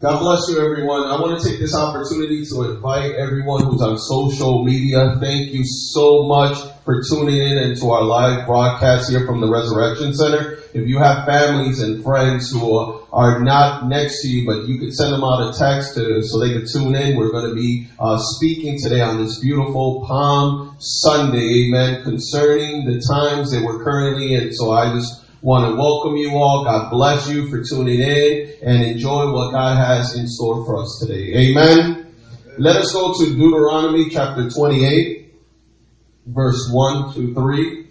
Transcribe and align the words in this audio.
God 0.00 0.20
bless 0.20 0.46
you, 0.48 0.64
everyone. 0.64 1.08
I 1.08 1.20
want 1.20 1.42
to 1.42 1.48
take 1.48 1.58
this 1.58 1.74
opportunity 1.74 2.44
to 2.54 2.70
invite 2.70 3.16
everyone 3.16 3.64
who's 3.64 3.82
on 3.82 3.98
social 3.98 4.62
media. 4.62 5.16
Thank 5.18 5.50
you 5.50 5.64
so 5.64 6.22
much 6.22 6.56
for 6.84 7.02
tuning 7.02 7.34
in 7.34 7.58
into 7.58 7.90
our 7.90 8.04
live 8.04 8.46
broadcast 8.46 9.10
here 9.10 9.26
from 9.26 9.40
the 9.40 9.50
Resurrection 9.50 10.14
Center. 10.14 10.60
If 10.72 10.86
you 10.86 10.98
have 10.98 11.26
families 11.26 11.82
and 11.82 12.04
friends 12.04 12.48
who 12.48 12.78
are 13.12 13.40
not 13.40 13.88
next 13.88 14.22
to 14.22 14.28
you, 14.28 14.46
but 14.46 14.68
you 14.68 14.78
could 14.78 14.94
send 14.94 15.14
them 15.14 15.24
out 15.24 15.52
a 15.52 15.58
text 15.58 15.94
to, 15.96 16.22
so 16.22 16.38
they 16.38 16.52
could 16.52 16.68
tune 16.72 16.94
in. 16.94 17.16
We're 17.16 17.32
going 17.32 17.48
to 17.48 17.56
be 17.56 17.88
uh, 17.98 18.20
speaking 18.20 18.78
today 18.80 19.00
on 19.00 19.18
this 19.18 19.40
beautiful 19.40 20.04
Palm 20.06 20.76
Sunday, 20.78 21.66
amen, 21.66 22.04
concerning 22.04 22.84
the 22.84 23.02
times 23.02 23.50
that 23.50 23.64
we're 23.64 23.82
currently 23.82 24.34
in. 24.34 24.54
So 24.54 24.70
I 24.70 24.94
just 24.94 25.24
Want 25.40 25.70
to 25.70 25.76
welcome 25.80 26.16
you 26.16 26.32
all. 26.36 26.64
God 26.64 26.90
bless 26.90 27.28
you 27.28 27.48
for 27.48 27.62
tuning 27.62 28.00
in 28.00 28.54
and 28.60 28.82
enjoy 28.82 29.30
what 29.30 29.52
God 29.52 29.76
has 29.76 30.16
in 30.16 30.26
store 30.26 30.66
for 30.66 30.82
us 30.82 30.98
today. 31.00 31.32
Amen. 31.32 32.12
Let 32.58 32.74
us 32.74 32.92
go 32.92 33.14
to 33.16 33.36
Deuteronomy 33.36 34.10
chapter 34.10 34.50
28, 34.50 35.32
verse 36.26 36.68
1 36.72 37.14
to 37.14 37.34
3. 37.34 37.86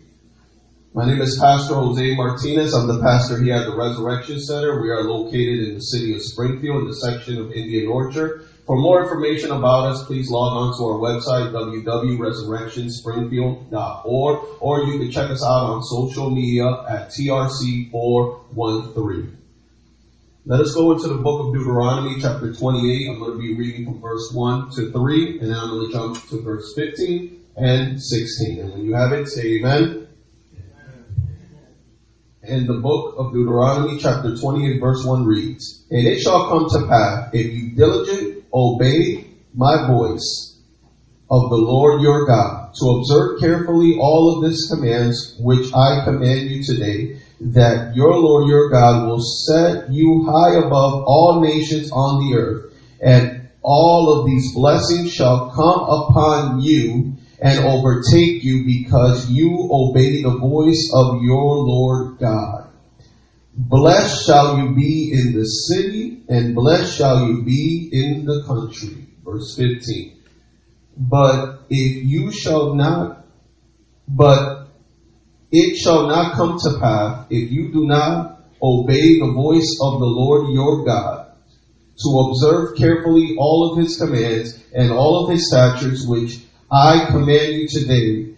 My 0.94 1.06
name 1.06 1.22
is 1.22 1.40
Pastor 1.40 1.76
Jose 1.76 2.16
Martinez. 2.16 2.74
I'm 2.74 2.88
the 2.88 3.00
pastor 3.00 3.42
here 3.42 3.56
at 3.56 3.66
the 3.66 3.78
Resurrection 3.78 4.42
Center. 4.42 4.82
We 4.82 4.90
are 4.90 5.04
located 5.04 5.70
in 5.70 5.76
the 5.76 5.82
city 5.82 6.14
of 6.16 6.22
Springfield 6.22 6.82
in 6.82 6.88
the 6.90 6.96
section 6.96 7.38
of 7.38 7.54
Indian 7.54 7.88
Orchard. 7.88 8.47
For 8.68 8.76
more 8.76 9.02
information 9.02 9.50
about 9.52 9.88
us, 9.88 10.04
please 10.04 10.30
log 10.30 10.58
on 10.58 10.78
to 10.78 10.84
our 10.84 11.00
website, 11.00 11.54
www.resurrectionspringfield.org, 11.54 14.40
or 14.60 14.84
you 14.84 15.00
can 15.00 15.10
check 15.10 15.30
us 15.30 15.42
out 15.42 15.72
on 15.72 15.82
social 15.84 16.30
media 16.30 16.66
at 16.90 17.08
TRC413. 17.12 19.36
Let 20.46 20.60
us 20.60 20.74
go 20.74 20.92
into 20.92 21.08
the 21.08 21.16
book 21.16 21.48
of 21.48 21.54
Deuteronomy, 21.54 22.20
chapter 22.22 22.54
28. 22.54 23.10
I'm 23.10 23.20
going 23.20 23.32
to 23.32 23.38
be 23.38 23.56
reading 23.56 23.86
from 23.86 24.02
verse 24.02 24.34
1 24.34 24.72
to 24.72 24.92
3, 24.92 25.40
and 25.40 25.50
then 25.50 25.58
I'm 25.58 25.70
going 25.70 25.88
to 25.88 25.94
jump 25.94 26.28
to 26.28 26.42
verse 26.42 26.74
15 26.76 27.40
and 27.56 28.04
16. 28.04 28.60
And 28.60 28.74
when 28.74 28.84
you 28.84 28.96
have 28.96 29.14
it, 29.14 29.30
say 29.30 29.60
amen. 29.60 30.10
And 32.44 32.68
the 32.68 32.80
book 32.80 33.16
of 33.18 33.32
Deuteronomy, 33.32 33.98
chapter 33.98 34.36
28, 34.36 34.82
verse 34.82 35.06
1 35.06 35.26
reads, 35.26 35.86
And 35.90 36.06
it 36.06 36.20
shall 36.20 36.50
come 36.50 36.68
to 36.70 36.86
pass, 36.88 37.30
if 37.34 37.54
you 37.54 37.70
diligent 37.72 38.37
obey 38.58 39.28
my 39.54 39.88
voice 39.88 40.56
of 41.30 41.50
the 41.50 41.58
Lord 41.58 42.02
your 42.02 42.26
God, 42.26 42.74
to 42.74 42.86
observe 42.98 43.40
carefully 43.40 43.98
all 44.00 44.38
of 44.38 44.50
his 44.50 44.72
commands 44.72 45.36
which 45.40 45.74
I 45.74 46.04
command 46.06 46.50
you 46.50 46.64
today, 46.64 47.20
that 47.42 47.96
your 47.96 48.14
Lord 48.16 48.48
your 48.48 48.70
God 48.70 49.06
will 49.06 49.22
set 49.22 49.92
you 49.92 50.26
high 50.26 50.58
above 50.58 51.04
all 51.06 51.42
nations 51.42 51.92
on 51.92 52.26
the 52.26 52.38
earth, 52.38 52.74
and 53.02 53.50
all 53.62 54.18
of 54.18 54.26
these 54.26 54.54
blessings 54.56 55.12
shall 55.12 55.50
come 55.50 55.82
upon 55.84 56.62
you 56.62 57.14
and 57.40 57.60
overtake 57.60 58.42
you 58.44 58.64
because 58.66 59.30
you 59.30 59.68
obey 59.70 60.24
the 60.24 60.38
voice 60.40 60.90
of 60.94 61.22
your 61.22 61.58
Lord 61.58 62.18
God. 62.18 62.67
Blessed 63.60 64.28
shall 64.28 64.60
you 64.60 64.76
be 64.76 65.12
in 65.12 65.34
the 65.34 65.44
city, 65.44 66.22
and 66.30 66.54
blessed 66.54 66.96
shall 66.96 67.28
you 67.28 67.44
be 67.44 67.90
in 67.92 68.24
the 68.24 68.44
country. 68.46 69.08
Verse 69.26 69.56
15. 69.58 70.16
But 70.96 71.62
if 71.68 72.06
you 72.06 72.32
shall 72.32 72.76
not, 72.76 73.26
but 74.08 74.68
it 75.52 75.76
shall 75.76 76.06
not 76.06 76.36
come 76.36 76.60
to 76.60 76.80
pass 76.80 77.26
if 77.32 77.52
you 77.52 77.72
do 77.74 77.86
not 77.88 78.44
obey 78.62 79.20
the 79.20 79.32
voice 79.34 79.80
of 79.82 80.00
the 80.00 80.06
Lord 80.06 80.54
your 80.54 80.86
God 80.86 81.32
to 82.04 82.20
observe 82.20 82.78
carefully 82.78 83.36
all 83.40 83.72
of 83.72 83.80
his 83.80 83.98
commands 83.98 84.64
and 84.72 84.92
all 84.92 85.24
of 85.24 85.32
his 85.32 85.48
statutes 85.48 86.06
which 86.06 86.40
I 86.72 87.08
command 87.08 87.54
you 87.54 87.68
today, 87.68 88.36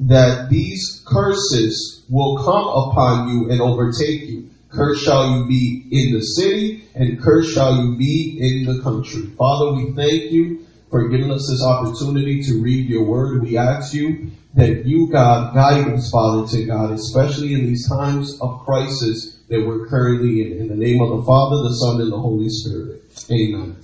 that 0.00 0.50
these 0.50 1.02
curses 1.06 1.99
will 2.10 2.36
come 2.38 2.66
upon 2.66 3.28
you 3.28 3.50
and 3.50 3.60
overtake 3.60 4.28
you 4.28 4.50
Cursed 4.70 5.04
shall 5.04 5.36
you 5.36 5.46
be 5.46 5.88
in 5.90 6.14
the 6.14 6.20
city, 6.20 6.84
and 6.94 7.20
cursed 7.20 7.52
shall 7.52 7.74
you 7.74 7.96
be 7.96 8.38
in 8.40 8.64
the 8.64 8.80
country. 8.82 9.22
Father, 9.36 9.72
we 9.72 9.92
thank 9.94 10.30
you 10.30 10.64
for 10.90 11.08
giving 11.08 11.30
us 11.32 11.48
this 11.50 11.62
opportunity 11.64 12.40
to 12.42 12.62
read 12.62 12.88
your 12.88 13.04
word. 13.04 13.42
We 13.42 13.56
ask 13.56 13.92
you 13.92 14.30
that 14.54 14.86
you, 14.86 15.08
God, 15.10 15.54
guide 15.54 15.88
us, 15.88 16.10
Father, 16.10 16.46
to 16.48 16.64
God, 16.66 16.92
especially 16.92 17.54
in 17.54 17.66
these 17.66 17.88
times 17.88 18.40
of 18.40 18.60
crisis 18.64 19.38
that 19.48 19.64
we're 19.66 19.88
currently 19.88 20.42
in. 20.42 20.58
In 20.58 20.68
the 20.68 20.76
name 20.76 21.00
of 21.00 21.18
the 21.18 21.24
Father, 21.24 21.68
the 21.68 21.74
Son, 21.74 22.00
and 22.00 22.12
the 22.12 22.18
Holy 22.18 22.48
Spirit. 22.48 23.02
Amen. 23.28 23.76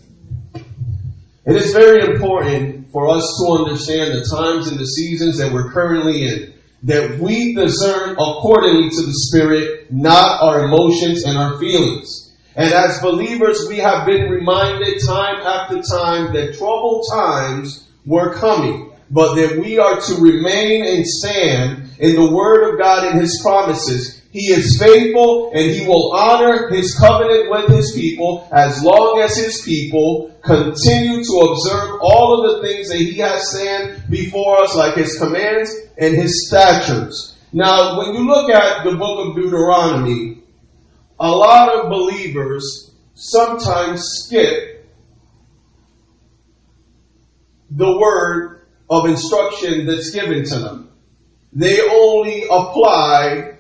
It 1.47 1.57
is 1.57 1.73
very 1.73 2.15
important 2.15 2.93
for 2.93 3.09
us 3.09 3.25
to 3.41 3.65
understand 3.65 4.15
the 4.15 4.25
times 4.25 4.69
and 4.69 4.79
the 4.79 4.87
seasons 4.87 5.39
that 5.39 5.53
we're 5.53 5.73
currently 5.73 6.29
in 6.29 6.56
that 6.83 7.19
we 7.19 7.55
discern 7.55 8.13
accordingly 8.13 8.91
to 8.91 9.03
the 9.03 9.13
Spirit, 9.13 9.93
not 9.93 10.43
our 10.43 10.65
emotions 10.65 11.25
and 11.25 11.37
our 11.37 11.59
feelings. 11.59 12.35
And 12.55 12.73
as 12.73 13.01
believers, 13.01 13.67
we 13.69 13.79
have 13.79 14.07
been 14.07 14.31
reminded 14.31 15.01
time 15.07 15.37
after 15.47 15.77
time 15.83 16.33
that 16.33 16.57
troubled 16.57 17.05
times 17.13 17.89
were 18.07 18.35
coming, 18.35 18.93
but 19.11 19.35
that 19.35 19.59
we 19.59 19.79
are 19.79 20.01
to 20.01 20.15
remain 20.21 20.85
and 20.85 21.07
stand 21.07 21.91
in 21.99 22.15
the 22.15 22.31
Word 22.33 22.73
of 22.73 22.79
God 22.79 23.07
and 23.07 23.21
His 23.21 23.41
promises. 23.43 24.23
He 24.37 24.53
is 24.53 24.79
faithful 24.79 25.51
and 25.55 25.71
He 25.71 25.87
will 25.87 26.13
honor 26.13 26.69
His 26.69 26.95
covenant 26.95 27.49
with 27.49 27.69
His 27.69 27.93
people 27.93 28.47
as 28.53 28.83
long 28.83 29.23
as 29.23 29.35
His 29.35 29.63
people 29.63 30.39
continue 30.45 31.25
to 31.25 31.49
observe 31.51 32.01
all 32.03 32.45
of 32.45 32.61
the 32.61 32.69
things 32.69 32.91
that 32.91 32.99
He 32.99 33.15
has 33.15 33.51
said 33.51 34.11
before 34.11 34.59
us, 34.59 34.77
like 34.77 34.95
His 34.95 35.17
commands 35.17 35.75
and 35.97 36.15
His 36.15 36.47
statutes. 36.47 37.39
Now, 37.55 37.97
when 37.97 38.13
you 38.13 38.27
look 38.27 38.51
at 38.51 38.85
the 38.85 38.95
book 38.97 39.27
of 39.27 39.37
Deuteronomy, 39.37 40.43
a 41.19 41.31
lot 41.31 41.75
of 41.75 41.89
believers 41.89 42.91
sometimes 43.15 44.03
skip 44.03 44.87
the 47.71 47.99
word 47.99 48.67
of 48.91 49.07
instruction 49.07 49.87
that's 49.87 50.11
given 50.11 50.45
to 50.45 50.59
them. 50.59 50.91
They 51.55 51.81
only 51.81 52.43
apply 52.51 53.56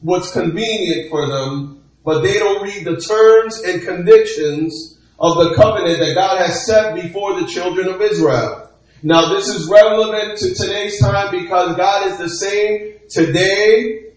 what's 0.00 0.32
convenient 0.32 1.10
for 1.10 1.26
them, 1.26 1.82
but 2.04 2.22
they 2.22 2.34
don't 2.34 2.62
read 2.62 2.84
the 2.84 3.00
terms 3.00 3.60
and 3.62 3.82
conditions 3.82 4.98
of 5.18 5.36
the 5.36 5.54
covenant 5.54 5.98
that 5.98 6.14
God 6.14 6.38
has 6.38 6.64
set 6.66 6.94
before 6.94 7.40
the 7.40 7.46
children 7.46 7.88
of 7.88 8.00
Israel. 8.00 8.70
Now 9.02 9.34
this 9.34 9.48
is 9.48 9.68
relevant 9.68 10.38
to 10.38 10.54
today's 10.54 10.98
time 11.00 11.30
because 11.30 11.76
God 11.76 12.08
is 12.08 12.18
the 12.18 12.28
same 12.28 12.94
today, 13.08 14.12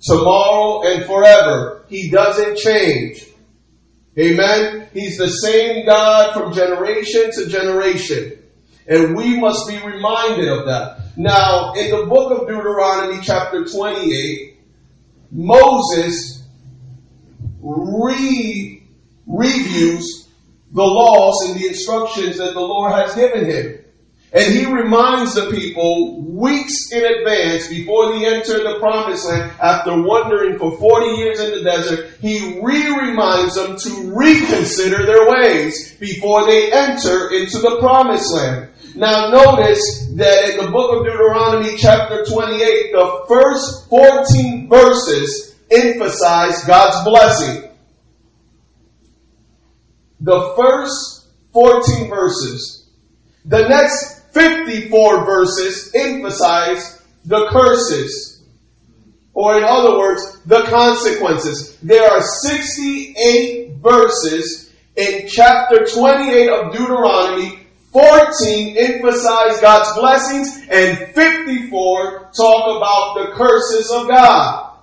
tomorrow, 0.00 0.82
and 0.84 1.04
forever. 1.04 1.84
He 1.88 2.10
doesn't 2.10 2.58
change. 2.58 3.26
Amen. 4.18 4.88
He's 4.92 5.18
the 5.18 5.28
same 5.28 5.86
God 5.86 6.34
from 6.34 6.52
generation 6.52 7.30
to 7.32 7.48
generation. 7.48 8.38
And 8.86 9.16
we 9.16 9.40
must 9.40 9.66
be 9.66 9.78
reminded 9.78 10.48
of 10.48 10.66
that. 10.66 11.16
Now, 11.16 11.72
in 11.74 11.90
the 11.90 12.06
book 12.06 12.32
of 12.32 12.46
Deuteronomy 12.46 13.20
chapter 13.22 13.64
28, 13.64 14.53
Moses 15.34 16.46
re 17.60 18.82
reviews 19.26 20.28
the 20.70 20.82
laws 20.82 21.48
and 21.48 21.60
the 21.60 21.66
instructions 21.66 22.38
that 22.38 22.54
the 22.54 22.60
Lord 22.60 22.92
has 22.92 23.14
given 23.14 23.44
him. 23.44 23.80
And 24.32 24.52
he 24.52 24.66
reminds 24.66 25.34
the 25.34 25.48
people 25.50 26.20
weeks 26.22 26.90
in 26.92 27.04
advance 27.04 27.68
before 27.68 28.12
they 28.12 28.26
enter 28.26 28.64
the 28.64 28.78
promised 28.80 29.26
land 29.26 29.52
after 29.62 30.02
wandering 30.02 30.58
for 30.58 30.76
40 30.76 31.06
years 31.16 31.38
in 31.38 31.50
the 31.52 31.62
desert. 31.62 32.10
He 32.20 32.60
re-reminds 32.60 33.54
them 33.54 33.76
to 33.76 34.12
reconsider 34.16 35.06
their 35.06 35.28
ways 35.28 35.96
before 36.00 36.46
they 36.46 36.72
enter 36.72 37.30
into 37.30 37.58
the 37.58 37.76
promised 37.78 38.32
land. 38.34 38.70
Now 38.94 39.30
notice 39.30 40.12
that 40.16 40.50
in 40.50 40.64
the 40.64 40.70
book 40.70 40.98
of 40.98 41.04
Deuteronomy 41.04 41.76
chapter 41.76 42.24
28, 42.24 42.92
the 42.92 43.24
first 43.28 43.88
14 43.88 44.68
verses 44.68 45.56
emphasize 45.70 46.64
God's 46.64 47.04
blessing 47.04 47.64
the 50.24 50.54
first 50.56 51.28
14 51.52 52.08
verses. 52.08 52.88
The 53.44 53.68
next 53.68 54.32
54 54.32 55.26
verses 55.26 55.92
emphasize 55.94 57.02
the 57.26 57.46
curses. 57.50 58.42
Or 59.34 59.58
in 59.58 59.64
other 59.64 59.98
words, 59.98 60.40
the 60.46 60.62
consequences. 60.62 61.76
There 61.80 62.10
are 62.10 62.22
68 62.22 63.76
verses 63.76 64.72
in 64.96 65.28
chapter 65.28 65.84
28 65.84 66.48
of 66.48 66.72
Deuteronomy. 66.72 67.63
14 67.94 68.76
emphasize 68.76 69.60
God's 69.60 69.96
blessings 69.96 70.66
and 70.68 71.14
54 71.14 72.30
talk 72.36 72.76
about 72.76 73.14
the 73.14 73.32
curses 73.36 73.88
of 73.92 74.08
God. 74.08 74.80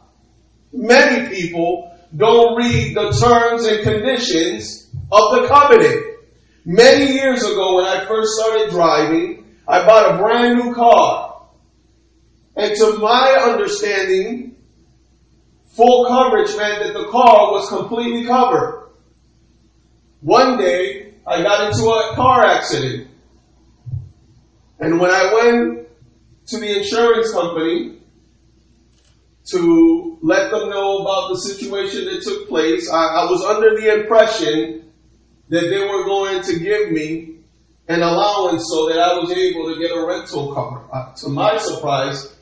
Many 0.71 1.27
people 1.27 1.93
don't 2.15 2.55
read 2.55 2.95
the 2.95 3.11
terms 3.11 3.65
and 3.65 3.83
conditions 3.83 4.89
of 5.11 5.41
the 5.41 5.47
covenant. 5.49 6.05
Many 6.63 7.11
years 7.11 7.43
ago 7.43 7.75
when 7.75 7.85
I 7.85 8.05
first 8.05 8.31
started 8.39 8.69
driving, 8.69 9.57
I 9.67 9.85
bought 9.85 10.15
a 10.15 10.17
brand 10.17 10.59
new 10.59 10.73
car. 10.73 11.47
And 12.55 12.73
to 12.77 12.97
my 12.99 13.41
understanding, 13.43 14.55
full 15.65 16.05
coverage 16.05 16.55
meant 16.55 16.81
that 16.81 16.93
the 16.93 17.09
car 17.09 17.51
was 17.51 17.67
completely 17.67 18.25
covered. 18.25 18.89
One 20.21 20.57
day, 20.57 21.00
I 21.25 21.43
got 21.43 21.67
into 21.67 21.83
a 21.83 22.15
car 22.15 22.45
accident. 22.45 23.07
And 24.79 24.99
when 24.99 25.11
I 25.11 25.33
went 25.33 25.87
to 26.47 26.59
the 26.59 26.79
insurance 26.79 27.31
company 27.31 27.99
to 29.51 30.19
let 30.21 30.51
them 30.51 30.69
know 30.69 30.99
about 30.99 31.29
the 31.29 31.37
situation 31.37 32.05
that 32.05 32.23
took 32.23 32.47
place, 32.49 32.89
I, 32.89 32.95
I 32.95 33.25
was 33.29 33.43
under 33.43 33.79
the 33.79 34.01
impression 34.01 34.91
that 35.49 35.61
they 35.61 35.79
were 35.79 36.05
going 36.05 36.41
to 36.43 36.59
give 36.59 36.91
me 36.91 37.35
an 37.87 38.01
allowance 38.01 38.65
so 38.69 38.87
that 38.89 38.99
I 38.99 39.17
was 39.17 39.31
able 39.31 39.73
to 39.73 39.79
get 39.79 39.91
a 39.91 40.05
rental 40.05 40.53
car. 40.53 40.87
Uh, 40.91 41.13
to 41.15 41.29
my 41.29 41.57
surprise, 41.57 42.35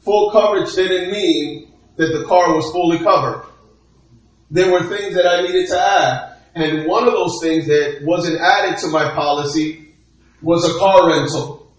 full 0.00 0.30
coverage 0.30 0.74
didn't 0.74 1.10
mean 1.10 1.72
that 1.96 2.08
the 2.08 2.24
car 2.26 2.54
was 2.54 2.70
fully 2.70 2.98
covered. 2.98 3.46
There 4.50 4.70
were 4.70 4.82
things 4.82 5.14
that 5.14 5.26
I 5.26 5.42
needed 5.42 5.68
to 5.68 5.80
add. 5.80 6.33
And 6.54 6.86
one 6.86 7.06
of 7.06 7.12
those 7.12 7.40
things 7.42 7.66
that 7.66 8.00
wasn't 8.02 8.40
added 8.40 8.78
to 8.78 8.88
my 8.88 9.10
policy 9.10 9.88
was 10.40 10.64
a 10.64 10.78
car 10.78 11.08
rental. 11.08 11.72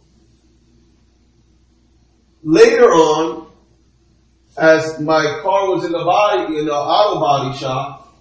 Later 2.43 2.85
on, 2.85 3.47
as 4.57 4.99
my 4.99 5.39
car 5.41 5.69
was 5.69 5.85
in 5.85 5.91
the 5.91 6.03
body, 6.03 6.57
in 6.57 6.65
the 6.65 6.73
auto 6.73 7.19
body 7.19 7.57
shop, 7.57 8.13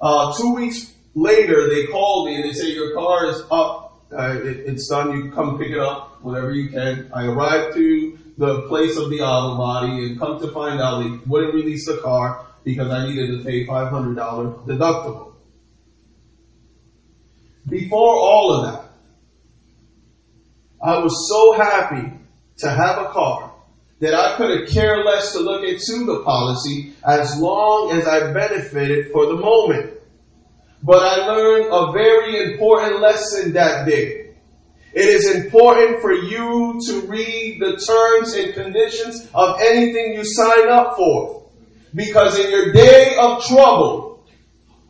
uh, 0.00 0.32
two 0.36 0.54
weeks 0.54 0.92
later 1.14 1.68
they 1.68 1.86
called 1.86 2.26
me 2.26 2.36
and 2.36 2.44
they 2.44 2.52
say 2.52 2.72
your 2.72 2.94
car 2.94 3.26
is 3.28 3.42
up, 3.50 4.02
uh, 4.12 4.36
it, 4.42 4.66
it's 4.66 4.88
done, 4.88 5.16
you 5.16 5.30
come 5.30 5.58
pick 5.58 5.70
it 5.70 5.78
up 5.78 6.22
whenever 6.22 6.52
you 6.52 6.68
can. 6.70 7.10
I 7.14 7.26
arrived 7.26 7.74
to 7.76 8.18
the 8.36 8.62
place 8.68 8.96
of 8.96 9.10
the 9.10 9.20
auto 9.20 9.56
body 9.56 10.06
and 10.06 10.18
come 10.18 10.40
to 10.40 10.50
find 10.52 10.80
out 10.80 11.02
they 11.02 11.10
wouldn't 11.26 11.54
release 11.54 11.86
the 11.86 11.98
car 11.98 12.46
because 12.64 12.90
I 12.90 13.06
needed 13.06 13.38
to 13.38 13.44
pay 13.44 13.66
$500 13.66 14.66
deductible. 14.66 15.29
Before 17.68 18.16
all 18.16 18.54
of 18.54 18.72
that, 18.72 18.90
I 20.82 20.98
was 20.98 21.28
so 21.28 21.52
happy 21.62 22.12
to 22.58 22.70
have 22.70 22.98
a 22.98 23.08
car 23.10 23.52
that 24.00 24.14
I 24.14 24.36
could 24.36 24.58
have 24.58 24.68
cared 24.70 25.04
less 25.04 25.32
to 25.32 25.40
look 25.40 25.62
into 25.62 26.06
the 26.06 26.22
policy 26.24 26.94
as 27.06 27.36
long 27.38 27.92
as 27.92 28.08
I 28.08 28.32
benefited 28.32 29.12
for 29.12 29.26
the 29.26 29.36
moment. 29.36 29.92
But 30.82 31.02
I 31.02 31.26
learned 31.26 31.66
a 31.70 31.92
very 31.92 32.52
important 32.52 33.00
lesson 33.00 33.52
that 33.52 33.86
day. 33.86 34.34
It 34.92 35.04
is 35.04 35.44
important 35.44 36.00
for 36.00 36.12
you 36.12 36.80
to 36.86 37.00
read 37.06 37.60
the 37.60 37.76
terms 37.76 38.32
and 38.34 38.54
conditions 38.54 39.28
of 39.34 39.60
anything 39.60 40.14
you 40.14 40.24
sign 40.24 40.68
up 40.68 40.96
for. 40.96 41.48
Because 41.94 42.38
in 42.38 42.50
your 42.50 42.72
day 42.72 43.16
of 43.20 43.44
trouble, 43.44 44.09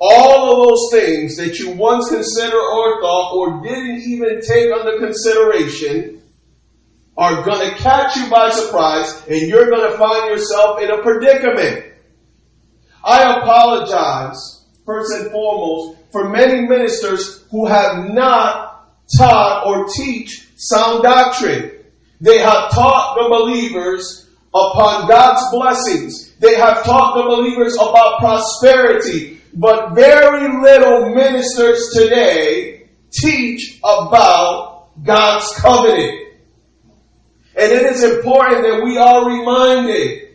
all 0.00 0.50
of 0.50 0.68
those 0.68 0.88
things 0.92 1.36
that 1.36 1.58
you 1.58 1.72
once 1.72 2.08
considered 2.08 2.54
or 2.54 3.00
thought 3.02 3.34
or 3.34 3.62
didn't 3.62 4.00
even 4.02 4.40
take 4.40 4.72
under 4.72 4.98
consideration 4.98 6.22
are 7.16 7.44
going 7.44 7.68
to 7.68 7.76
catch 7.76 8.16
you 8.16 8.30
by 8.30 8.48
surprise 8.48 9.22
and 9.28 9.42
you're 9.42 9.68
going 9.68 9.90
to 9.90 9.98
find 9.98 10.30
yourself 10.30 10.80
in 10.80 10.90
a 10.90 11.02
predicament. 11.02 11.92
I 13.04 13.40
apologize, 13.40 14.64
first 14.86 15.12
and 15.12 15.30
foremost, 15.30 15.98
for 16.12 16.30
many 16.30 16.66
ministers 16.66 17.44
who 17.50 17.66
have 17.66 18.08
not 18.10 18.90
taught 19.18 19.66
or 19.66 19.86
teach 19.88 20.48
sound 20.56 21.02
doctrine. 21.02 21.72
They 22.20 22.38
have 22.38 22.70
taught 22.70 23.16
the 23.20 23.28
believers 23.28 24.28
upon 24.54 25.08
God's 25.08 25.42
blessings. 25.52 26.34
They 26.36 26.54
have 26.56 26.84
taught 26.84 27.16
the 27.16 27.22
believers 27.22 27.74
about 27.74 28.18
prosperity. 28.18 29.39
But 29.54 29.94
very 29.94 30.62
little 30.62 31.14
ministers 31.14 31.90
today 31.92 32.88
teach 33.10 33.78
about 33.78 34.90
God's 35.02 35.52
covenant. 35.56 36.28
And 37.56 37.72
it 37.72 37.82
is 37.86 38.04
important 38.04 38.62
that 38.62 38.82
we 38.84 38.96
are 38.96 39.28
reminded 39.28 40.29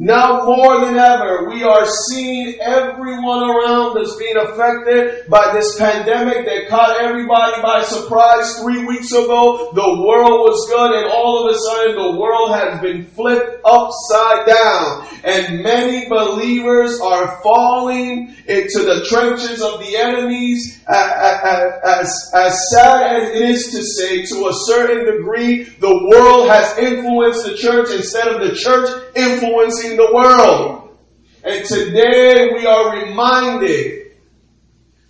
now 0.00 0.44
more 0.44 0.86
than 0.86 0.96
ever, 0.96 1.48
we 1.50 1.64
are 1.64 1.84
seeing 2.08 2.54
everyone 2.60 3.50
around 3.50 3.98
us 3.98 4.14
being 4.16 4.36
affected 4.36 5.28
by 5.28 5.52
this 5.52 5.76
pandemic 5.76 6.46
that 6.46 6.68
caught 6.68 7.00
everybody 7.00 7.60
by 7.62 7.82
surprise 7.82 8.60
three 8.60 8.84
weeks 8.84 9.10
ago. 9.10 9.72
The 9.74 10.04
world 10.06 10.46
was 10.46 10.70
good 10.70 11.02
and 11.02 11.10
all 11.10 11.42
of 11.42 11.52
a 11.52 11.58
sudden 11.58 11.96
the 11.96 12.20
world 12.20 12.54
has 12.54 12.80
been 12.80 13.06
flipped 13.06 13.60
upside 13.64 14.46
down. 14.46 15.08
And 15.24 15.64
many 15.64 16.08
believers 16.08 17.00
are 17.00 17.42
falling 17.42 18.36
into 18.46 18.84
the 18.84 19.04
trenches 19.08 19.60
of 19.60 19.80
the 19.80 19.96
enemies. 19.96 20.80
As, 20.86 22.30
as 22.34 22.70
sad 22.70 23.16
as 23.16 23.28
it 23.30 23.42
is 23.50 23.70
to 23.72 23.82
say, 23.82 24.24
to 24.26 24.46
a 24.46 24.52
certain 24.66 25.04
degree, 25.04 25.64
the 25.64 26.08
world 26.12 26.48
has 26.48 26.78
influenced 26.78 27.44
the 27.44 27.56
church 27.56 27.90
instead 27.90 28.28
of 28.28 28.40
the 28.40 28.54
church 28.54 28.88
influencing 29.14 29.96
the 29.96 30.12
world. 30.12 30.96
And 31.44 31.64
today 31.64 32.50
we 32.54 32.66
are 32.66 33.00
reminded 33.00 33.98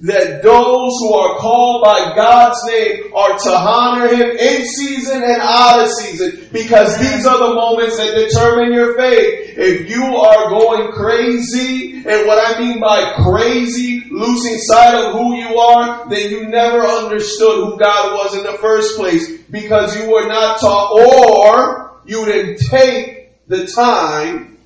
that 0.01 0.43
those 0.45 0.93
who 1.01 1.13
are 1.15 1.39
called 1.39 1.83
by 1.83 2.15
God's 2.15 2.59
name 2.67 3.13
are 3.15 3.37
to 3.37 3.51
honor 3.51 4.09
Him 4.09 4.31
in 4.31 4.65
season 4.65 5.25
and 5.25 5.41
out 5.41 5.83
of 5.83 5.91
season 5.91 6.49
because 6.53 6.99
these 6.99 7.27
are 7.27 7.49
the 7.49 7.55
moments 7.55 7.97
that 7.97 8.15
determine 8.15 8.73
your 8.73 8.97
faith. 8.97 9.59
If 9.59 9.91
you 9.91 10.05
are 10.05 10.51
going 10.51 10.93
crazy, 10.93 11.97
and 11.97 12.27
what 12.29 12.39
I 12.39 12.61
mean 12.61 12.79
by 12.81 13.15
crazy, 13.25 14.05
losing 14.11 14.59
sight 14.59 14.95
of 14.95 15.15
who 15.15 15.35
you 15.35 15.59
are, 15.59 16.09
then 16.09 16.31
you 16.31 16.47
never 16.47 16.81
understood 16.81 17.57
who 17.57 17.77
God 17.77 18.15
was 18.15 18.37
in 18.37 18.45
the 18.45 18.57
first 18.59 18.97
place 18.97 19.39
because 19.51 19.97
you 19.97 20.09
were 20.13 20.29
not 20.29 20.61
taught 20.61 20.93
or 20.93 22.01
you 22.07 22.25
didn't 22.25 22.59
take 22.69 23.18
the 23.49 23.67
time 23.67 24.59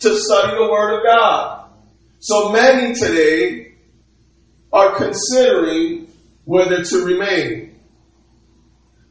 to 0.00 0.16
study 0.16 0.52
the 0.56 0.70
Word 0.70 0.98
of 0.98 1.04
God. 1.04 1.70
So 2.18 2.50
many 2.50 2.94
today 2.94 3.74
are 4.72 4.96
considering 4.96 6.10
whether 6.44 6.82
to 6.82 7.04
remain. 7.04 7.78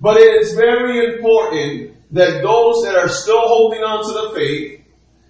But 0.01 0.17
it 0.17 0.41
is 0.41 0.53
very 0.53 1.13
important 1.15 1.95
that 2.11 2.41
those 2.41 2.83
that 2.83 2.95
are 2.95 3.09
still 3.09 3.47
holding 3.47 3.81
on 3.81 4.03
to 4.05 4.13
the 4.13 4.35
faith, 4.35 4.81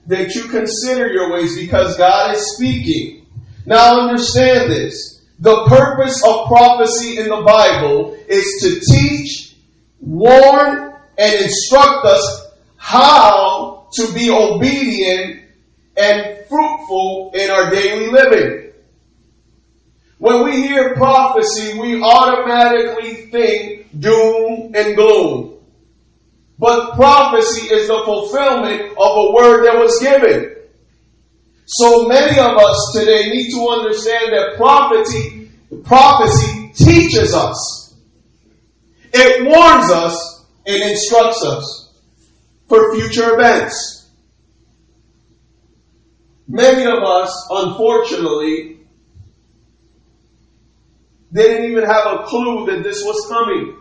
that 0.07 0.34
you 0.36 0.43
consider 0.43 1.07
your 1.12 1.34
ways 1.34 1.57
because 1.57 1.98
God 1.98 2.34
is 2.34 2.55
speaking. 2.55 3.25
Now 3.65 4.07
understand 4.07 4.72
this. 4.72 5.25
The 5.39 5.65
purpose 5.67 6.22
of 6.25 6.48
prophecy 6.48 7.19
in 7.19 7.27
the 7.27 7.41
Bible 7.41 8.17
is 8.27 8.46
to 8.62 8.96
teach, 8.96 9.55
warn, 10.00 10.93
and 11.17 11.41
instruct 11.43 12.05
us 12.05 12.47
how 12.88 13.89
to 13.91 14.13
be 14.13 14.29
obedient 14.32 15.41
and 15.98 16.38
fruitful 16.48 17.32
in 17.36 17.51
our 17.51 17.70
daily 17.70 18.08
living. 18.10 18.72
When 20.20 20.46
we 20.46 20.65
hear 20.65 20.96
prophecy, 20.96 21.77
we 21.77 22.01
automatically 22.01 23.29
think 23.29 24.00
doom 24.00 24.72
and 24.74 24.96
gloom. 24.96 25.60
But 26.58 26.96
prophecy 26.96 27.67
is 27.67 27.89
the 27.89 28.03
fulfillment 28.06 28.94
of 28.98 29.17
a 29.17 29.32
word 29.34 29.65
that 29.65 29.77
was 29.77 30.00
given. 30.01 30.56
So 31.65 32.08
many 32.08 32.39
of 32.39 32.58
us 32.58 32.91
today 32.96 33.29
need 33.29 33.51
to 33.51 33.67
understand 33.67 34.32
that 34.32 34.53
prophecy, 34.56 35.51
prophecy 35.84 36.72
teaches 36.74 37.34
us. 37.34 37.96
It 39.13 39.46
warns 39.46 39.91
us 39.91 40.46
and 40.65 40.89
instructs 40.89 41.44
us 41.44 41.87
for 42.67 42.95
future 42.95 43.33
events. 43.33 44.09
Many 46.47 46.86
of 46.86 47.03
us, 47.03 47.47
unfortunately, 47.50 48.79
didn't 51.31 51.69
even 51.71 51.83
have 51.83 52.05
a 52.07 52.24
clue 52.24 52.65
that 52.67 52.83
this 52.83 53.03
was 53.03 53.27
coming. 53.29 53.75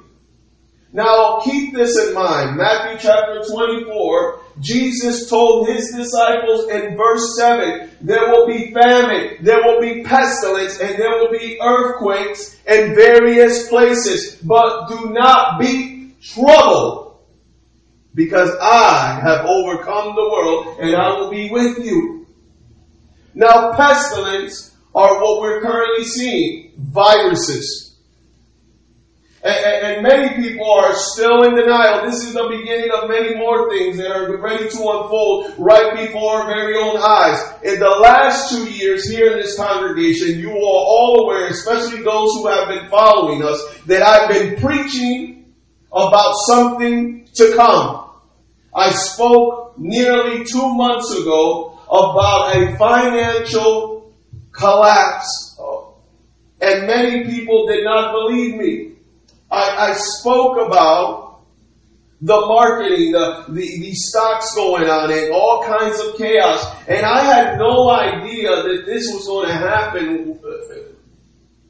Now 0.92 1.40
keep 1.44 1.74
this 1.74 1.96
in 1.98 2.14
mind. 2.14 2.56
Matthew 2.56 2.98
chapter 2.98 3.42
24, 3.48 4.40
Jesus 4.60 5.28
told 5.28 5.68
his 5.68 5.92
disciples 5.94 6.70
in 6.70 6.96
verse 6.96 7.36
7, 7.36 7.90
there 8.00 8.30
will 8.30 8.46
be 8.46 8.72
famine, 8.72 9.36
there 9.42 9.62
will 9.62 9.80
be 9.80 10.02
pestilence, 10.02 10.80
and 10.80 10.98
there 10.98 11.10
will 11.18 11.30
be 11.30 11.58
earthquakes 11.62 12.58
in 12.66 12.94
various 12.94 13.68
places. 13.68 14.36
But 14.42 14.88
do 14.88 15.10
not 15.10 15.60
be 15.60 16.14
troubled, 16.22 17.05
because 18.16 18.50
I 18.60 19.20
have 19.22 19.44
overcome 19.44 20.16
the 20.16 20.28
world 20.28 20.78
and 20.80 20.96
I 20.96 21.20
will 21.20 21.30
be 21.30 21.50
with 21.50 21.84
you. 21.84 22.26
Now, 23.34 23.74
pestilence 23.74 24.74
are 24.94 25.22
what 25.22 25.42
we're 25.42 25.60
currently 25.60 26.04
seeing 26.06 26.72
viruses. 26.78 27.94
And, 29.44 29.84
and, 29.84 30.02
many 30.02 30.34
people 30.42 30.68
are 30.68 30.94
still 30.94 31.44
in 31.44 31.54
denial. 31.54 32.10
This 32.10 32.24
is 32.24 32.32
the 32.32 32.48
beginning 32.48 32.90
of 32.90 33.08
many 33.08 33.36
more 33.36 33.70
things 33.70 33.98
that 33.98 34.10
are 34.10 34.36
ready 34.38 34.64
to 34.64 34.76
unfold 34.76 35.54
right 35.58 35.94
before 35.94 36.40
our 36.40 36.46
very 36.46 36.76
own 36.76 36.96
eyes. 36.96 37.38
In 37.62 37.78
the 37.78 37.88
last 37.88 38.50
two 38.50 38.68
years 38.72 39.08
here 39.08 39.32
in 39.32 39.38
this 39.38 39.56
congregation, 39.56 40.40
you 40.40 40.50
are 40.50 40.54
all 40.56 41.24
aware, 41.24 41.46
especially 41.48 42.02
those 42.02 42.32
who 42.32 42.48
have 42.48 42.68
been 42.68 42.88
following 42.88 43.44
us, 43.44 43.62
that 43.84 44.02
I've 44.02 44.30
been 44.30 44.56
preaching 44.58 45.54
about 45.92 46.34
something 46.46 47.28
to 47.34 47.54
come. 47.54 48.05
I 48.76 48.90
spoke 48.90 49.78
nearly 49.78 50.44
two 50.44 50.74
months 50.74 51.10
ago 51.10 51.80
about 51.88 52.56
a 52.56 52.76
financial 52.76 54.12
collapse 54.52 55.46
and 56.60 56.86
many 56.86 57.24
people 57.24 57.66
did 57.66 57.84
not 57.84 58.12
believe 58.12 58.56
me. 58.56 58.92
I, 59.50 59.90
I 59.90 59.92
spoke 59.92 60.56
about 60.66 61.42
the 62.20 62.34
marketing, 62.34 63.12
the, 63.12 63.44
the, 63.48 63.78
the 63.80 63.92
stocks 63.92 64.54
going 64.54 64.88
on 64.88 65.12
and 65.12 65.32
all 65.32 65.62
kinds 65.64 66.00
of 66.00 66.16
chaos. 66.16 66.64
And 66.88 67.04
I 67.04 67.20
had 67.22 67.58
no 67.58 67.90
idea 67.90 68.48
that 68.62 68.84
this 68.86 69.06
was 69.12 69.26
going 69.26 69.48
to 69.48 69.54
happen 69.54 70.40
uh, 70.42 70.95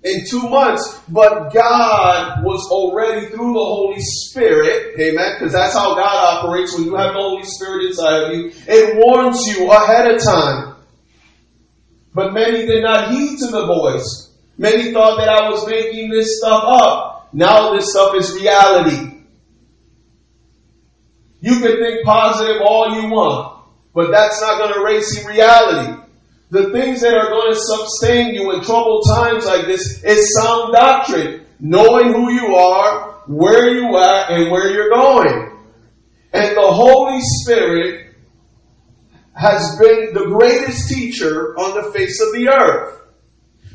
in 0.06 0.24
two 0.24 0.48
months, 0.48 1.00
but 1.08 1.52
God 1.52 2.44
was 2.44 2.68
already 2.70 3.26
through 3.26 3.54
the 3.54 3.64
Holy 3.64 4.00
Spirit, 4.00 4.98
amen, 5.00 5.34
because 5.36 5.52
that's 5.52 5.74
how 5.74 5.96
God 5.96 6.44
operates 6.44 6.72
when 6.74 6.84
you 6.84 6.94
have 6.94 7.12
the 7.12 7.20
Holy 7.20 7.44
Spirit 7.44 7.86
inside 7.86 8.22
of 8.22 8.32
you. 8.32 8.52
It 8.68 8.96
warns 8.96 9.44
you 9.46 9.70
ahead 9.70 10.14
of 10.14 10.22
time. 10.22 10.76
But 12.14 12.32
many 12.32 12.66
did 12.66 12.84
not 12.84 13.10
heed 13.10 13.38
to 13.40 13.46
the 13.48 13.66
voice. 13.66 14.32
Many 14.56 14.92
thought 14.92 15.18
that 15.18 15.28
I 15.28 15.50
was 15.50 15.68
making 15.68 16.08
this 16.08 16.38
stuff 16.38 16.62
up. 16.64 17.28
Now 17.32 17.74
this 17.74 17.90
stuff 17.90 18.14
is 18.16 18.32
reality. 18.32 19.22
You 21.40 21.60
can 21.60 21.78
think 21.78 22.04
positive 22.04 22.62
all 22.64 23.02
you 23.02 23.10
want, 23.10 23.64
but 23.92 24.10
that's 24.10 24.40
not 24.40 24.58
going 24.58 24.72
to 24.72 24.80
erase 24.80 25.20
the 25.20 25.28
reality. 25.28 26.00
The 26.50 26.70
things 26.70 27.00
that 27.00 27.14
are 27.14 27.28
going 27.28 27.52
to 27.52 27.60
sustain 27.60 28.34
you 28.34 28.52
in 28.52 28.62
troubled 28.62 29.04
times 29.16 29.44
like 29.46 29.66
this 29.66 30.02
is 30.04 30.34
sound 30.40 30.72
doctrine. 30.72 31.44
Knowing 31.58 32.12
who 32.12 32.30
you 32.30 32.54
are, 32.54 33.22
where 33.26 33.74
you 33.74 33.96
are, 33.96 34.30
and 34.30 34.50
where 34.50 34.70
you're 34.72 34.90
going. 34.90 35.58
And 36.32 36.56
the 36.56 36.70
Holy 36.70 37.20
Spirit 37.20 38.14
has 39.34 39.76
been 39.78 40.14
the 40.14 40.26
greatest 40.26 40.88
teacher 40.88 41.54
on 41.58 41.82
the 41.82 41.90
face 41.92 42.20
of 42.20 42.32
the 42.32 42.48
earth. 42.48 43.02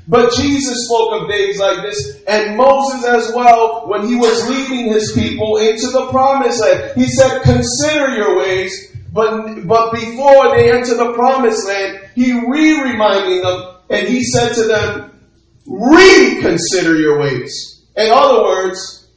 But 0.08 0.34
Jesus 0.34 0.86
spoke 0.88 1.22
of 1.22 1.30
days 1.30 1.60
like 1.60 1.84
this, 1.84 2.24
and 2.28 2.58
Moses 2.58 3.06
as 3.06 3.34
well, 3.36 3.88
when 3.88 4.08
he 4.08 4.16
was 4.16 4.50
leading 4.50 4.92
his 4.92 5.12
people 5.14 5.58
into 5.58 5.88
the 5.88 6.08
promised 6.10 6.62
land. 6.62 6.94
He 6.96 7.08
said, 7.08 7.44
consider 7.44 8.16
your 8.16 8.38
ways, 8.38 8.91
but, 9.12 9.68
but 9.68 9.92
before 9.92 10.56
they 10.58 10.72
enter 10.72 10.96
the 10.96 11.14
promised 11.14 11.68
land, 11.68 12.10
he 12.16 12.32
re-reminding 12.32 13.42
them, 13.42 13.76
and 13.90 14.08
he 14.08 14.24
said 14.24 14.54
to 14.54 14.64
them, 14.64 15.12
reconsider 15.68 16.98
your 16.98 17.20
ways. 17.20 17.86
In 17.96 18.10
other 18.10 18.44
words, 18.44 19.10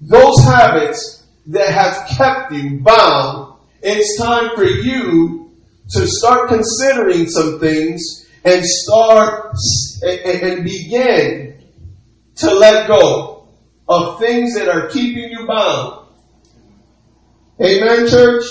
those 0.00 0.42
habits 0.44 1.24
that 1.46 1.68
have 1.68 2.08
kept 2.16 2.52
you 2.52 2.80
bound, 2.80 3.58
it's 3.82 4.18
time 4.18 4.50
for 4.54 4.64
you 4.64 5.50
to 5.90 6.06
start 6.06 6.48
considering 6.48 7.26
some 7.28 7.60
things 7.60 8.28
and 8.44 8.64
start 8.64 9.54
and 10.02 10.64
begin 10.64 11.62
to 12.36 12.54
let 12.54 12.88
go 12.88 13.48
of 13.88 14.18
things 14.18 14.54
that 14.54 14.68
are 14.68 14.88
keeping 14.88 15.30
you 15.30 15.46
bound. 15.46 16.06
Amen, 17.60 18.08
church? 18.08 18.44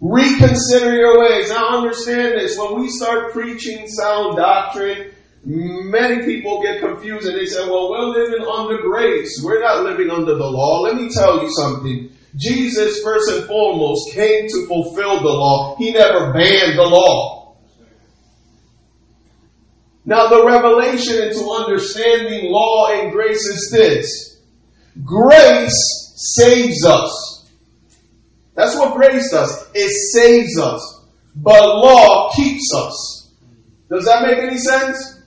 Reconsider 0.00 0.94
your 0.94 1.20
ways. 1.20 1.50
Now 1.50 1.78
understand 1.78 2.40
this. 2.40 2.58
When 2.58 2.80
we 2.80 2.88
start 2.88 3.32
preaching 3.32 3.86
sound 3.86 4.36
doctrine, 4.36 5.12
many 5.44 6.24
people 6.24 6.62
get 6.62 6.80
confused 6.80 7.26
and 7.26 7.36
they 7.36 7.46
say, 7.46 7.68
well, 7.68 7.90
we're 7.90 8.08
living 8.08 8.46
under 8.46 8.82
grace. 8.82 9.40
We're 9.44 9.60
not 9.60 9.84
living 9.84 10.10
under 10.10 10.34
the 10.34 10.46
law. 10.46 10.80
Let 10.80 10.96
me 10.96 11.10
tell 11.10 11.42
you 11.42 11.50
something. 11.52 12.10
Jesus, 12.36 13.02
first 13.02 13.30
and 13.30 13.44
foremost, 13.46 14.14
came 14.14 14.48
to 14.48 14.66
fulfill 14.66 15.20
the 15.20 15.28
law. 15.28 15.76
He 15.76 15.92
never 15.92 16.32
banned 16.32 16.78
the 16.78 16.82
law. 16.82 17.56
Now 20.06 20.28
the 20.28 20.46
revelation 20.46 21.22
into 21.22 21.50
understanding 21.50 22.50
law 22.50 22.88
and 22.90 23.12
grace 23.12 23.44
is 23.44 23.70
this. 23.70 24.40
Grace 25.04 26.14
saves 26.16 26.84
us. 26.86 27.39
That's 28.54 28.76
what 28.76 28.94
grace 28.94 29.30
does. 29.30 29.70
It 29.74 29.90
saves 30.12 30.58
us. 30.58 31.04
But 31.36 31.62
law 31.62 32.30
keeps 32.34 32.72
us. 32.74 33.30
Does 33.88 34.04
that 34.04 34.22
make 34.22 34.38
any 34.38 34.58
sense? 34.58 35.22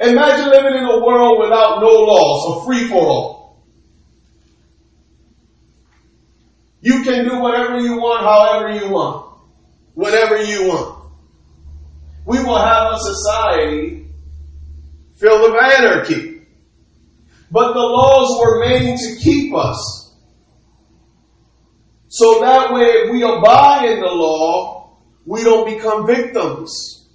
Imagine 0.00 0.50
living 0.50 0.78
in 0.78 0.84
a 0.84 1.04
world 1.04 1.38
without 1.40 1.80
no 1.80 1.88
laws, 1.88 2.62
a 2.62 2.64
free 2.64 2.88
for 2.88 3.06
all. 3.06 3.62
You 6.80 7.04
can 7.04 7.24
do 7.28 7.38
whatever 7.38 7.78
you 7.78 7.96
want, 7.96 8.24
however 8.24 8.84
you 8.84 8.90
want, 8.90 9.38
whatever 9.94 10.42
you 10.42 10.66
want. 10.66 11.12
We 12.26 12.42
will 12.42 12.58
have 12.58 12.94
a 12.94 12.98
society 12.98 14.06
filled 15.14 15.50
of 15.50 15.56
anarchy. 15.56 16.42
But 17.52 17.74
the 17.74 17.78
laws 17.78 18.40
were 18.40 18.66
made 18.66 18.96
to 18.96 19.16
keep 19.20 19.54
us. 19.54 20.01
So 22.12 22.40
that 22.40 22.74
way, 22.74 22.82
if 22.82 23.10
we 23.10 23.22
abide 23.22 23.86
in 23.88 24.00
the 24.00 24.06
law, 24.06 24.98
we 25.24 25.42
don't 25.44 25.64
become 25.64 26.06
victims. 26.06 27.08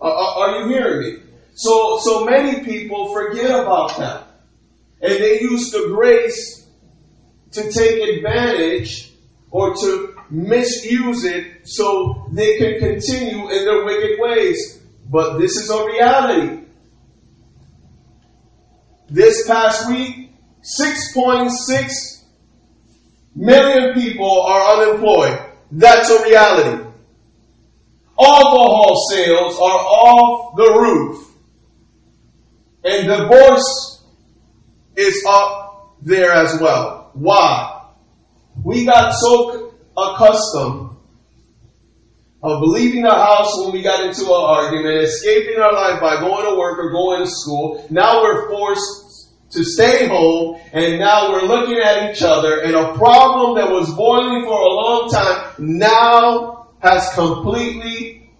Uh, 0.00 0.06
uh, 0.06 0.38
are, 0.38 0.60
you 0.60 0.68
hearing 0.68 1.00
me? 1.00 1.22
So, 1.52 1.98
so 2.02 2.24
many 2.24 2.64
people 2.64 3.12
forget 3.12 3.50
about 3.50 3.98
that. 3.98 4.26
And 5.02 5.12
they 5.12 5.42
use 5.42 5.70
the 5.70 5.88
grace 5.88 6.66
to 7.50 7.70
take 7.70 8.16
advantage 8.16 9.12
or 9.50 9.74
to 9.74 10.14
misuse 10.30 11.24
it 11.24 11.68
so 11.68 12.26
they 12.32 12.56
can 12.56 12.78
continue 12.78 13.50
in 13.50 13.66
their 13.66 13.84
wicked 13.84 14.18
ways. 14.18 14.80
But 15.10 15.36
this 15.36 15.58
is 15.58 15.68
a 15.68 15.84
reality. 15.84 16.64
This 19.10 19.46
past 19.46 19.90
week, 19.90 20.30
6.6 20.62 22.21
million 23.34 23.94
people 23.94 24.42
are 24.42 24.76
unemployed. 24.76 25.38
That's 25.70 26.10
a 26.10 26.22
reality. 26.22 26.84
Alcohol 28.18 29.06
sales 29.10 29.54
are 29.56 29.80
off 29.80 30.56
the 30.56 30.72
roof. 30.78 31.28
And 32.84 33.06
divorce 33.06 34.04
is 34.96 35.24
up 35.28 35.96
there 36.02 36.32
as 36.32 36.60
well. 36.60 37.10
Why? 37.14 37.90
We 38.62 38.84
got 38.84 39.14
so 39.14 39.74
accustomed 39.96 40.90
of 42.42 42.62
leaving 42.62 43.02
the 43.02 43.14
house 43.14 43.56
when 43.60 43.72
we 43.72 43.82
got 43.82 44.04
into 44.04 44.24
an 44.24 44.30
argument, 44.32 44.96
escaping 45.04 45.58
our 45.58 45.72
life 45.72 46.00
by 46.00 46.20
going 46.20 46.44
to 46.50 46.58
work 46.58 46.78
or 46.78 46.90
going 46.90 47.24
to 47.24 47.30
school. 47.30 47.86
Now 47.88 48.22
we're 48.22 48.50
forced 48.50 49.01
to 49.52 49.64
stay 49.64 50.08
home 50.08 50.58
and 50.72 50.98
now 50.98 51.32
we're 51.32 51.46
looking 51.46 51.78
at 51.78 52.10
each 52.10 52.22
other 52.22 52.60
and 52.62 52.74
a 52.74 52.94
problem 52.94 53.56
that 53.56 53.70
was 53.70 53.94
boiling 53.94 54.44
for 54.44 54.58
a 54.58 54.74
long 54.74 55.10
time 55.10 55.54
now 55.58 56.68
has 56.82 57.12
completely 57.14 58.30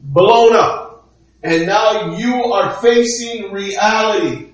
blown 0.00 0.54
up. 0.54 1.08
And 1.42 1.66
now 1.66 2.16
you 2.16 2.52
are 2.52 2.74
facing 2.80 3.52
reality. 3.52 4.50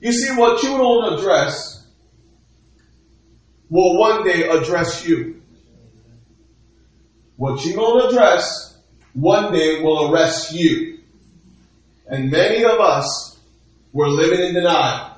You 0.00 0.12
see, 0.12 0.34
what 0.36 0.62
you 0.62 0.70
don't 0.70 1.18
address 1.18 1.86
will 3.68 3.98
one 3.98 4.24
day 4.24 4.48
address 4.48 5.06
you. 5.06 5.42
What 7.36 7.64
you 7.64 7.74
don't 7.74 8.10
address 8.10 8.76
one 9.12 9.52
day 9.52 9.82
will 9.82 10.12
arrest 10.12 10.52
you. 10.52 10.98
And 12.06 12.30
many 12.30 12.64
of 12.64 12.80
us 12.80 13.37
were 13.92 14.08
living 14.08 14.40
in 14.40 14.54
denial. 14.54 15.16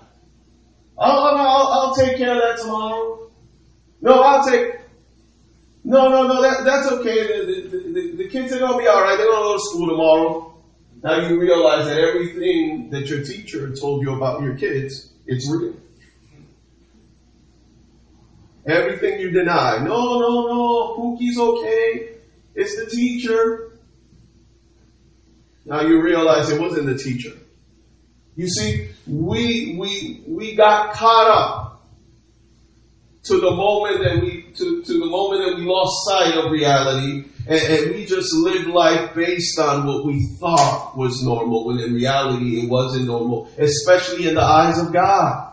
Oh, 0.97 1.31
oh, 1.31 1.37
no, 1.37 1.43
I'll, 1.43 1.67
I'll 1.67 1.95
take 1.95 2.19
care 2.19 2.35
of 2.35 2.43
that 2.43 2.59
tomorrow. 2.63 3.31
No, 4.03 4.21
I'll 4.21 4.47
take, 4.47 4.81
no, 5.85 6.09
no, 6.09 6.27
no, 6.27 6.43
that, 6.43 6.65
that's 6.65 6.93
okay. 6.93 7.27
The, 7.27 7.69
the, 7.69 7.79
the, 7.79 8.17
the 8.17 8.29
kids 8.29 8.53
are 8.53 8.59
going 8.59 8.73
to 8.73 8.79
be 8.79 8.89
alright. 8.89 9.17
They're 9.17 9.27
going 9.27 9.43
to 9.43 9.49
go 9.49 9.57
to 9.57 9.63
school 9.63 9.89
tomorrow. 9.89 10.55
Now 11.03 11.29
you 11.29 11.41
realize 11.41 11.87
that 11.87 11.99
everything 11.99 12.91
that 12.91 13.07
your 13.09 13.25
teacher 13.25 13.75
told 13.75 14.03
you 14.03 14.15
about 14.15 14.43
your 14.43 14.55
kids, 14.57 15.11
it's 15.27 15.51
real. 15.51 15.75
Everything 18.67 19.21
you 19.21 19.31
deny. 19.31 19.79
No, 19.79 20.21
no, 20.21 20.47
no. 20.47 20.97
Pookie's 20.99 21.39
okay. 21.39 22.17
It's 22.55 22.77
the 22.77 22.87
teacher. 22.87 23.79
Now 25.65 25.81
you 25.81 26.03
realize 26.03 26.51
it 26.51 26.61
wasn't 26.61 26.87
the 26.87 26.99
teacher. 26.99 27.33
You 28.37 28.49
see, 28.49 28.89
we, 29.07 29.77
we, 29.79 30.23
we 30.27 30.55
got 30.55 30.95
caught 30.95 31.29
up 31.29 31.71
to 33.25 33.35
the 33.35 33.51
moment 33.51 34.03
that 34.03 34.23
we, 34.23 34.43
to, 34.55 34.83
to 34.83 34.93
the 34.93 35.07
moment 35.07 35.45
that 35.45 35.57
we 35.57 35.65
lost 35.65 36.09
sight 36.09 36.37
of 36.37 36.51
reality 36.51 37.25
and, 37.47 37.61
and 37.61 37.95
we 37.95 38.07
just 38.07 38.33
lived 38.35 38.69
life 38.69 39.15
based 39.15 39.59
on 39.59 39.87
what 39.87 40.05
we 40.05 40.27
thought 40.39 40.97
was 40.97 41.23
normal 41.23 41.67
when 41.67 41.79
in 41.79 41.95
reality 41.95 42.61
it 42.61 42.69
wasn't 42.69 43.07
normal, 43.07 43.51
especially 43.59 44.29
in 44.29 44.35
the 44.35 44.43
eyes 44.43 44.79
of 44.79 44.93
God. 44.93 45.53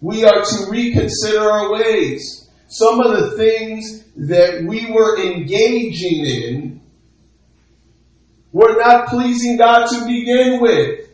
We 0.00 0.24
are 0.24 0.42
to 0.44 0.70
reconsider 0.70 1.40
our 1.40 1.72
ways. 1.72 2.48
Some 2.68 3.00
of 3.00 3.12
the 3.18 3.36
things 3.36 4.04
that 4.16 4.62
we 4.62 4.90
were 4.90 5.20
engaging 5.20 6.24
in 6.24 6.75
were 8.56 8.78
not 8.78 9.08
pleasing 9.08 9.58
God 9.58 9.86
to 9.86 10.06
begin 10.06 10.62
with. 10.62 11.10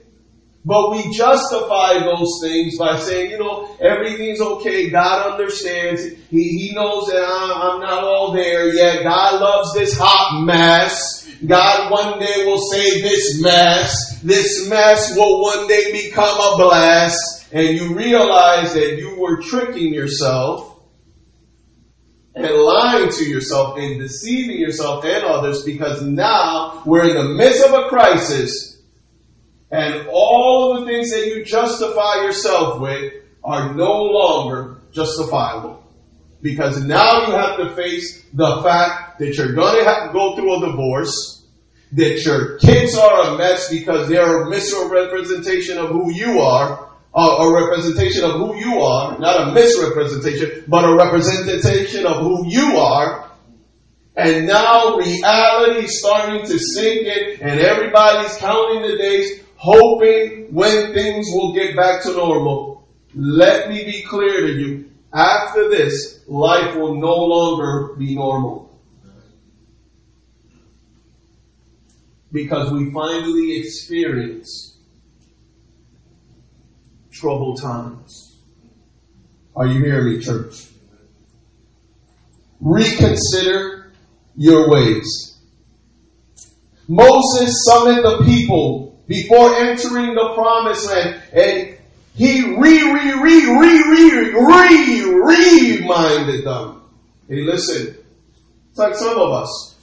But 0.65 0.93
we 0.93 1.13
justify 1.13 1.99
those 1.99 2.39
things 2.41 2.79
by 2.79 3.01
saying, 3.01 3.33
you 3.33 3.39
know, 3.41 3.77
everything's 3.81 4.41
okay. 4.41 4.91
God 4.91 5.33
understands. 5.33 6.05
He, 6.31 6.69
he 6.69 6.73
knows 6.73 7.09
that 7.09 7.21
I'm, 7.21 7.51
I'm 7.51 7.81
not 7.81 8.05
all 8.05 8.31
there 8.31 8.73
yet. 8.73 9.03
God 9.03 9.41
loves 9.41 9.75
this 9.75 9.99
hot 9.99 10.45
mess. 10.45 11.29
God 11.45 11.91
one 11.91 12.21
day 12.21 12.47
will 12.47 12.63
say 12.71 13.01
this 13.01 13.43
mess. 13.43 14.21
This 14.23 14.69
mess 14.69 15.17
will 15.17 15.43
one 15.43 15.67
day 15.67 15.91
become 15.91 16.39
a 16.39 16.57
blast. 16.59 17.49
And 17.51 17.77
you 17.77 17.97
realize 17.97 18.73
that 18.75 18.99
you 18.99 19.19
were 19.19 19.43
tricking 19.43 19.93
yourself 19.93 20.72
and 22.35 22.51
lying 22.51 23.11
to 23.11 23.25
yourself 23.29 23.77
and 23.79 24.01
deceiving 24.01 24.59
yourself 24.59 25.05
and 25.05 25.25
others 25.25 25.65
because 25.65 26.03
now 26.03 26.83
we're 26.87 27.09
in 27.09 27.17
the 27.17 27.35
midst 27.35 27.65
of 27.65 27.73
a 27.73 27.89
crisis 27.89 28.73
and 29.73 30.07
all 30.11 30.77
of 30.77 30.81
the 30.81 30.87
things 30.87 31.11
that 31.13 31.27
you 31.27 31.45
justify 31.45 32.17
yourself 32.25 32.79
with 32.79 33.15
are 33.43 33.75
no 33.75 34.03
longer 34.03 34.79
justifiable. 34.93 35.83
Because 36.43 36.85
now 36.85 37.27
you 37.27 37.33
have 37.33 37.57
to 37.57 37.75
face 37.75 38.23
the 38.35 38.63
fact 38.63 39.19
that 39.19 39.37
you're 39.37 39.55
going 39.55 39.79
to 39.79 39.85
have 39.85 40.09
to 40.09 40.13
go 40.13 40.37
through 40.37 40.57
a 40.57 40.71
divorce, 40.71 41.47
that 41.93 42.23
your 42.23 42.59
kids 42.59 42.95
are 42.97 43.35
a 43.35 43.39
mess 43.39 43.71
because 43.71 44.09
they're 44.09 44.43
a 44.43 44.51
misrepresentation 44.51 45.79
of 45.79 45.89
who 45.89 46.13
you 46.13 46.41
are, 46.41 46.91
a 47.15 47.53
representation 47.53 48.25
of 48.25 48.33
who 48.33 48.57
you 48.57 48.81
are, 48.81 49.19
not 49.19 49.49
a 49.49 49.53
misrepresentation, 49.53 50.65
but 50.67 50.85
a 50.85 50.95
representation 50.95 52.07
of 52.07 52.23
who 52.23 52.47
you 52.47 52.79
are. 52.79 53.31
And 54.17 54.47
now 54.47 54.97
reality 54.97 55.87
is 55.87 56.01
starting 56.01 56.47
to 56.47 56.59
sink 56.59 57.07
in 57.07 57.41
and 57.41 57.61
everybody's 57.61 58.37
counting 58.39 58.83
the 58.83 58.97
days 58.97 59.43
hoping 59.57 60.49
when 60.53 60.93
things 60.93 61.29
will 61.33 61.55
get 61.55 61.77
back 61.77 62.03
to 62.03 62.13
normal. 62.13 62.89
Let 63.15 63.69
me 63.69 63.85
be 63.85 64.03
clear 64.03 64.47
to 64.47 64.53
you. 64.53 64.91
After 65.13 65.69
this, 65.69 66.25
life 66.27 66.75
will 66.77 66.95
no 66.95 67.15
longer 67.15 67.95
be 67.97 68.15
normal. 68.15 68.71
Because 72.33 72.73
we 72.73 72.91
finally 72.91 73.59
experience 73.59 74.72
troubled 77.23 77.63
times. 77.63 78.37
Are 79.55 79.67
you 79.67 79.83
hearing 79.83 80.19
me, 80.19 80.25
church? 80.25 80.67
Reconsider 82.61 83.93
your 84.37 84.69
ways. 84.69 85.39
Moses 86.89 87.65
summoned 87.65 88.05
the 88.05 88.25
people 88.25 89.01
before 89.07 89.55
entering 89.55 90.15
the 90.15 90.33
promised 90.35 90.91
land. 90.91 91.23
And 91.33 91.79
he 92.15 92.57
re, 92.57 92.93
re, 92.93 93.13
re, 93.21 93.59
re, 93.61 93.83
re, 93.91 95.15
re, 95.15 95.81
reminded 95.81 96.45
them. 96.45 96.83
Hey, 97.29 97.43
listen. 97.43 97.97
It's 98.71 98.79
like 98.79 98.97
some 98.97 99.17
of 99.17 99.31
us. 99.31 99.77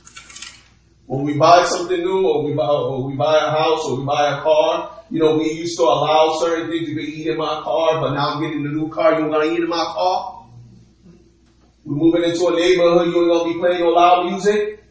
When 1.05 1.23
we 1.23 1.37
buy 1.37 1.63
something 1.63 1.99
new 1.99 2.27
or 2.27 2.43
we 2.43 2.53
buy, 2.53 2.67
or 2.67 3.07
we 3.07 3.15
buy 3.15 3.37
a 3.37 3.51
house 3.51 3.85
or 3.85 3.99
we 3.99 4.05
buy 4.05 4.37
a 4.37 4.41
car, 4.41 4.98
you 5.09 5.19
know, 5.19 5.37
we 5.37 5.51
used 5.51 5.77
to 5.77 5.83
allow 5.83 6.37
certain 6.39 6.69
things 6.69 6.87
to 6.89 6.95
be 6.95 7.21
eat 7.21 7.27
in 7.27 7.37
my 7.37 7.61
car, 7.63 8.01
but 8.01 8.13
now 8.13 8.35
I'm 8.35 8.41
getting 8.41 8.65
a 8.65 8.69
new 8.69 8.89
car, 8.89 9.13
you 9.13 9.25
ain't 9.25 9.31
gonna 9.31 9.51
eat 9.51 9.59
in 9.59 9.69
my 9.69 9.83
car. 9.83 10.45
We're 11.83 11.95
moving 11.95 12.23
into 12.23 12.47
a 12.47 12.55
neighborhood, 12.55 13.07
you 13.07 13.21
ain't 13.21 13.31
gonna 13.31 13.53
be 13.53 13.59
playing 13.59 13.79
no 13.81 13.89
loud 13.89 14.25
music. 14.25 14.83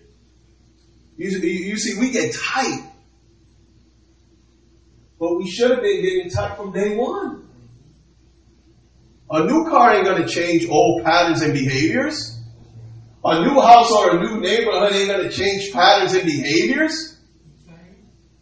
You, 1.17 1.29
you 1.29 1.77
see, 1.77 1.99
we 1.99 2.11
get 2.11 2.35
tight 2.35 2.89
but 5.19 5.37
we 5.37 5.51
should 5.51 5.71
have 5.71 5.83
been 5.83 6.03
getting 6.03 6.31
tight 6.31 6.57
from 6.57 6.73
day 6.73 6.97
one. 6.97 7.49
A 9.31 9.45
new 9.45 9.69
car 9.69 9.95
ain't 9.95 10.07
gonna 10.07 10.29
change 10.29 10.67
old 10.69 11.05
patterns 11.05 11.43
and 11.43 11.53
behaviors. 11.53 12.39
A 13.25 13.45
new 13.45 13.61
house 13.61 13.91
or 13.91 14.17
a 14.17 14.21
new 14.21 14.41
neighborhood 14.41 14.93
ain't 14.93 15.11
gonna 15.11 15.31
change 15.31 15.73
patterns 15.73 16.15
and 16.15 16.25
behaviors. 16.25 17.18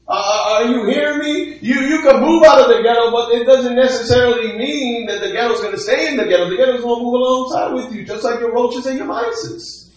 Uh, 0.09 0.12
uh, 0.12 0.55
are 0.55 0.64
you 0.66 0.87
hearing 0.87 1.19
me? 1.19 1.59
You 1.61 1.81
you 1.81 2.03
can 2.03 2.21
move 2.21 2.45
out 2.45 2.61
of 2.61 2.69
the 2.69 2.81
ghetto, 2.83 3.11
but 3.11 3.33
it 3.33 3.45
doesn't 3.45 3.75
necessarily 3.75 4.57
mean 4.57 5.07
that 5.07 5.21
the 5.21 5.33
ghetto's 5.33 5.61
going 5.61 5.75
to 5.75 5.81
stay 5.81 6.09
in 6.09 6.16
the 6.16 6.25
ghetto. 6.25 6.49
The 6.49 6.57
ghetto's 6.57 6.83
going 6.83 7.01
to 7.01 7.05
move 7.05 7.14
alongside 7.14 7.73
with 7.75 7.92
you, 7.92 8.05
just 8.05 8.23
like 8.23 8.38
your 8.38 8.53
roaches 8.53 8.87
and 8.87 8.99
your 8.99 9.09
mices. 9.09 9.90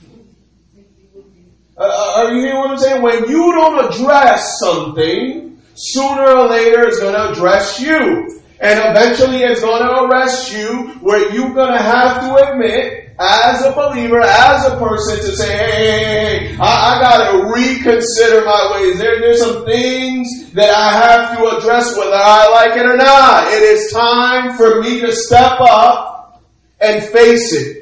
Uh, 1.78 1.84
uh, 1.84 2.14
are 2.18 2.34
you 2.34 2.42
hearing 2.42 2.58
what 2.58 2.72
I'm 2.72 2.78
saying? 2.78 3.02
When 3.04 3.30
you 3.30 3.52
don't 3.54 3.94
address 3.94 4.60
something, 4.60 5.62
sooner 5.76 6.28
or 6.28 6.50
later 6.50 6.88
it's 6.88 7.00
going 7.00 7.14
to 7.14 7.30
address 7.32 7.80
you. 7.80 8.42
And 8.60 8.78
eventually 8.78 9.44
it's 9.44 9.62
going 9.62 9.82
to 9.82 10.04
arrest 10.04 10.52
you 10.52 10.90
where 11.00 11.34
you're 11.34 11.54
going 11.54 11.72
to 11.72 11.82
have 11.82 12.22
to 12.22 12.52
admit 12.52 12.99
as 13.20 13.66
a 13.66 13.74
believer, 13.74 14.22
as 14.22 14.66
a 14.66 14.78
person 14.78 15.18
to 15.18 15.36
say, 15.36 15.58
hey, 15.58 15.66
hey, 15.66 15.90
hey, 15.90 16.48
hey 16.48 16.58
I, 16.60 16.96
I 16.96 17.02
got 17.02 17.32
to 17.32 17.52
reconsider 17.52 18.46
my 18.46 18.72
ways. 18.74 18.98
There, 18.98 19.20
there's 19.20 19.42
some 19.42 19.66
things 19.66 20.52
that 20.54 20.70
I 20.70 20.92
have 20.92 21.38
to 21.38 21.58
address 21.58 21.98
whether 21.98 22.16
I 22.16 22.50
like 22.50 22.78
it 22.78 22.86
or 22.86 22.98
not. 22.98 23.48
It 23.48 23.64
is 23.64 23.92
time 23.92 24.56
for 24.56 24.82
me 24.82 25.02
to 25.02 25.12
step 25.12 25.60
up 25.60 26.44
and 26.80 27.04
face 27.04 27.54
it. 27.54 27.79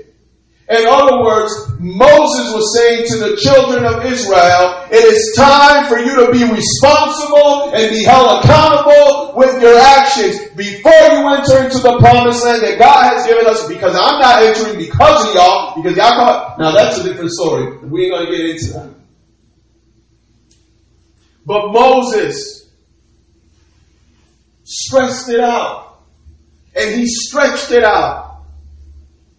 In 0.69 0.85
other 0.85 1.23
words, 1.23 1.53
Moses 1.79 2.53
was 2.53 2.75
saying 2.75 3.05
to 3.07 3.17
the 3.19 3.37
children 3.37 3.85
of 3.85 4.03
Israel, 4.03 4.83
it 4.91 4.99
is 4.99 5.33
time 5.37 5.87
for 5.87 5.97
you 5.97 6.13
to 6.25 6.29
be 6.29 6.43
responsible 6.43 7.71
and 7.73 7.89
be 7.89 8.03
held 8.03 8.43
accountable 8.43 9.31
with 9.37 9.61
your 9.61 9.79
actions 9.79 10.37
before 10.57 10.91
you 10.91 11.23
enter 11.31 11.63
into 11.63 11.79
the 11.79 11.95
promised 11.99 12.43
land 12.43 12.63
that 12.63 12.77
God 12.79 13.13
has 13.13 13.25
given 13.25 13.47
us 13.47 13.65
because 13.69 13.95
I'm 13.95 14.19
not 14.19 14.43
entering 14.43 14.77
because 14.77 15.29
of 15.29 15.35
y'all, 15.35 15.81
because 15.81 15.95
y'all 15.95 16.19
caught. 16.19 16.59
Now 16.59 16.71
that's 16.71 16.97
a 16.97 17.03
different 17.03 17.31
story. 17.31 17.77
We 17.87 18.03
ain't 18.03 18.13
gonna 18.13 18.29
get 18.29 18.49
into 18.49 18.73
that. 18.73 18.89
But 21.45 21.71
Moses 21.71 22.69
stressed 24.65 25.29
it 25.29 25.39
out 25.39 26.01
and 26.75 26.93
he 26.93 27.07
stretched 27.07 27.71
it 27.71 27.85
out 27.85 28.26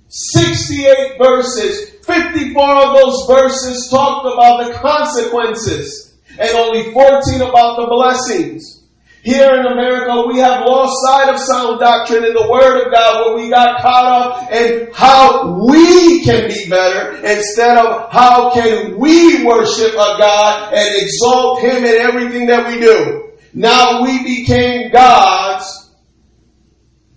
68 0.08 1.18
verses, 1.18 1.90
54 2.04 2.76
of 2.76 2.96
those 2.96 3.26
verses 3.28 3.88
talked 3.90 4.26
about 4.26 4.66
the 4.66 4.78
consequences 4.78 6.16
and 6.38 6.50
only 6.56 6.90
14 6.92 7.40
about 7.42 7.76
the 7.76 7.86
blessings. 7.88 8.78
Here 9.22 9.52
in 9.56 9.66
America, 9.66 10.24
we 10.26 10.38
have 10.38 10.64
lost 10.64 10.94
sight 11.04 11.34
of 11.34 11.40
sound 11.40 11.80
doctrine 11.80 12.24
in 12.24 12.32
the 12.32 12.48
Word 12.48 12.86
of 12.86 12.92
God 12.92 13.26
where 13.26 13.44
we 13.44 13.50
got 13.50 13.82
caught 13.82 14.06
up 14.06 14.52
in 14.52 14.88
how 14.94 15.66
we 15.66 16.22
can 16.24 16.48
be 16.48 16.70
better 16.70 17.16
instead 17.26 17.76
of 17.76 18.10
how 18.10 18.54
can 18.54 18.96
we 18.96 19.44
worship 19.44 19.92
a 19.92 20.16
God 20.18 20.72
and 20.72 21.02
exalt 21.02 21.60
Him 21.60 21.84
in 21.84 21.96
everything 21.96 22.46
that 22.46 22.68
we 22.68 22.80
do. 22.80 23.32
Now 23.52 24.02
we 24.02 24.22
became 24.22 24.92
gods 24.92 25.90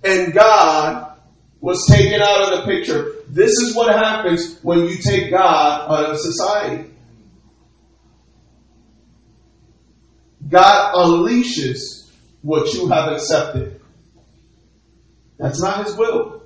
and 0.03 0.33
God 0.33 1.10
was 1.61 1.85
taken 1.87 2.21
out 2.21 2.51
of 2.51 2.59
the 2.59 2.65
picture. 2.65 3.13
This 3.29 3.51
is 3.51 3.75
what 3.75 3.95
happens 3.95 4.59
when 4.63 4.85
you 4.85 4.97
take 4.97 5.29
God 5.29 5.89
out 5.89 6.09
of 6.09 6.17
society. 6.19 6.89
God 10.49 10.95
unleashes 10.95 12.09
what 12.41 12.73
you 12.73 12.87
have 12.89 13.13
accepted. 13.13 13.79
That's 15.37 15.61
not 15.61 15.85
His 15.85 15.95
will. 15.95 16.43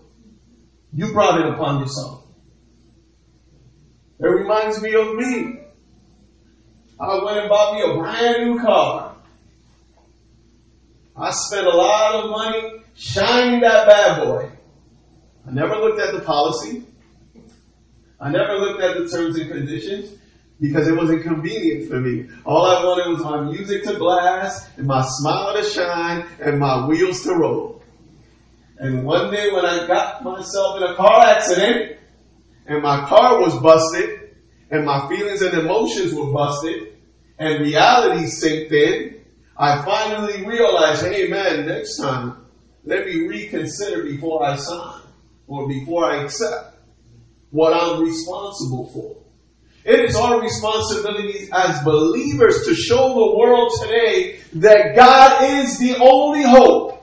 You 0.94 1.12
brought 1.12 1.40
it 1.40 1.54
upon 1.54 1.80
yourself. 1.80 2.24
It 4.20 4.28
reminds 4.28 4.82
me 4.82 4.94
of 4.94 5.16
me. 5.16 5.60
I 7.00 7.24
went 7.24 7.40
and 7.40 7.50
bought 7.50 7.74
me 7.74 7.82
a 7.82 7.98
brand 7.98 8.46
new 8.46 8.62
car. 8.62 9.16
I 11.18 11.32
spent 11.32 11.66
a 11.66 11.76
lot 11.76 12.24
of 12.24 12.30
money 12.30 12.84
shining 12.96 13.62
that 13.62 13.88
bad 13.88 14.24
boy. 14.24 14.55
I 15.48 15.52
never 15.52 15.76
looked 15.76 16.00
at 16.00 16.14
the 16.14 16.22
policy. 16.22 16.84
I 18.20 18.32
never 18.32 18.58
looked 18.58 18.82
at 18.82 18.98
the 18.98 19.08
terms 19.08 19.38
and 19.38 19.52
conditions 19.52 20.18
because 20.60 20.88
it 20.88 20.96
wasn't 20.96 21.24
convenient 21.24 21.90
for 21.90 22.00
me. 22.00 22.28
All 22.46 22.66
I 22.66 22.84
wanted 22.84 23.12
was 23.12 23.24
my 23.24 23.42
music 23.42 23.84
to 23.84 24.00
blast 24.00 24.70
and 24.78 24.88
my 24.88 25.04
smile 25.06 25.54
to 25.56 25.64
shine 25.64 26.26
and 26.42 26.60
my 26.60 26.88
wheels 26.88 27.22
to 27.24 27.36
roll. 27.36 27.84
And 28.78 29.06
one 29.06 29.32
day 29.32 29.52
when 29.52 29.66
I 29.66 29.86
got 29.86 30.24
myself 30.24 30.78
in 30.78 30.84
a 30.84 30.96
car 30.96 31.22
accident 31.26 31.98
and 32.66 32.82
my 32.82 33.06
car 33.06 33.40
was 33.40 33.60
busted 33.62 34.36
and 34.72 34.86
my 34.86 35.08
feelings 35.08 35.42
and 35.42 35.54
emotions 35.54 36.14
were 36.14 36.32
busted 36.34 36.98
and 37.38 37.62
reality 37.62 38.26
sinked 38.26 38.72
in, 38.72 39.22
I 39.58 39.84
finally 39.86 40.46
realized, 40.46 41.06
hey 41.06 41.28
man, 41.28 41.68
next 41.68 41.98
time, 41.98 42.38
let 42.84 43.06
me 43.06 43.28
reconsider 43.28 44.04
before 44.04 44.44
I 44.44 44.56
sign 44.56 45.05
or 45.48 45.68
before 45.68 46.06
I 46.06 46.24
accept 46.24 46.78
what 47.52 47.74
I'm 47.74 48.04
responsible 48.04 48.90
for. 48.94 49.16
It 49.86 50.00
is 50.10 50.16
our 50.16 50.42
responsibility 50.42 51.48
as 51.54 51.84
believers 51.84 52.66
to 52.66 52.74
show 52.74 53.10
the 53.14 53.38
world 53.38 53.72
today 53.82 54.40
that 54.56 54.96
God 54.96 55.44
is 55.44 55.78
the 55.78 55.96
only 55.98 56.42
hope. 56.42 56.94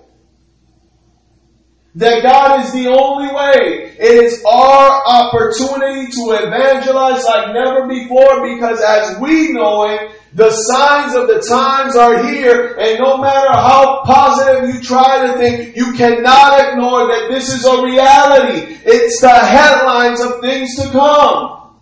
That 1.95 2.23
God 2.23 2.65
is 2.65 2.73
the 2.73 2.89
only 2.89 3.33
way. 3.33 3.95
It 3.99 4.25
is 4.25 4.43
our 4.45 5.03
opportunity 5.07 6.11
to 6.11 6.31
evangelize 6.43 7.23
like 7.25 7.55
never 7.55 7.87
before 7.87 8.43
because 8.43 8.81
as 8.81 9.19
we 9.21 9.53
know 9.53 9.89
it, 9.89 10.11
the 10.35 10.51
signs 10.51 11.15
of 11.15 11.27
the 11.29 11.45
times 11.47 11.95
are 11.95 12.25
here 12.25 12.77
and 12.79 12.99
no 12.99 13.19
matter 13.19 13.53
how 13.53 14.03
positive 14.05 14.75
you 14.75 14.81
try 14.81 15.27
to 15.27 15.39
think, 15.39 15.77
you 15.77 15.93
cannot 15.93 16.73
ignore 16.73 17.07
that 17.09 17.29
this 17.31 17.53
is 17.53 17.65
a 17.67 17.83
reality. 17.83 18.79
It's 18.85 19.21
the 19.21 19.29
headlines 19.29 20.21
of 20.21 20.41
things 20.41 20.75
to 20.77 20.91
come. 20.91 21.77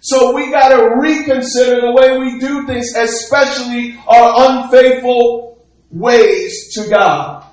So 0.00 0.34
we 0.34 0.50
gotta 0.50 0.96
reconsider 0.98 1.82
the 1.82 1.92
way 1.92 2.16
we 2.16 2.40
do 2.40 2.66
things, 2.66 2.94
especially 2.96 3.98
our 4.08 4.50
unfaithful 4.50 5.66
ways 5.90 6.72
to 6.74 6.88
God. 6.88 7.44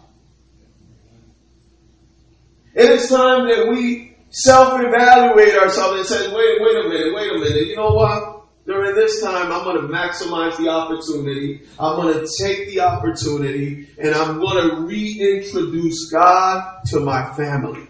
It 2.73 2.89
is 2.89 3.09
time 3.09 3.49
that 3.49 3.67
we 3.69 4.15
self-evaluate 4.29 5.55
ourselves 5.55 5.97
and 5.97 6.05
say, 6.05 6.27
wait, 6.33 6.61
wait 6.61 6.85
a 6.85 6.89
minute, 6.89 7.13
wait 7.13 7.31
a 7.31 7.39
minute. 7.39 7.67
You 7.67 7.75
know 7.75 7.91
what? 7.91 8.36
During 8.67 8.95
this 8.95 9.23
time, 9.23 9.49
I'm 9.49 9.63
going 9.63 9.81
to 9.81 9.87
maximize 9.87 10.57
the 10.57 10.67
opportunity. 10.67 11.61
I'm 11.79 11.95
going 11.95 12.13
to 12.13 12.27
take 12.43 12.67
the 12.67 12.81
opportunity 12.81 13.87
and 13.97 14.13
I'm 14.13 14.41
going 14.41 14.69
to 14.69 14.75
reintroduce 14.81 16.11
God 16.11 16.81
to 16.87 16.99
my 16.99 17.33
family. 17.33 17.87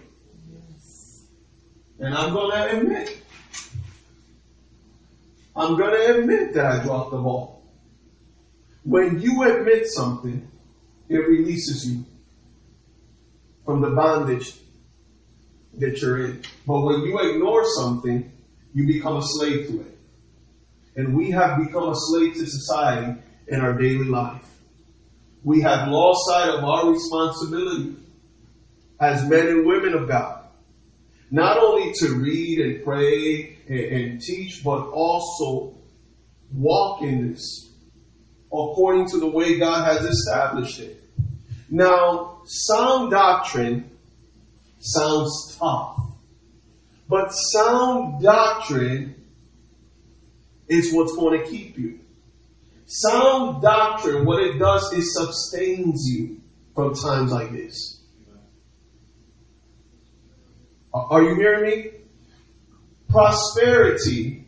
And 1.99 2.13
I'm 2.13 2.31
going 2.31 2.51
to 2.51 2.77
admit 2.77 3.17
I'm 5.55 5.75
going 5.75 5.89
to 5.89 6.19
admit 6.19 6.53
that 6.53 6.65
I 6.67 6.83
dropped 6.83 7.09
the 7.09 7.17
ball. 7.17 7.63
When 8.83 9.19
you 9.19 9.41
admit 9.41 9.87
something, 9.87 10.47
it 11.09 11.17
releases 11.17 11.89
you 11.89 12.05
from 13.65 13.81
the 13.81 13.89
bondage 13.89 14.53
that 15.79 15.99
you're 15.99 16.25
in. 16.25 16.43
But 16.67 16.81
when 16.81 17.01
you 17.01 17.17
ignore 17.17 17.65
something, 17.65 18.31
you 18.75 18.85
become 18.85 19.17
a 19.17 19.23
slave 19.23 19.67
to 19.69 19.81
it. 19.81 19.96
And 20.97 21.15
we 21.15 21.29
have 21.31 21.59
become 21.59 21.89
a 21.89 21.95
slave 21.95 22.33
to 22.33 22.45
society 22.47 23.21
in 23.47 23.61
our 23.61 23.73
daily 23.73 24.05
life. 24.05 24.43
We 25.43 25.61
have 25.61 25.87
lost 25.89 26.27
sight 26.27 26.49
of 26.49 26.63
our 26.63 26.91
responsibility 26.91 27.95
as 28.99 29.23
men 29.29 29.47
and 29.47 29.65
women 29.65 29.93
of 29.93 30.07
God. 30.07 30.45
Not 31.29 31.57
only 31.57 31.93
to 31.99 32.15
read 32.15 32.59
and 32.59 32.83
pray 32.83 33.57
and, 33.69 33.79
and 33.79 34.21
teach, 34.21 34.63
but 34.63 34.87
also 34.87 35.75
walk 36.51 37.03
in 37.03 37.29
this 37.31 37.69
according 38.47 39.07
to 39.09 39.19
the 39.19 39.27
way 39.27 39.59
God 39.59 39.85
has 39.85 40.03
established 40.03 40.79
it. 40.79 41.03
Now, 41.69 42.41
sound 42.45 43.11
doctrine 43.11 43.91
sounds 44.79 45.57
tough, 45.59 45.99
but 47.07 47.29
sound 47.29 48.23
doctrine 48.23 49.16
is 50.67 50.93
what's 50.93 51.15
going 51.15 51.43
to 51.43 51.49
keep 51.49 51.77
you. 51.77 51.99
Sound 52.85 53.61
doctrine, 53.61 54.25
what 54.25 54.41
it 54.41 54.57
does 54.57 54.93
is 54.93 55.13
sustains 55.13 56.07
you 56.09 56.41
from 56.73 56.95
times 56.95 57.31
like 57.31 57.51
this. 57.51 58.01
Are 60.93 61.21
you 61.21 61.35
hearing 61.35 61.63
me? 61.63 61.91
prosperity 63.09 64.45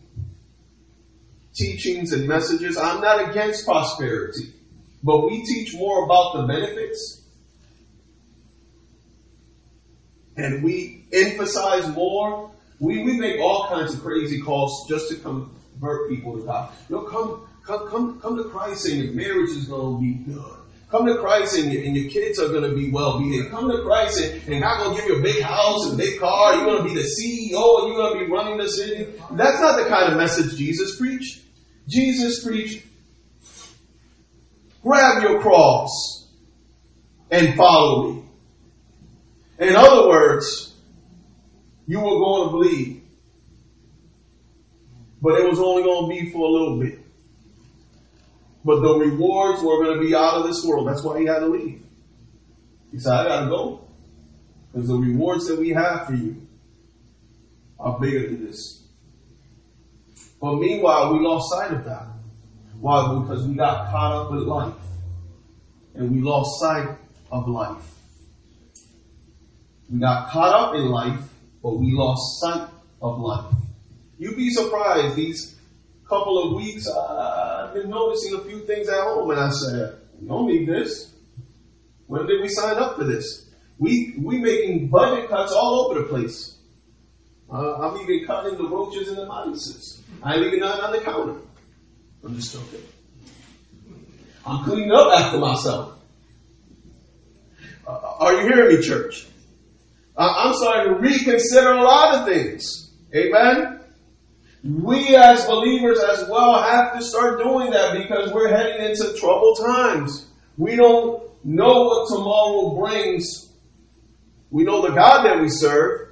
teachings 1.53 2.13
and 2.13 2.27
messages. 2.27 2.77
I'm 2.77 3.01
not 3.01 3.29
against 3.29 3.65
prosperity, 3.65 4.53
but 5.03 5.25
we 5.25 5.43
teach 5.43 5.73
more 5.75 6.05
about 6.05 6.33
the 6.35 6.53
benefits 6.53 7.21
and 10.37 10.63
we 10.63 11.05
emphasize 11.11 11.87
more. 11.89 12.51
We, 12.79 13.03
we 13.03 13.17
make 13.17 13.41
all 13.41 13.67
kinds 13.67 13.93
of 13.93 14.01
crazy 14.01 14.41
calls 14.41 14.87
just 14.87 15.09
to 15.09 15.15
convert 15.79 16.09
people 16.09 16.37
to 16.37 16.45
God. 16.45 16.71
Know, 16.89 17.01
come, 17.01 17.47
come, 17.65 17.87
come, 17.89 18.19
come 18.19 18.37
to 18.37 18.43
Christ 18.45 18.87
and 18.87 19.03
your 19.03 19.13
marriage 19.13 19.49
is 19.51 19.65
going 19.65 19.95
to 19.95 20.01
be 20.01 20.31
good. 20.31 20.55
Come 20.89 21.05
to 21.05 21.17
Christ 21.17 21.55
and 21.57 21.71
your, 21.71 21.83
and 21.83 21.95
your 21.95 22.09
kids 22.09 22.39
are 22.39 22.47
going 22.47 22.67
to 22.69 22.75
be 22.75 22.89
well 22.91 23.19
behaved. 23.19 23.51
Come 23.51 23.69
to 23.69 23.83
Christ 23.83 24.21
and, 24.21 24.53
and 24.53 24.61
God's 24.61 24.83
going 24.83 24.95
to 24.95 25.01
give 25.01 25.09
you 25.09 25.19
a 25.19 25.21
big 25.21 25.43
house 25.43 25.87
and 25.87 25.97
big 25.97 26.19
car. 26.19 26.55
You're 26.55 26.65
going 26.65 26.77
to 26.79 26.83
be 26.83 26.95
the 26.95 27.07
CEO 27.07 27.79
and 27.79 27.87
you're 27.87 27.97
going 27.97 28.19
to 28.19 28.25
be 28.25 28.31
running 28.31 28.57
the 28.57 28.67
city. 28.67 29.13
That's 29.31 29.61
not 29.61 29.83
the 29.83 29.87
kind 29.87 30.11
of 30.11 30.17
message 30.17 30.57
Jesus 30.57 30.97
preached. 30.97 31.41
Jesus 31.87 32.43
preached, 32.43 32.85
grab 34.83 35.23
your 35.23 35.41
cross 35.41 36.27
and 37.31 37.55
follow 37.55 38.11
me. 38.11 38.23
In 39.59 39.75
other 39.75 40.07
words, 40.07 40.75
you 41.87 41.99
were 41.99 42.19
going 42.19 42.47
to 42.47 42.51
bleed. 42.51 42.98
But 45.21 45.39
it 45.39 45.49
was 45.49 45.59
only 45.59 45.83
going 45.83 46.09
to 46.09 46.23
be 46.23 46.31
for 46.31 46.47
a 46.47 46.51
little 46.51 46.79
bit. 46.79 46.99
But 48.63 48.81
the 48.81 48.93
rewards 48.93 49.61
were 49.61 49.83
going 49.83 49.99
to 49.99 50.05
be 50.05 50.15
out 50.15 50.35
of 50.35 50.47
this 50.47 50.63
world. 50.65 50.87
That's 50.87 51.03
why 51.03 51.19
he 51.19 51.25
had 51.25 51.39
to 51.39 51.47
leave. 51.47 51.83
He 52.91 52.99
said, 52.99 53.13
I 53.13 53.23
got 53.25 53.43
to 53.43 53.49
go. 53.49 53.87
Because 54.71 54.87
the 54.87 54.95
rewards 54.95 55.47
that 55.47 55.59
we 55.59 55.69
have 55.69 56.07
for 56.07 56.13
you 56.13 56.47
are 57.79 57.99
bigger 57.99 58.27
than 58.29 58.45
this. 58.45 58.83
But 60.41 60.55
meanwhile, 60.55 61.13
we 61.13 61.25
lost 61.25 61.51
sight 61.51 61.71
of 61.71 61.85
that. 61.85 62.07
Why? 62.79 63.19
Because 63.19 63.47
we 63.47 63.55
got 63.55 63.91
caught 63.91 64.13
up 64.13 64.31
with 64.31 64.43
life. 64.43 64.73
And 65.95 66.11
we 66.11 66.21
lost 66.21 66.59
sight 66.59 66.87
of 67.31 67.47
life. 67.47 67.83
We 69.89 69.99
got 69.99 70.29
caught 70.29 70.53
up 70.53 70.75
in 70.75 70.85
life, 70.89 71.19
but 71.63 71.77
we 71.77 71.91
lost 71.91 72.39
sight 72.39 72.69
of 73.01 73.19
life. 73.19 73.58
You'd 74.19 74.35
be 74.35 74.49
surprised 74.49 75.15
these 75.15 75.55
couple 76.09 76.43
of 76.43 76.55
weeks, 76.55 76.87
I've 76.89 77.73
been 77.73 77.89
noticing 77.89 78.35
a 78.35 78.39
few 78.39 78.65
things 78.65 78.89
at 78.89 78.99
home, 78.99 79.29
and 79.29 79.39
I 79.39 79.49
said, 79.51 79.95
"We 80.19 80.27
don't 80.27 80.47
need 80.47 80.67
this. 80.67 81.13
When 82.07 82.25
did 82.25 82.41
we 82.41 82.49
sign 82.49 82.77
up 82.77 82.97
for 82.97 83.05
this? 83.05 83.45
We 83.77 84.15
we 84.19 84.39
making 84.39 84.89
budget 84.89 85.29
cuts 85.29 85.53
all 85.53 85.85
over 85.85 86.01
the 86.01 86.07
place. 86.07 86.57
Uh, 87.51 87.75
I'm 87.75 88.01
even 88.01 88.25
cutting 88.25 88.57
the 88.57 88.67
roaches 88.67 89.07
and 89.07 89.17
the 89.17 89.25
mices. 89.25 90.01
I 90.21 90.33
ain't 90.33 90.43
leaving 90.43 90.59
nothing 90.59 90.83
on 90.83 90.91
the 90.91 90.99
counter. 90.99 91.39
I'm 92.23 92.35
just 92.35 92.53
joking. 92.53 92.85
I'm 94.45 94.65
cleaning 94.65 94.91
up 94.91 95.17
after 95.17 95.37
myself. 95.37 95.99
Uh, 97.87 97.99
are 98.19 98.33
you 98.33 98.41
hearing 98.41 98.75
me, 98.75 98.83
church? 98.83 99.27
Uh, 100.17 100.33
I'm 100.37 100.53
starting 100.55 100.93
to 100.93 100.99
reconsider 100.99 101.71
a 101.71 101.83
lot 101.83 102.15
of 102.15 102.27
things. 102.27 102.91
Amen 103.15 103.78
we 104.63 105.15
as 105.15 105.45
believers 105.45 105.99
as 105.99 106.27
well 106.29 106.61
have 106.61 106.97
to 106.97 107.03
start 107.03 107.41
doing 107.41 107.71
that 107.71 107.97
because 107.97 108.33
we're 108.33 108.49
heading 108.49 108.89
into 108.89 109.13
troubled 109.17 109.59
times. 109.65 110.27
We 110.57 110.75
don't 110.75 111.23
know 111.45 111.85
what 111.85 112.09
tomorrow 112.09 112.75
brings. 112.77 113.53
We 114.51 114.63
know 114.63 114.81
the 114.81 114.93
God 114.93 115.23
that 115.23 115.39
we 115.39 115.47
serve, 115.47 116.09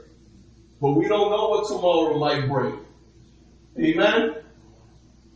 but 0.79 0.91
we 0.91 1.07
don't 1.07 1.29
know 1.29 1.49
what 1.49 1.67
tomorrow 1.67 2.17
might 2.17 2.47
bring. 2.47 2.79
Amen? 3.79 4.35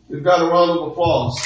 We've 0.08 0.24
got 0.24 0.42
a 0.42 0.46
round 0.46 0.72
of 0.72 0.88
applause. 0.92 1.38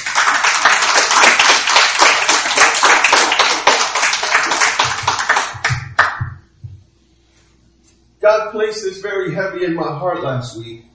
God 8.21 8.51
placed 8.51 8.83
this 8.83 9.01
very 9.01 9.33
heavy 9.33 9.65
in 9.65 9.75
my 9.75 9.83
heart 9.83 10.23
last 10.23 10.57
week. 10.57 10.85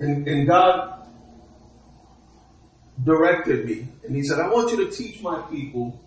And, 0.00 0.26
and 0.26 0.46
God 0.46 1.06
directed 3.02 3.66
me. 3.66 3.88
And 4.04 4.14
He 4.14 4.24
said, 4.24 4.38
I 4.40 4.48
want 4.48 4.70
you 4.70 4.84
to 4.84 4.90
teach 4.90 5.22
my 5.22 5.42
people 5.42 6.00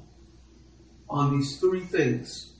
on 1.10 1.38
these 1.38 1.60
three 1.60 1.82
things. 1.82 2.54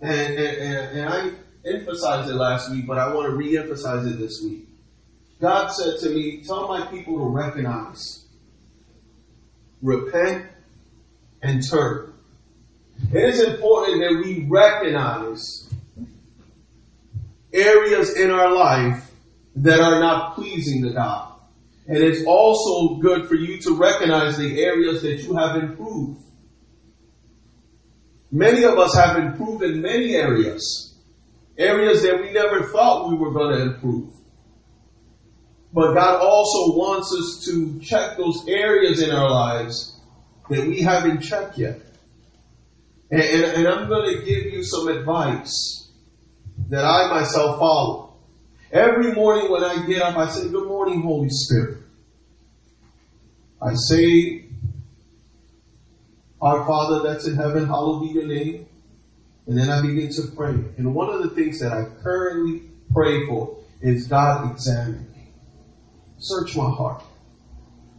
And, 0.00 0.12
and, 0.12 0.38
and, 0.38 0.98
and 0.98 1.08
I 1.08 1.30
emphasized 1.64 2.30
it 2.30 2.34
last 2.34 2.70
week, 2.70 2.86
but 2.86 2.98
I 2.98 3.12
want 3.14 3.30
to 3.30 3.36
re-emphasize 3.36 4.06
it 4.06 4.18
this 4.18 4.42
week. 4.42 4.68
God 5.40 5.68
said 5.68 5.98
to 6.00 6.10
me, 6.10 6.42
tell 6.42 6.68
my 6.68 6.86
people 6.86 7.18
to 7.18 7.24
recognize, 7.24 8.24
repent, 9.82 10.46
and 11.42 11.62
turn. 11.68 12.12
It 13.12 13.24
is 13.24 13.40
important 13.40 14.00
that 14.00 14.22
we 14.24 14.46
recognize 14.48 15.68
areas 17.52 18.16
in 18.16 18.30
our 18.30 18.52
life 18.52 19.03
that 19.56 19.80
are 19.80 20.00
not 20.00 20.34
pleasing 20.34 20.82
to 20.82 20.92
God. 20.92 21.32
And 21.86 21.98
it's 21.98 22.24
also 22.26 22.96
good 22.96 23.28
for 23.28 23.34
you 23.34 23.60
to 23.62 23.76
recognize 23.76 24.38
the 24.38 24.62
areas 24.62 25.02
that 25.02 25.22
you 25.22 25.36
have 25.36 25.56
improved. 25.56 26.22
Many 28.32 28.64
of 28.64 28.78
us 28.78 28.94
have 28.94 29.16
improved 29.16 29.62
in 29.62 29.80
many 29.80 30.14
areas. 30.14 30.98
Areas 31.56 32.02
that 32.02 32.20
we 32.20 32.32
never 32.32 32.64
thought 32.72 33.08
we 33.08 33.16
were 33.16 33.32
going 33.32 33.54
to 33.54 33.62
improve. 33.74 34.12
But 35.72 35.94
God 35.94 36.20
also 36.20 36.76
wants 36.76 37.12
us 37.12 37.44
to 37.46 37.80
check 37.80 38.16
those 38.16 38.46
areas 38.48 39.02
in 39.02 39.10
our 39.10 39.28
lives 39.28 40.00
that 40.48 40.66
we 40.66 40.80
haven't 40.80 41.20
checked 41.20 41.58
yet. 41.58 41.80
And, 43.10 43.20
and, 43.20 43.44
and 43.44 43.68
I'm 43.68 43.88
going 43.88 44.16
to 44.16 44.24
give 44.24 44.52
you 44.52 44.64
some 44.64 44.88
advice 44.88 45.92
that 46.70 46.84
I 46.84 47.10
myself 47.10 47.58
follow. 47.58 48.03
Every 48.72 49.12
morning 49.12 49.50
when 49.50 49.62
I 49.62 49.86
get 49.86 50.02
up, 50.02 50.16
I 50.16 50.28
say, 50.28 50.48
Good 50.48 50.66
morning, 50.66 51.02
Holy 51.02 51.28
Spirit. 51.30 51.78
I 53.62 53.74
say, 53.74 54.44
Our 56.40 56.66
Father 56.66 57.08
that's 57.08 57.26
in 57.26 57.36
heaven, 57.36 57.66
hallowed 57.66 58.02
be 58.02 58.08
your 58.08 58.26
name. 58.26 58.66
And 59.46 59.58
then 59.58 59.70
I 59.70 59.82
begin 59.82 60.10
to 60.12 60.22
pray. 60.34 60.54
And 60.78 60.94
one 60.94 61.10
of 61.10 61.22
the 61.22 61.30
things 61.30 61.60
that 61.60 61.72
I 61.72 61.84
currently 62.02 62.62
pray 62.92 63.26
for 63.26 63.56
is 63.80 64.06
God 64.06 64.50
examine 64.50 65.06
me. 65.12 65.28
Search 66.18 66.56
my 66.56 66.70
heart. 66.70 67.02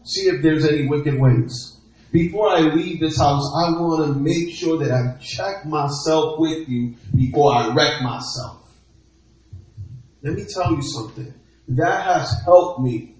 See 0.04 0.28
if 0.28 0.42
there's 0.42 0.66
any 0.66 0.88
wicked 0.88 1.20
ways. 1.20 1.76
Before 2.12 2.50
I 2.50 2.62
leave 2.62 3.00
this 3.00 3.20
house, 3.20 3.44
I 3.56 3.72
want 3.72 4.08
to 4.08 4.20
make 4.20 4.50
sure 4.50 4.78
that 4.80 4.92
I 4.92 5.18
check 5.20 5.66
myself 5.66 6.40
with 6.40 6.68
you 6.68 6.96
before 7.14 7.54
I 7.54 7.74
wreck 7.74 8.02
myself. 8.02 8.65
Let 10.26 10.38
me 10.38 10.46
tell 10.46 10.74
you 10.74 10.82
something. 10.82 11.32
That 11.68 12.04
has 12.04 12.42
helped 12.46 12.82
me 12.82 13.14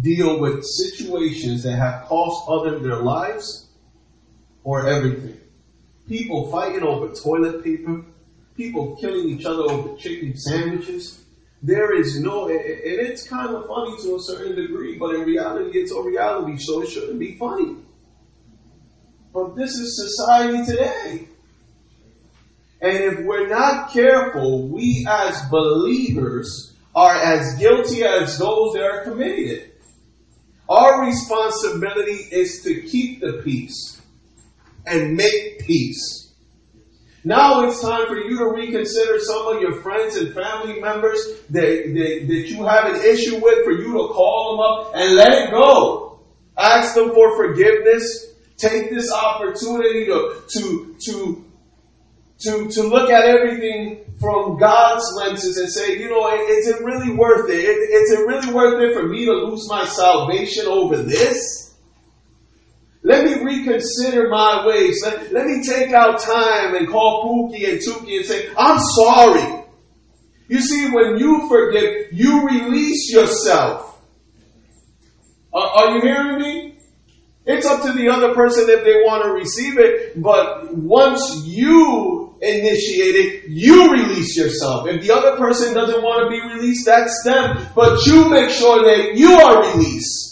deal 0.00 0.40
with 0.40 0.64
situations 0.64 1.64
that 1.64 1.76
have 1.76 2.06
cost 2.06 2.48
others 2.48 2.82
their 2.82 3.02
lives 3.02 3.68
or 4.64 4.88
everything. 4.88 5.38
People 6.08 6.50
fighting 6.50 6.82
over 6.82 7.14
toilet 7.14 7.62
paper, 7.62 8.06
people 8.56 8.96
killing 8.96 9.28
each 9.28 9.44
other 9.44 9.64
over 9.64 9.94
chicken 9.98 10.34
sandwiches. 10.34 11.22
There 11.62 11.94
is 11.94 12.18
no, 12.18 12.48
and 12.48 12.58
it's 12.58 13.28
kind 13.28 13.54
of 13.54 13.66
funny 13.66 13.94
to 14.02 14.16
a 14.16 14.20
certain 14.20 14.56
degree, 14.56 14.96
but 14.96 15.14
in 15.14 15.20
reality, 15.26 15.78
it's 15.78 15.92
a 15.92 16.00
reality, 16.00 16.56
so 16.56 16.80
it 16.80 16.88
shouldn't 16.88 17.18
be 17.18 17.36
funny. 17.36 17.76
But 19.34 19.56
this 19.56 19.72
is 19.72 20.16
society 20.16 20.64
today. 20.64 21.28
And 22.82 22.96
if 22.96 23.24
we're 23.24 23.48
not 23.48 23.92
careful, 23.92 24.66
we 24.66 25.06
as 25.08 25.40
believers 25.50 26.74
are 26.96 27.14
as 27.14 27.54
guilty 27.54 28.02
as 28.02 28.36
those 28.38 28.74
that 28.74 28.82
are 28.82 29.04
committing 29.04 29.48
it. 29.48 29.80
Our 30.68 31.06
responsibility 31.06 32.26
is 32.32 32.62
to 32.64 32.82
keep 32.82 33.20
the 33.20 33.40
peace 33.44 34.02
and 34.84 35.14
make 35.14 35.60
peace. 35.60 36.32
Now 37.24 37.68
it's 37.68 37.80
time 37.80 38.08
for 38.08 38.16
you 38.16 38.36
to 38.38 38.46
reconsider 38.46 39.20
some 39.20 39.54
of 39.54 39.62
your 39.62 39.80
friends 39.80 40.16
and 40.16 40.34
family 40.34 40.80
members 40.80 41.24
that, 41.50 41.60
that, 41.60 42.26
that 42.26 42.48
you 42.48 42.64
have 42.64 42.92
an 42.92 43.00
issue 43.04 43.36
with, 43.36 43.64
for 43.64 43.72
you 43.72 43.92
to 43.92 44.12
call 44.12 44.56
them 44.56 44.60
up 44.60 44.92
and 44.96 45.14
let 45.14 45.34
it 45.34 45.50
go. 45.52 46.20
Ask 46.58 46.96
them 46.96 47.12
for 47.12 47.36
forgiveness. 47.36 48.34
Take 48.56 48.90
this 48.90 49.12
opportunity 49.12 50.06
to, 50.06 50.42
to, 50.48 50.96
to 51.06 51.44
to, 52.42 52.68
to 52.68 52.82
look 52.82 53.10
at 53.10 53.24
everything 53.24 54.04
from 54.18 54.58
God's 54.58 55.04
lenses 55.16 55.56
and 55.58 55.70
say, 55.70 55.98
you 55.98 56.08
know, 56.08 56.28
is 56.32 56.68
it 56.68 56.82
really 56.82 57.14
worth 57.14 57.48
it? 57.50 57.54
Is 57.54 58.12
it 58.12 58.26
really 58.26 58.52
worth 58.52 58.80
it 58.82 58.94
for 58.94 59.08
me 59.08 59.24
to 59.26 59.32
lose 59.32 59.68
my 59.68 59.84
salvation 59.84 60.66
over 60.66 60.96
this? 60.96 61.76
Let 63.04 63.24
me 63.24 63.42
reconsider 63.42 64.28
my 64.28 64.64
ways. 64.66 65.02
Let, 65.04 65.32
let 65.32 65.46
me 65.46 65.62
take 65.64 65.92
out 65.92 66.20
time 66.20 66.76
and 66.76 66.88
call 66.88 67.50
Pookie 67.52 67.68
and 67.68 67.80
Tuki 67.80 68.18
and 68.18 68.26
say, 68.26 68.48
I'm 68.56 68.78
sorry. 68.78 69.64
You 70.48 70.60
see, 70.60 70.90
when 70.90 71.18
you 71.18 71.48
forgive, 71.48 72.12
you 72.12 72.46
release 72.46 73.12
yourself. 73.12 74.00
Are, 75.52 75.66
are 75.66 75.96
you 75.96 76.02
hearing 76.02 76.38
me? 76.40 76.78
It's 77.44 77.66
up 77.66 77.82
to 77.82 77.92
the 77.92 78.08
other 78.08 78.34
person 78.34 78.66
if 78.68 78.84
they 78.84 79.02
want 79.02 79.24
to 79.24 79.30
receive 79.30 79.78
it, 79.78 80.22
but 80.22 80.72
once 80.76 81.42
you 81.44 82.31
initiate 82.42 83.14
it, 83.14 83.48
you 83.48 83.92
release 83.92 84.36
yourself. 84.36 84.88
If 84.88 85.02
the 85.02 85.12
other 85.12 85.36
person 85.36 85.74
doesn't 85.74 86.02
want 86.02 86.24
to 86.24 86.28
be 86.28 86.54
released, 86.54 86.84
that's 86.84 87.22
them, 87.24 87.68
but 87.74 88.04
you 88.04 88.28
make 88.28 88.50
sure 88.50 88.84
that 88.84 89.14
you 89.14 89.30
are 89.30 89.72
released. 89.72 90.30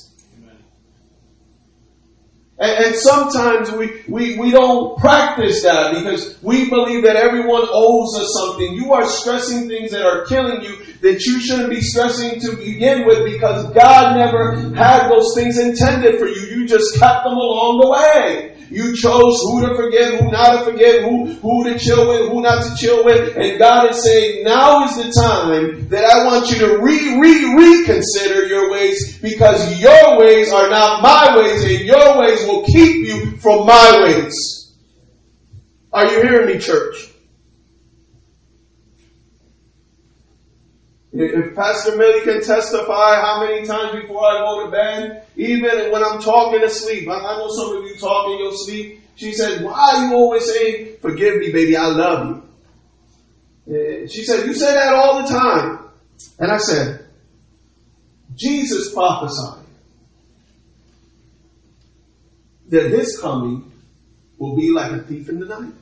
And, 2.59 2.85
and, 2.85 2.94
sometimes 2.94 3.73
we, 3.73 4.03
we, 4.07 4.37
we 4.37 4.51
don't 4.51 4.99
practice 4.99 5.62
that 5.62 5.94
because 5.94 6.37
we 6.42 6.68
believe 6.68 7.05
that 7.05 7.16
everyone 7.16 7.62
owes 7.73 8.14
us 8.18 8.29
something. 8.38 8.75
You 8.75 8.92
are 8.92 9.07
stressing 9.07 9.66
things 9.66 9.92
that 9.92 10.05
are 10.05 10.27
killing 10.27 10.62
you 10.62 10.77
that 11.01 11.25
you 11.25 11.40
shouldn't 11.40 11.70
be 11.70 11.81
stressing 11.81 12.38
to 12.40 12.57
begin 12.57 13.07
with 13.07 13.25
because 13.25 13.73
God 13.73 14.18
never 14.18 14.75
had 14.75 15.09
those 15.09 15.35
things 15.35 15.59
intended 15.59 16.18
for 16.18 16.27
you. 16.27 16.55
You 16.55 16.66
just 16.66 16.99
kept 16.99 17.25
them 17.25 17.33
along 17.33 17.81
the 17.81 17.88
way. 17.88 18.49
You 18.70 18.94
chose 18.94 19.37
who 19.42 19.66
to 19.66 19.74
forgive, 19.74 20.20
who 20.20 20.30
not 20.30 20.59
to 20.59 20.70
forgive, 20.70 21.02
who, 21.02 21.35
who 21.35 21.64
to 21.64 21.76
chill 21.76 22.09
with, 22.09 22.30
who 22.30 22.40
not 22.40 22.62
to 22.62 22.76
chill 22.76 23.04
with. 23.04 23.37
And 23.37 23.59
God 23.59 23.90
is 23.90 24.04
saying, 24.04 24.44
now 24.44 24.85
is 24.85 24.96
the 24.96 25.11
time 25.20 25.88
that 25.88 26.04
I 26.04 26.24
want 26.24 26.50
you 26.50 26.59
to 26.61 26.78
re, 26.78 27.18
re, 27.18 27.54
reconsider 27.56 28.46
your 28.46 28.70
ways 28.70 29.18
because 29.20 29.80
your 29.80 30.20
ways 30.20 30.52
are 30.52 30.70
not 30.70 31.02
my 31.02 31.37
ways 31.37 31.64
and 31.64 31.85
your 31.85 32.20
ways 32.20 32.46
will 32.46 32.64
keep 32.64 33.06
you 33.06 33.37
from 33.38 33.66
my 33.66 34.04
ways. 34.04 34.76
Are 35.92 36.06
you 36.06 36.22
hearing 36.22 36.46
me, 36.46 36.59
church? 36.61 37.10
If 41.12 41.57
Pastor 41.57 41.96
Millie 41.96 42.23
can 42.25 42.40
testify 42.42 43.20
how 43.20 43.44
many 43.44 43.66
times 43.66 44.01
before 44.01 44.25
I 44.25 44.38
go 44.38 44.64
to 44.64 44.70
bed, 44.70 45.27
even 45.37 45.90
when 45.90 46.05
I'm 46.05 46.20
talking 46.20 46.61
to 46.61 46.70
sleep, 46.70 47.09
I, 47.09 47.37
know 47.37 47.49
some 47.51 47.79
of 47.79 47.85
you 47.85 47.96
talk 47.96 48.31
in 48.31 48.38
your 48.38 48.53
sleep. 48.55 49.01
She 49.16 49.33
said, 49.33 49.64
why 49.64 49.73
are 49.73 50.07
you 50.07 50.14
always 50.14 50.46
saying, 50.46 50.99
forgive 51.03 51.38
me, 51.38 51.51
baby, 51.53 51.77
I 51.77 51.87
love 51.87 52.29
you? 53.66 53.75
Eh, 53.75 54.07
she 54.07 54.23
said, 54.23 54.46
you 54.46 54.55
say 54.55 54.73
that 54.73 54.94
all 54.94 55.23
the 55.23 55.29
time. 55.29 55.81
And 56.38 56.53
I 56.53 56.59
said, 56.59 57.05
Jesus 58.35 58.94
prophesied 58.94 59.64
that 62.68 62.90
his 62.90 63.18
coming 63.18 63.70
will 64.38 64.57
be 64.57 64.70
like 64.70 64.92
a 64.92 65.03
thief 65.03 65.29
in 65.29 65.40
the 65.40 65.46
night. 65.46 65.75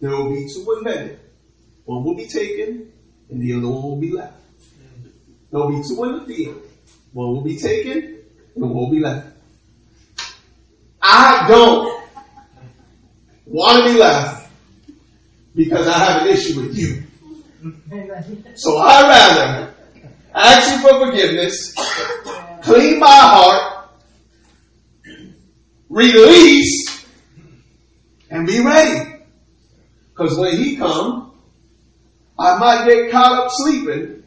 There 0.00 0.10
will 0.10 0.30
be 0.30 0.48
two 0.52 0.66
embedded. 0.78 1.20
One 1.84 2.04
will 2.04 2.16
be 2.16 2.26
taken 2.26 2.90
and 3.30 3.40
the 3.42 3.52
other 3.54 3.68
one 3.68 3.82
will 3.82 3.96
be 3.96 4.12
left. 4.12 4.34
There'll 5.50 5.70
be 5.70 5.82
two 5.86 6.04
in 6.04 6.18
the 6.18 6.24
field. 6.24 6.62
One 7.12 7.34
will 7.34 7.42
be 7.42 7.56
taken 7.56 8.18
and 8.54 8.64
one 8.64 8.74
will 8.74 8.90
be 8.90 9.00
left. 9.00 9.28
I 11.02 11.46
don't 11.48 12.02
want 13.46 13.84
to 13.84 13.92
be 13.92 13.98
left 13.98 14.50
because 15.54 15.86
I 15.86 15.98
have 15.98 16.22
an 16.22 16.28
issue 16.28 16.60
with 16.60 16.76
you. 16.76 17.02
So 18.54 18.78
I 18.78 19.02
rather 19.02 19.74
ask 20.34 20.70
you 20.72 20.88
for 20.88 21.06
forgiveness, 21.06 21.74
clean 22.62 23.00
my 23.00 23.06
heart, 23.08 23.90
release, 25.88 27.06
and 28.30 28.46
be 28.46 28.60
ready. 28.60 29.24
Because 30.10 30.38
when 30.38 30.56
he 30.56 30.76
comes, 30.76 31.29
I 32.40 32.56
might 32.56 32.86
get 32.88 33.10
caught 33.10 33.32
up 33.32 33.50
sleeping. 33.52 34.22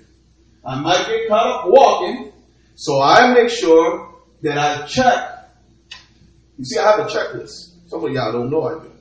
I 0.63 0.79
might 0.79 1.07
get 1.07 1.27
caught 1.27 1.47
up 1.47 1.65
walking. 1.67 2.31
So 2.75 3.01
I 3.01 3.33
make 3.33 3.49
sure 3.49 4.13
that 4.43 4.57
I 4.57 4.85
check. 4.85 5.49
You 6.59 6.65
see, 6.65 6.77
I 6.77 6.91
have 6.91 6.99
a 6.99 7.09
checklist. 7.09 7.71
Some 7.87 8.05
of 8.05 8.11
y'all 8.11 8.31
don't 8.31 8.51
know 8.51 8.63
I 8.63 8.83
do. 8.83 8.91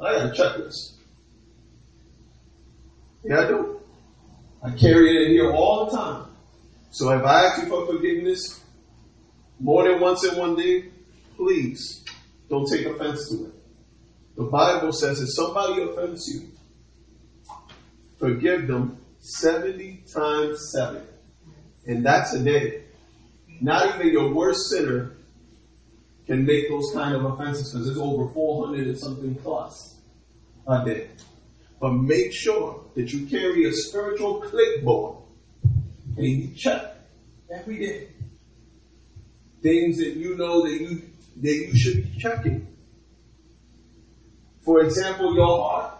I 0.00 0.18
have 0.18 0.30
a 0.30 0.32
checklist. 0.32 0.92
Yeah, 3.24 3.40
I 3.40 3.48
do. 3.48 3.80
I 4.62 4.70
carry 4.70 5.16
it 5.16 5.22
in 5.26 5.30
here 5.32 5.52
all 5.52 5.86
the 5.86 5.96
time. 5.96 6.26
So 6.90 7.10
if 7.10 7.24
I 7.24 7.46
ask 7.46 7.62
you 7.62 7.68
for 7.68 7.86
forgiveness 7.86 8.60
more 9.58 9.88
than 9.88 10.00
once 10.00 10.24
in 10.24 10.38
one 10.38 10.54
day, 10.54 10.84
please 11.36 12.04
don't 12.48 12.68
take 12.70 12.86
offense 12.86 13.28
to 13.30 13.46
it. 13.46 13.52
The 14.36 14.44
Bible 14.44 14.92
says 14.92 15.20
if 15.20 15.30
somebody 15.32 15.82
offends 15.82 16.28
you, 16.28 16.53
forgive 18.24 18.66
them 18.66 18.98
70 19.18 20.04
times 20.12 20.72
7. 20.72 21.06
And 21.86 22.04
that's 22.04 22.32
a 22.32 22.42
day. 22.42 22.84
Not 23.60 23.94
even 23.94 24.12
your 24.12 24.32
worst 24.32 24.70
sinner 24.70 25.12
can 26.26 26.46
make 26.46 26.70
those 26.70 26.90
kind 26.94 27.14
of 27.14 27.24
offenses 27.24 27.72
because 27.72 27.86
there's 27.86 27.98
over 27.98 28.32
400 28.32 28.86
and 28.86 28.98
something 28.98 29.34
plus 29.34 30.00
a 30.66 30.82
day. 30.84 31.08
But 31.80 31.92
make 31.92 32.32
sure 32.32 32.84
that 32.94 33.12
you 33.12 33.26
carry 33.26 33.68
a 33.68 33.72
spiritual 33.72 34.40
clipboard 34.40 35.18
and 36.16 36.26
you 36.26 36.54
check 36.54 36.96
every 37.54 37.78
day 37.78 38.08
things 39.62 39.98
that 39.98 40.14
you 40.16 40.36
know 40.36 40.62
that 40.62 40.72
you 40.72 41.02
that 41.40 41.54
you 41.54 41.76
should 41.76 42.04
be 42.04 42.18
checking. 42.18 42.66
For 44.64 44.80
example, 44.80 45.34
your 45.34 45.58
heart. 45.58 45.98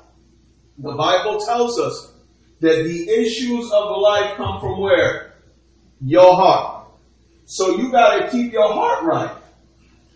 The 0.79 0.93
Bible 0.93 1.41
tells 1.41 1.79
us 1.79 2.14
that 2.65 2.85
the 2.85 3.11
issues 3.11 3.71
of 3.71 4.01
life 4.01 4.37
come 4.37 4.59
from 4.61 4.81
where? 4.81 5.35
Your 6.01 6.35
heart. 6.35 6.89
So 7.45 7.77
you 7.77 7.91
gotta 7.93 8.31
keep 8.31 8.53
your 8.53 8.73
heart 8.73 9.05
right. 9.05 9.37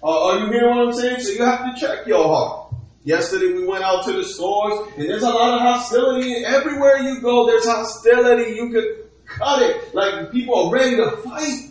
Uh, 0.02 0.26
are 0.26 0.38
you 0.38 0.46
hearing 0.50 0.76
what 0.76 0.88
I'm 0.88 0.92
saying? 0.94 1.20
So 1.20 1.32
you 1.32 1.44
have 1.44 1.74
to 1.74 1.80
check 1.80 2.06
your 2.06 2.24
heart. 2.24 2.74
Yesterday 3.04 3.52
we 3.52 3.66
went 3.66 3.84
out 3.84 4.04
to 4.06 4.12
the 4.12 4.24
stores 4.24 4.92
and 4.96 5.08
there's 5.08 5.22
a 5.22 5.28
lot 5.28 5.54
of 5.54 5.60
hostility. 5.60 6.44
Everywhere 6.44 6.98
you 6.98 7.20
go, 7.20 7.46
there's 7.46 7.66
hostility. 7.66 8.52
You 8.56 8.70
could 8.70 9.10
cut 9.26 9.62
it. 9.62 9.94
Like 9.94 10.32
people 10.32 10.68
are 10.68 10.72
ready 10.72 10.96
to 10.96 11.10
fight. 11.18 11.70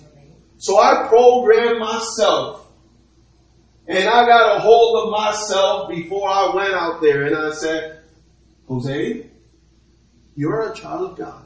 So 0.57 0.79
I 0.79 1.07
programmed 1.07 1.79
myself 1.79 2.67
and 3.87 4.07
I 4.07 4.25
got 4.25 4.57
a 4.57 4.59
hold 4.59 5.05
of 5.05 5.11
myself 5.11 5.89
before 5.89 6.29
I 6.29 6.53
went 6.53 6.73
out 6.73 7.01
there 7.01 7.23
and 7.23 7.35
I 7.35 7.51
said, 7.51 8.01
Jose, 8.67 9.27
you're 10.37 10.71
a 10.71 10.75
child 10.75 11.11
of 11.11 11.17
God. 11.17 11.43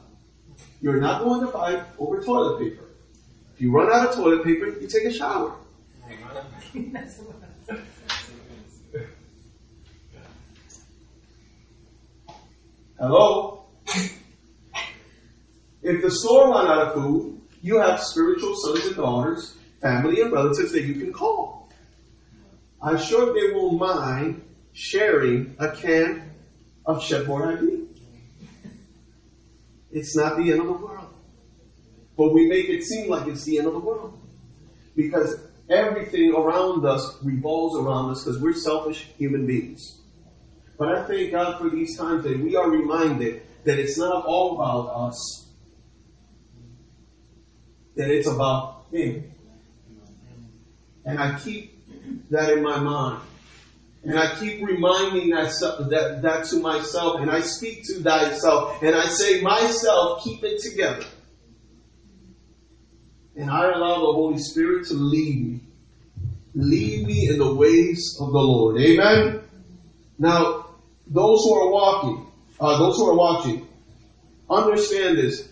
You're 0.82 1.00
not 1.00 1.24
going 1.24 1.40
to 1.40 1.48
fight 1.48 1.82
over 1.98 2.22
toilet 2.22 2.60
paper. 2.60 2.84
If 3.54 3.60
you 3.60 3.72
run 3.72 3.90
out 3.90 4.10
of 4.10 4.14
toilet 4.14 4.44
paper, 4.44 4.66
you 4.66 4.86
take 4.86 5.04
a 5.04 5.12
shower. 5.12 5.56
Hello? 12.98 13.64
If 15.82 16.02
the 16.02 16.10
store 16.10 16.50
run 16.50 16.66
out 16.66 16.88
of 16.88 16.94
food, 16.94 17.40
you 17.62 17.78
have 17.78 17.98
spiritual 17.98 18.54
sons 18.56 18.86
and 18.86 18.96
daughters, 18.96 19.56
family 19.80 20.20
and 20.20 20.30
relatives 20.30 20.70
that 20.72 20.82
you 20.82 20.94
can 20.94 21.12
call. 21.12 21.70
I'm 22.82 22.98
sure 22.98 23.32
they 23.32 23.54
will 23.54 23.72
mind 23.72 24.44
sharing 24.74 25.56
a 25.58 25.74
can 25.74 26.30
of 26.84 27.02
Chef 27.02 27.24
Boyardee. 27.24 27.81
It's 29.92 30.16
not 30.16 30.38
the 30.38 30.50
end 30.50 30.60
of 30.60 30.66
the 30.66 30.72
world. 30.72 31.12
But 32.16 32.32
we 32.32 32.46
make 32.48 32.68
it 32.68 32.82
seem 32.84 33.08
like 33.10 33.26
it's 33.26 33.44
the 33.44 33.58
end 33.58 33.66
of 33.66 33.74
the 33.74 33.78
world. 33.78 34.18
Because 34.96 35.40
everything 35.68 36.34
around 36.34 36.84
us 36.84 37.18
revolves 37.22 37.76
around 37.76 38.10
us 38.10 38.24
because 38.24 38.40
we're 38.40 38.54
selfish 38.54 39.06
human 39.18 39.46
beings. 39.46 40.00
But 40.78 40.96
I 40.96 41.04
thank 41.04 41.32
God 41.32 41.58
for 41.58 41.70
these 41.70 41.96
times 41.96 42.24
that 42.24 42.38
we 42.38 42.56
are 42.56 42.68
reminded 42.68 43.42
that 43.64 43.78
it's 43.78 43.96
not 43.96 44.24
all 44.24 44.54
about 44.56 45.08
us, 45.08 45.46
that 47.96 48.10
it's 48.10 48.28
about 48.28 48.86
Him. 48.90 49.30
And 51.04 51.18
I 51.18 51.38
keep 51.38 51.78
that 52.30 52.50
in 52.50 52.62
my 52.62 52.78
mind. 52.78 53.22
And 54.04 54.18
I 54.18 54.34
keep 54.34 54.62
reminding 54.62 55.30
that, 55.30 55.52
that, 55.90 56.22
that 56.22 56.44
to 56.46 56.56
myself, 56.56 57.20
and 57.20 57.30
I 57.30 57.40
speak 57.40 57.84
to 57.84 58.02
thyself, 58.02 58.82
and 58.82 58.96
I 58.96 59.04
say, 59.04 59.40
myself, 59.40 60.24
keep 60.24 60.42
it 60.42 60.60
together. 60.60 61.06
And 63.36 63.48
I 63.48 63.70
allow 63.70 64.00
the 64.00 64.12
Holy 64.12 64.38
Spirit 64.38 64.88
to 64.88 64.94
lead 64.94 65.46
me. 65.46 65.60
Lead 66.54 67.06
me 67.06 67.28
in 67.28 67.38
the 67.38 67.54
ways 67.54 68.18
of 68.20 68.32
the 68.32 68.38
Lord. 68.38 68.80
Amen? 68.80 69.40
Now, 70.18 70.66
those 71.06 71.44
who 71.44 71.54
are 71.54 71.70
walking, 71.70 72.26
uh, 72.60 72.78
those 72.78 72.96
who 72.96 73.08
are 73.08 73.16
watching, 73.16 73.68
understand 74.50 75.16
this. 75.16 75.48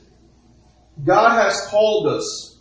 God 1.05 1.41
has 1.41 1.69
called 1.69 2.09
us 2.09 2.59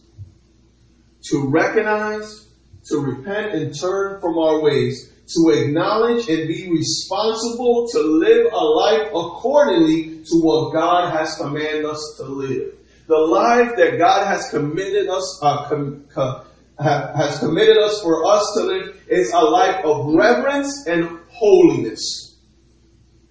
to 1.23 1.49
recognize, 1.49 2.47
to 2.85 2.99
repent 2.99 3.53
and 3.53 3.77
turn 3.77 4.21
from 4.21 4.37
our 4.37 4.61
ways, 4.61 5.08
to 5.35 5.49
acknowledge 5.49 6.27
and 6.27 6.47
be 6.47 6.69
responsible 6.71 7.87
to 7.89 7.99
live 7.99 8.51
a 8.51 8.63
life 8.63 9.07
accordingly 9.09 10.23
to 10.25 10.41
what 10.41 10.73
God 10.73 11.11
has 11.15 11.35
commanded 11.35 11.85
us 11.85 12.15
to 12.17 12.23
live. 12.23 12.73
The 13.07 13.17
life 13.17 13.75
that 13.77 13.97
God 13.97 14.27
has 14.27 14.49
committed 14.49 15.07
us, 15.07 15.39
uh, 15.41 15.67
com, 15.67 16.05
com, 16.09 16.45
has 16.79 17.39
committed 17.39 17.77
us 17.77 18.01
for 18.01 18.25
us 18.25 18.53
to 18.55 18.63
live 18.63 19.01
is 19.07 19.31
a 19.33 19.39
life 19.39 19.83
of 19.83 20.13
reverence 20.13 20.87
and 20.87 21.19
holiness. 21.29 22.37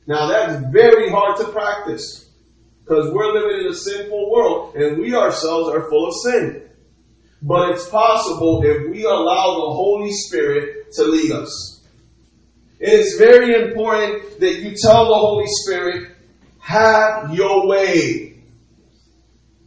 Now 0.06 0.28
that's 0.28 0.64
very 0.72 1.10
hard 1.10 1.36
to 1.38 1.48
practice. 1.48 2.30
Because 2.82 3.12
we're 3.12 3.32
living 3.32 3.66
in 3.66 3.72
a 3.72 3.74
sinful 3.74 4.30
world 4.30 4.74
and 4.74 4.98
we 4.98 5.14
ourselves 5.14 5.68
are 5.68 5.90
full 5.90 6.08
of 6.08 6.14
sin. 6.22 6.62
But 7.42 7.70
it's 7.70 7.88
possible 7.88 8.62
if 8.64 8.90
we 8.90 9.04
allow 9.04 9.54
the 9.54 9.74
Holy 9.74 10.10
Spirit 10.10 10.92
to 10.94 11.02
lead 11.04 11.32
us. 11.32 11.77
It 12.80 12.92
is 12.92 13.16
very 13.18 13.54
important 13.64 14.38
that 14.40 14.60
you 14.60 14.74
tell 14.80 15.08
the 15.08 15.14
Holy 15.14 15.46
Spirit, 15.48 16.12
have 16.60 17.34
your 17.34 17.66
way. 17.66 18.42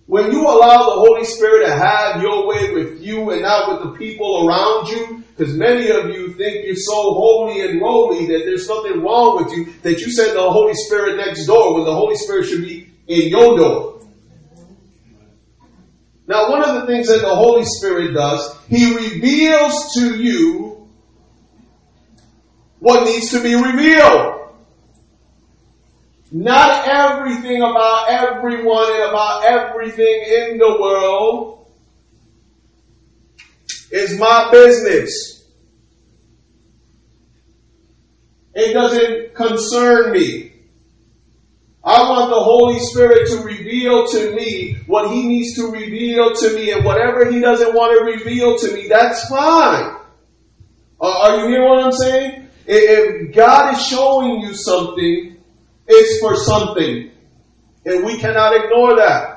When 0.06 0.32
you 0.32 0.42
allow 0.42 0.78
the 0.78 1.00
Holy 1.08 1.26
Spirit 1.26 1.66
to 1.66 1.74
have 1.74 2.22
your 2.22 2.48
way 2.48 2.72
with 2.74 3.02
you 3.02 3.32
and 3.32 3.42
not 3.42 3.72
with 3.72 3.92
the 3.92 3.98
people 3.98 4.48
around 4.48 4.88
you, 4.88 5.24
because 5.36 5.56
many 5.56 5.90
of 5.90 6.10
you 6.10 6.34
think 6.34 6.66
you're 6.66 6.76
so 6.76 7.14
holy 7.14 7.62
and 7.62 7.82
holy 7.82 8.28
that 8.28 8.44
there's 8.46 8.68
nothing 8.68 9.02
wrong 9.02 9.44
with 9.44 9.54
you, 9.56 9.74
that 9.82 10.00
you 10.00 10.12
send 10.12 10.36
the 10.36 10.50
Holy 10.50 10.74
Spirit 10.74 11.18
next 11.18 11.46
door 11.48 11.76
when 11.76 11.86
the 11.86 11.94
Holy 11.94 12.16
Spirit 12.16 12.46
should 12.46 12.62
be 12.62 12.92
in 13.08 13.30
your 13.30 13.58
door. 13.58 14.02
Now, 16.28 16.50
one 16.50 16.64
of 16.64 16.76
the 16.76 16.88
things 16.88 17.08
that 17.08 17.22
the 17.22 17.36
Holy 17.36 17.66
Spirit 17.66 18.14
does, 18.14 18.58
He 18.68 18.96
reveals 18.96 19.94
to 19.96 20.16
you 20.22 20.71
what 22.82 23.06
needs 23.06 23.30
to 23.30 23.44
be 23.44 23.54
revealed. 23.54 24.56
Not 26.32 26.88
everything 26.88 27.62
about 27.62 28.10
everyone 28.10 28.92
and 28.92 29.04
about 29.04 29.46
everything 29.46 30.24
in 30.24 30.58
the 30.58 30.78
world 30.82 31.70
is 33.92 34.20
my 34.20 34.50
business. 34.52 35.46
It 38.56 38.74
doesn't 38.74 39.36
concern 39.36 40.12
me. 40.12 40.54
I 41.84 42.10
want 42.10 42.32
the 42.32 42.40
Holy 42.40 42.80
Spirit 42.80 43.28
to 43.30 43.44
reveal 43.44 44.08
to 44.08 44.36
me 44.36 44.80
what 44.88 45.12
He 45.12 45.28
needs 45.28 45.54
to 45.56 45.72
reveal 45.72 46.34
to 46.34 46.56
me, 46.56 46.72
and 46.72 46.84
whatever 46.84 47.32
He 47.32 47.40
doesn't 47.40 47.76
want 47.76 47.96
to 48.00 48.18
reveal 48.18 48.58
to 48.58 48.74
me, 48.74 48.88
that's 48.88 49.30
fine. 49.30 49.98
Uh, 51.00 51.20
are 51.20 51.38
you 51.38 51.48
hearing 51.48 51.70
what 51.70 51.86
I'm 51.86 51.92
saying? 51.92 52.48
If 52.66 53.36
God 53.36 53.76
is 53.76 53.86
showing 53.88 54.42
you 54.42 54.54
something, 54.54 55.38
it's 55.88 56.20
for 56.20 56.36
something. 56.36 57.12
And 57.86 58.06
we 58.06 58.18
cannot 58.18 58.56
ignore 58.56 58.96
that. 58.98 59.31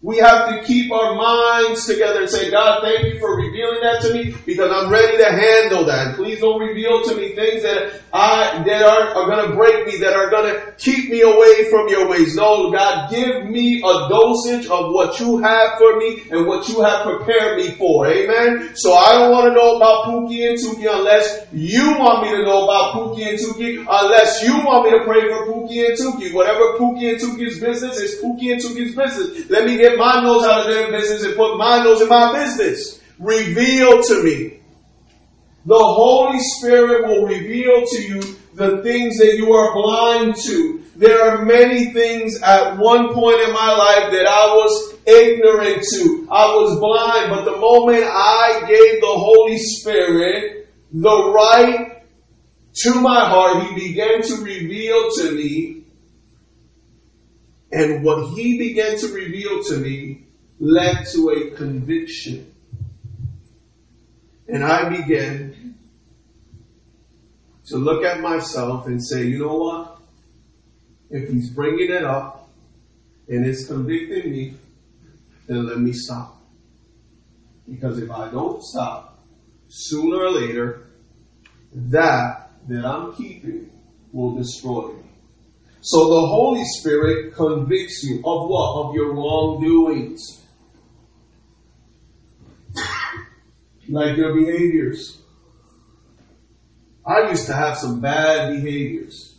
We 0.00 0.18
have 0.18 0.48
to 0.50 0.62
keep 0.62 0.92
our 0.92 1.16
minds 1.16 1.84
together 1.86 2.20
and 2.20 2.30
say, 2.30 2.52
God, 2.52 2.82
thank 2.84 3.12
you 3.12 3.18
for 3.18 3.34
revealing 3.36 3.80
that 3.82 4.00
to 4.02 4.14
me 4.14 4.32
because 4.46 4.70
I'm 4.70 4.92
ready 4.92 5.18
to 5.18 5.24
handle 5.24 5.86
that. 5.86 6.14
Please 6.14 6.38
don't 6.38 6.60
reveal 6.60 7.02
to 7.02 7.16
me 7.16 7.34
things 7.34 7.64
that 7.64 8.00
I, 8.12 8.62
that 8.64 8.82
are, 8.82 9.08
are 9.16 9.26
going 9.26 9.50
to 9.50 9.56
break 9.56 9.88
me, 9.88 9.98
that 9.98 10.14
are 10.14 10.30
going 10.30 10.54
to 10.54 10.72
keep 10.78 11.10
me 11.10 11.22
away 11.22 11.68
from 11.68 11.88
your 11.88 12.08
ways. 12.08 12.36
No, 12.36 12.70
God, 12.70 13.10
give 13.10 13.46
me 13.46 13.78
a 13.80 14.08
dosage 14.08 14.66
of 14.70 14.94
what 14.94 15.18
you 15.18 15.38
have 15.38 15.78
for 15.78 15.98
me 15.98 16.22
and 16.30 16.46
what 16.46 16.68
you 16.68 16.80
have 16.82 17.04
prepared 17.04 17.58
me 17.58 17.72
for. 17.72 18.06
Amen. 18.06 18.76
So 18.76 18.94
I 18.94 19.14
don't 19.14 19.32
want 19.32 19.48
to 19.48 19.52
know 19.52 19.76
about 19.78 20.04
Pookie 20.06 20.48
and 20.48 20.56
Tuki 20.56 20.86
unless 20.88 21.44
you 21.50 21.98
want 21.98 22.22
me 22.22 22.36
to 22.36 22.44
know 22.44 22.64
about 22.64 22.94
Pookie 22.94 23.28
and 23.28 23.36
Tuki, 23.38 23.84
unless 23.88 24.44
you 24.44 24.64
want 24.64 24.84
me 24.86 24.96
to 24.96 25.04
pray 25.04 25.22
for 25.22 25.50
Pookie 25.50 25.88
and 25.88 25.98
Tuki. 25.98 26.32
Whatever 26.32 26.78
Pookie 26.78 27.10
and 27.10 27.20
Tuki's 27.20 27.58
business 27.58 27.98
is 27.98 28.22
Pookie 28.22 28.52
and 28.52 28.62
Tuki's 28.62 28.94
business. 28.94 29.50
Let 29.50 29.66
me 29.66 29.76
get 29.76 29.87
get 29.88 29.98
my 29.98 30.20
nose 30.22 30.44
out 30.44 30.60
of 30.60 30.66
their 30.66 30.90
business 30.90 31.24
and 31.24 31.36
put 31.36 31.56
my 31.56 31.82
nose 31.82 32.00
in 32.00 32.08
my 32.08 32.32
business. 32.32 33.00
Reveal 33.18 34.02
to 34.02 34.22
me. 34.22 34.60
The 35.66 35.78
Holy 35.78 36.38
Spirit 36.40 37.06
will 37.06 37.26
reveal 37.26 37.84
to 37.86 38.02
you 38.02 38.20
the 38.54 38.82
things 38.82 39.18
that 39.18 39.36
you 39.36 39.52
are 39.52 39.74
blind 39.74 40.36
to. 40.44 40.82
There 40.96 41.22
are 41.22 41.44
many 41.44 41.92
things 41.92 42.40
at 42.42 42.76
one 42.78 43.14
point 43.14 43.40
in 43.40 43.52
my 43.52 43.72
life 43.72 44.10
that 44.10 44.26
I 44.26 44.54
was 44.54 44.94
ignorant 45.06 45.84
to. 45.92 46.28
I 46.30 46.54
was 46.54 46.78
blind, 46.80 47.30
but 47.30 47.44
the 47.44 47.58
moment 47.58 48.04
I 48.04 48.64
gave 48.66 49.00
the 49.00 49.06
Holy 49.06 49.58
Spirit 49.58 50.68
the 50.92 51.30
right 51.30 52.02
to 52.82 53.00
my 53.00 53.28
heart. 53.28 53.66
He 53.66 53.88
began 53.88 54.22
to 54.22 54.36
reveal 54.42 55.10
to 55.16 55.32
me. 55.32 55.77
And 57.70 58.02
what 58.02 58.34
he 58.34 58.58
began 58.58 58.98
to 58.98 59.08
reveal 59.08 59.62
to 59.64 59.76
me 59.76 60.26
led 60.58 61.04
to 61.12 61.30
a 61.30 61.56
conviction. 61.56 62.54
And 64.48 64.64
I 64.64 64.88
began 64.88 65.76
to 67.66 67.76
look 67.76 68.04
at 68.04 68.20
myself 68.20 68.86
and 68.86 69.04
say, 69.04 69.26
you 69.26 69.38
know 69.40 69.56
what? 69.56 69.98
If 71.10 71.28
he's 71.28 71.50
bringing 71.50 71.90
it 71.90 72.04
up 72.04 72.50
and 73.28 73.46
it's 73.46 73.66
convicting 73.66 74.32
me, 74.32 74.54
then 75.46 75.66
let 75.66 75.78
me 75.78 75.92
stop. 75.92 76.40
Because 77.68 77.98
if 77.98 78.10
I 78.10 78.30
don't 78.30 78.62
stop, 78.62 79.22
sooner 79.68 80.16
or 80.16 80.30
later, 80.30 80.88
that 81.74 82.50
that 82.68 82.84
I'm 82.84 83.14
keeping 83.14 83.70
will 84.12 84.34
destroy 84.34 84.92
me. 84.92 85.07
So 85.80 86.08
the 86.08 86.26
Holy 86.26 86.64
Spirit 86.64 87.34
convicts 87.34 88.02
you 88.02 88.18
of 88.18 88.48
what? 88.48 88.84
Of 88.84 88.94
your 88.94 89.14
wrongdoings. 89.14 90.42
Like 93.88 94.16
your 94.16 94.34
behaviors. 94.34 95.22
I 97.06 97.30
used 97.30 97.46
to 97.46 97.54
have 97.54 97.76
some 97.78 98.00
bad 98.00 98.52
behaviors. 98.52 99.36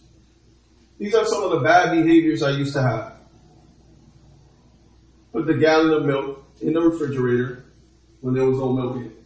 These 0.97 1.13
are 1.13 1.25
some 1.25 1.43
of 1.43 1.51
the 1.51 1.59
bad 1.59 1.91
behaviors 1.91 2.41
I 2.41 2.51
used 2.51 2.73
to 2.73 2.81
have. 2.81 3.13
Put 5.31 5.45
the 5.45 5.53
gallon 5.53 5.93
of 5.93 6.05
milk 6.05 6.43
in 6.61 6.73
the 6.73 6.81
refrigerator 6.81 7.65
when 8.21 8.33
there 8.33 8.45
was 8.45 8.57
no 8.57 8.73
milk 8.73 8.95
in 8.95 9.05
it. 9.05 9.18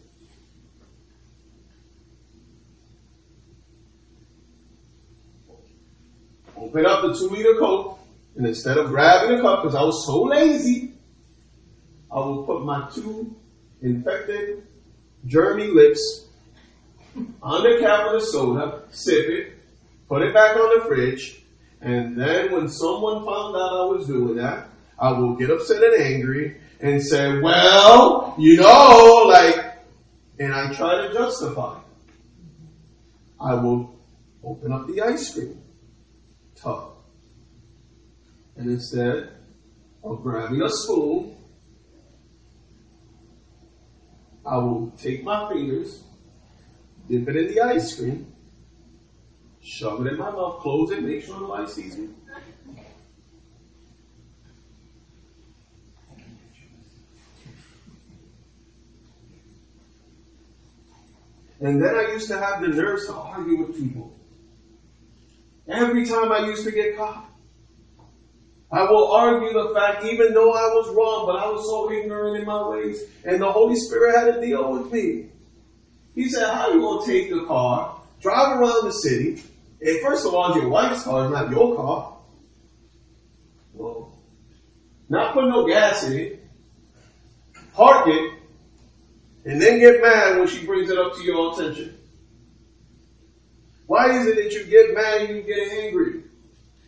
Open 6.74 6.86
up 6.86 7.02
the 7.02 7.14
two 7.16 7.28
liter 7.28 7.54
Coke, 7.56 8.00
and 8.34 8.44
instead 8.44 8.78
of 8.78 8.88
grabbing 8.88 9.36
the 9.36 9.42
cup, 9.42 9.62
because 9.62 9.76
I 9.76 9.82
was 9.82 10.04
so 10.04 10.22
lazy, 10.22 10.92
I 12.10 12.16
will 12.16 12.42
put 12.42 12.64
my 12.64 12.90
two 12.92 13.36
infected, 13.80 14.66
germy 15.24 15.72
lips 15.72 16.26
on 17.40 17.62
the 17.62 17.78
cap 17.78 18.06
of 18.06 18.14
the 18.14 18.20
soda, 18.26 18.82
sip 18.90 19.28
it, 19.28 19.52
put 20.08 20.22
it 20.22 20.34
back 20.34 20.56
on 20.56 20.80
the 20.80 20.84
fridge, 20.86 21.44
and 21.80 22.20
then 22.20 22.50
when 22.50 22.68
someone 22.68 23.24
found 23.24 23.54
out 23.54 23.72
I 23.72 23.84
was 23.84 24.08
doing 24.08 24.34
that, 24.38 24.66
I 24.98 25.12
will 25.12 25.36
get 25.36 25.50
upset 25.50 25.80
and 25.80 26.02
angry 26.02 26.56
and 26.80 27.00
say, 27.00 27.38
well, 27.38 28.34
you 28.36 28.56
know, 28.56 29.26
like, 29.28 29.76
and 30.40 30.52
I 30.52 30.74
try 30.74 31.06
to 31.06 31.14
justify. 31.14 31.78
I 33.40 33.54
will 33.54 33.94
open 34.42 34.72
up 34.72 34.88
the 34.88 35.00
ice 35.00 35.34
cream 35.34 35.60
And 38.56 38.70
instead 38.70 39.30
of 40.02 40.22
grabbing 40.22 40.62
a 40.62 40.70
spoon, 40.70 41.36
I 44.46 44.56
will 44.58 44.92
take 44.98 45.24
my 45.24 45.48
fingers, 45.48 46.02
dip 47.08 47.28
it 47.28 47.36
in 47.36 47.48
the 47.48 47.60
ice 47.60 47.94
cream, 47.98 48.32
shove 49.62 50.06
it 50.06 50.12
in 50.12 50.18
my 50.18 50.30
mouth, 50.30 50.60
close 50.60 50.90
it, 50.90 51.02
make 51.02 51.24
sure 51.24 51.40
nobody 51.40 51.70
sees 51.70 51.96
me. 51.96 52.08
And 61.60 61.82
then 61.82 61.94
I 61.94 62.12
used 62.12 62.28
to 62.28 62.38
have 62.38 62.60
the 62.60 62.68
nerves 62.68 63.06
to 63.06 63.14
argue 63.14 63.64
with 63.64 63.78
people. 63.78 64.14
Every 65.68 66.06
time 66.06 66.30
I 66.30 66.46
used 66.46 66.64
to 66.64 66.72
get 66.72 66.96
caught. 66.96 67.26
I 68.70 68.82
will 68.84 69.12
argue 69.12 69.52
the 69.52 69.72
fact, 69.72 70.04
even 70.04 70.34
though 70.34 70.50
I 70.50 70.66
was 70.74 70.92
wrong, 70.94 71.26
but 71.26 71.36
I 71.36 71.48
was 71.48 71.64
so 71.64 71.92
ignorant 71.92 72.38
in 72.38 72.44
my 72.44 72.68
ways, 72.68 73.04
and 73.24 73.40
the 73.40 73.50
Holy 73.50 73.76
Spirit 73.76 74.16
had 74.16 74.34
to 74.34 74.40
deal 74.40 74.72
with 74.72 74.92
me. 74.92 75.26
He 76.14 76.28
said, 76.28 76.48
how 76.48 76.70
are 76.70 76.74
you 76.74 76.80
going 76.80 77.06
to 77.06 77.12
take 77.12 77.30
the 77.30 77.44
car, 77.44 78.00
drive 78.20 78.58
around 78.58 78.84
the 78.86 78.92
city, 78.92 79.42
and 79.80 80.00
first 80.00 80.26
of 80.26 80.34
all, 80.34 80.56
your 80.56 80.68
wife's 80.68 81.04
car, 81.04 81.24
it's 81.24 81.32
not 81.32 81.50
your 81.50 81.76
car. 81.76 82.16
Well, 83.74 84.18
not 85.08 85.34
put 85.34 85.48
no 85.48 85.66
gas 85.66 86.04
in 86.04 86.18
it, 86.18 86.44
park 87.74 88.08
it, 88.08 88.32
and 89.44 89.60
then 89.60 89.78
get 89.78 90.00
mad 90.00 90.38
when 90.38 90.48
she 90.48 90.64
brings 90.66 90.90
it 90.90 90.98
up 90.98 91.14
to 91.14 91.22
your 91.22 91.52
attention. 91.52 91.96
Why 93.86 94.18
is 94.18 94.26
it 94.26 94.36
that 94.36 94.52
you 94.52 94.64
get 94.64 94.94
mad 94.94 95.22
and 95.22 95.36
you 95.36 95.42
get 95.42 95.84
angry? 95.84 96.22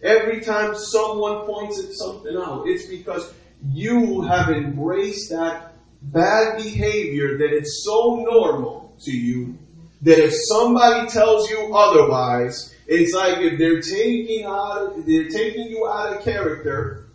Every 0.03 0.41
time 0.41 0.75
someone 0.75 1.47
points 1.47 1.83
at 1.83 1.93
something 1.93 2.37
out, 2.37 2.67
it's 2.67 2.87
because 2.87 3.33
you 3.73 4.23
have 4.23 4.51
embraced 4.51 5.31
that 5.31 5.75
bad 6.03 6.57
behavior 6.57 7.39
that 7.39 7.53
it's 7.53 7.83
so 7.85 8.17
normal 8.17 8.95
to 9.01 9.11
you 9.11 9.59
that 10.03 10.19
if 10.19 10.33
somebody 10.49 11.09
tells 11.09 11.51
you 11.51 11.75
otherwise, 11.75 12.75
it's 12.87 13.13
like 13.15 13.39
if 13.39 13.59
they're 13.59 13.81
taking 13.81 14.45
out, 14.45 14.95
they're 15.07 15.29
taking 15.29 15.69
you 15.69 15.87
out 15.89 16.17
of 16.17 16.23
character, 16.23 17.07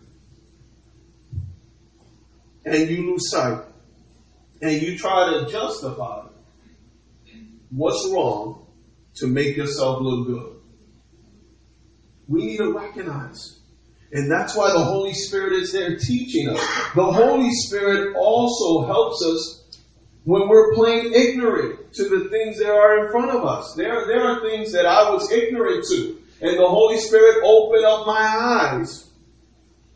and 2.64 2.90
you 2.90 3.12
lose 3.12 3.30
sight, 3.30 3.64
and 4.60 4.82
you 4.82 4.98
try 4.98 5.32
to 5.32 5.50
justify 5.50 6.26
what's 7.70 8.06
wrong 8.12 8.61
to 9.16 9.26
make 9.26 9.56
yourself 9.56 10.00
look 10.00 10.26
good. 10.26 10.56
We 12.28 12.46
need 12.46 12.58
to 12.58 12.72
recognize. 12.72 13.60
And 14.12 14.30
that's 14.30 14.54
why 14.54 14.70
the 14.70 14.84
Holy 14.84 15.14
Spirit 15.14 15.54
is 15.54 15.72
there 15.72 15.96
teaching 15.96 16.48
us. 16.48 16.60
The 16.94 17.04
Holy 17.04 17.50
Spirit 17.50 18.14
also 18.14 18.86
helps 18.86 19.24
us 19.24 19.78
when 20.24 20.48
we're 20.48 20.74
plain 20.74 21.12
ignorant 21.12 21.94
to 21.94 22.08
the 22.08 22.28
things 22.28 22.58
that 22.58 22.70
are 22.70 23.06
in 23.06 23.10
front 23.10 23.30
of 23.30 23.44
us. 23.44 23.74
There, 23.74 24.06
there 24.06 24.22
are 24.22 24.40
things 24.42 24.72
that 24.72 24.86
I 24.86 25.10
was 25.10 25.30
ignorant 25.32 25.84
to. 25.88 26.18
And 26.40 26.58
the 26.58 26.68
Holy 26.68 26.98
Spirit 26.98 27.42
opened 27.44 27.84
up 27.84 28.06
my 28.06 28.14
eyes 28.14 29.11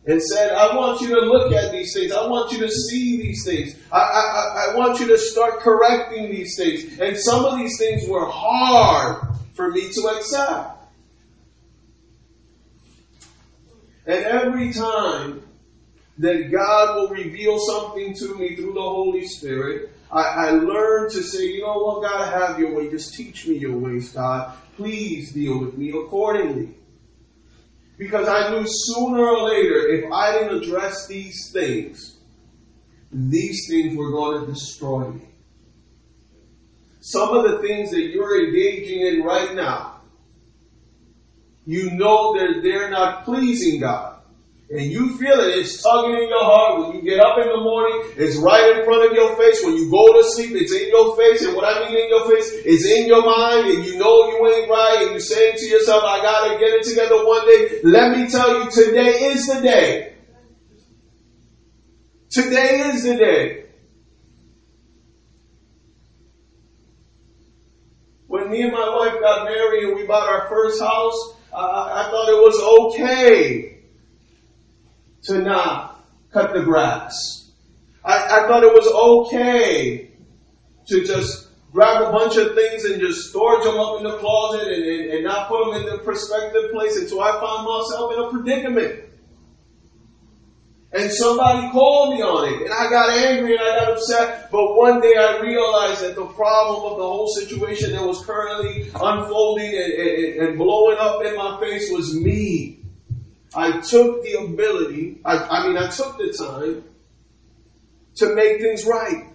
and 0.07 0.23
said, 0.23 0.53
I 0.53 0.75
want 0.75 1.01
you 1.01 1.09
to 1.09 1.27
look 1.27 1.53
at 1.53 1.73
these 1.73 1.93
things. 1.93 2.13
I 2.13 2.27
want 2.29 2.53
you 2.53 2.59
to 2.61 2.71
see 2.71 3.21
these 3.21 3.45
things. 3.45 3.77
I, 3.91 3.99
I, 3.99 4.67
I 4.71 4.77
want 4.77 5.01
you 5.01 5.09
to 5.09 5.19
start 5.19 5.61
correcting 5.61 6.31
these 6.31 6.57
things. 6.57 6.99
And 7.01 7.19
some 7.19 7.45
of 7.45 7.59
these 7.59 7.77
things 7.77 8.09
were 8.09 8.25
hard 8.25 9.27
for 9.55 9.71
me 9.71 9.91
to 9.93 10.01
accept. 10.17 10.85
And 14.07 14.25
every 14.25 14.73
time 14.73 15.43
that 16.19 16.53
God 16.53 16.97
will 16.97 17.09
reveal 17.09 17.59
something 17.59 18.15
to 18.15 18.37
me 18.37 18.55
through 18.55 18.75
the 18.75 18.81
Holy 18.81 19.27
Spirit, 19.27 19.91
I, 20.13 20.23
I 20.23 20.51
learn 20.51 21.11
to 21.11 21.23
say, 21.23 21.47
you 21.47 21.63
know 21.63 21.79
what, 21.79 22.03
God, 22.03 22.21
I 22.21 22.49
have 22.49 22.61
your 22.61 22.75
way. 22.75 22.89
Just 22.89 23.15
teach 23.15 23.49
me 23.49 23.57
your 23.57 23.77
ways, 23.77 24.13
God. 24.13 24.57
Please 24.77 25.33
deal 25.33 25.59
with 25.59 25.77
me 25.77 25.91
accordingly. 25.91 26.77
Because 27.99 28.29
I 28.29 28.51
knew 28.51 28.65
sooner 28.67 29.27
or 29.27 29.49
later, 29.49 29.89
if 29.89 30.13
I 30.13 30.33
didn't 30.33 30.63
address 30.63 31.07
these 31.07 31.51
things, 31.53 32.19
these 33.11 33.67
things 33.71 33.97
were 33.97 34.11
going 34.11 34.45
to 34.45 34.53
destroy 34.53 35.09
me. 35.11 35.23
Some 37.01 37.37
of 37.37 37.51
the 37.51 37.59
things 37.67 37.91
that 37.93 38.03
you're 38.03 38.47
engaging 38.47 39.01
in 39.01 39.23
right 39.23 39.55
now, 39.55 40.01
you 41.65 41.91
know 41.93 42.37
that 42.37 42.61
they're 42.63 42.91
not 42.91 43.25
pleasing 43.25 43.81
God. 43.81 44.16
And 44.69 44.91
you 44.91 45.17
feel 45.17 45.39
it, 45.47 45.59
it's 45.59 45.81
tugging 45.81 46.17
in 46.17 46.29
your 46.29 46.43
heart 46.43 46.81
when 46.81 46.97
you 46.97 47.03
get 47.03 47.21
up 47.21 47.39
in 47.39 47.47
the 47.47 47.63
morning, 47.63 48.11
it's 48.17 48.35
right 48.37 48.77
in 48.77 48.85
front 48.85 49.07
of 49.07 49.13
your 49.13 49.37
face. 49.37 49.63
When 49.63 49.77
you 49.77 49.89
go 49.89 50.21
to 50.21 50.27
sleep, 50.27 50.57
it's 50.59 50.75
in 50.75 50.89
your 50.89 51.17
face. 51.17 51.47
And 51.47 51.55
what 51.55 51.71
I 51.71 51.87
mean 51.87 51.97
in 51.97 52.09
your 52.09 52.29
face, 52.29 52.51
it's 52.67 52.85
in 52.85 53.07
your 53.07 53.25
mind, 53.25 53.71
and 53.71 53.87
you 53.87 53.97
know 53.97 54.29
you 54.29 54.43
ain't 54.51 54.69
right, 54.69 55.03
and 55.03 55.11
you're 55.13 55.21
saying 55.21 55.55
to 55.59 55.67
yourself, 55.67 56.03
I 56.03 56.21
gotta 56.21 56.59
get 56.59 56.71
it 56.71 56.83
together 56.83 57.25
one 57.25 57.47
day. 57.47 57.79
Let 57.85 58.19
me 58.19 58.29
tell 58.29 58.65
you, 58.65 58.71
today 58.71 59.31
is 59.31 59.47
the 59.47 59.61
day. 59.61 60.15
Today 62.31 62.91
is 62.91 63.05
the 63.05 63.17
day. 63.17 63.67
When 68.27 68.51
me 68.51 68.63
and 68.63 68.73
my 68.73 68.97
wife 68.97 69.21
got 69.21 69.45
married 69.45 69.85
and 69.85 69.97
we 69.97 70.07
bought 70.07 70.29
our 70.29 70.49
first 70.49 70.83
house, 70.83 71.37
I, 71.55 72.03
I 72.03 72.11
thought 72.11 72.29
it 72.29 72.43
was 72.43 72.97
okay 72.97 73.76
to 75.27 75.39
not 75.41 76.05
cut 76.33 76.53
the 76.53 76.63
grass. 76.63 77.51
I, 78.05 78.15
I 78.15 78.47
thought 78.47 78.63
it 78.63 78.73
was 78.73 78.87
okay 78.87 80.13
to 80.87 81.05
just 81.05 81.49
grab 81.73 82.03
a 82.03 82.13
bunch 82.13 82.37
of 82.37 82.55
things 82.55 82.85
and 82.85 83.01
just 83.01 83.31
storage 83.31 83.65
them 83.65 83.79
up 83.79 83.99
in 83.99 84.05
the 84.05 84.17
closet 84.19 84.67
and, 84.69 84.85
and, 84.85 85.11
and 85.11 85.25
not 85.25 85.49
put 85.49 85.65
them 85.65 85.83
in 85.83 85.87
the 85.91 85.99
prospective 85.99 86.71
place 86.73 86.97
until 86.97 87.21
I 87.21 87.33
found 87.33 87.67
myself 87.67 88.13
in 88.13 88.19
a 88.25 88.31
predicament. 88.31 89.03
And 90.93 91.11
somebody 91.11 91.69
called 91.73 92.15
me 92.15 92.23
on 92.23 92.49
it 92.49 92.63
and 92.63 92.73
I 92.73 92.89
got 92.89 93.11
angry 93.11 93.53
and 93.53 93.61
I 93.61 93.81
got 93.81 93.93
upset. 93.93 94.51
But 94.51 94.77
one 94.77 95.01
day 95.01 95.15
I 95.19 95.41
realized 95.41 96.03
that 96.03 96.15
the 96.15 96.25
problem 96.27 96.93
of 96.93 96.99
the 96.99 97.05
whole 97.05 97.29
situation 97.29 97.93
that 97.93 98.03
was 98.03 98.25
currently 98.25 98.89
unfolding 98.95 99.75
and, 99.75 99.93
and, 99.93 100.49
and 100.49 100.59
blowing 100.59 100.97
up 100.99 101.23
in 101.25 101.37
my 101.37 101.61
face 101.61 101.91
was 101.91 102.15
me. 102.15 102.76
I 103.57 103.81
took 103.81 104.23
the 104.23 104.35
ability, 104.45 105.21
I, 105.25 105.37
I 105.37 105.67
mean, 105.67 105.79
I 105.79 105.89
took 105.89 106.19
the 106.19 106.33
time 106.33 106.85
to 108.17 108.35
make 108.35 108.61
things 108.61 108.85
right. 108.85 109.33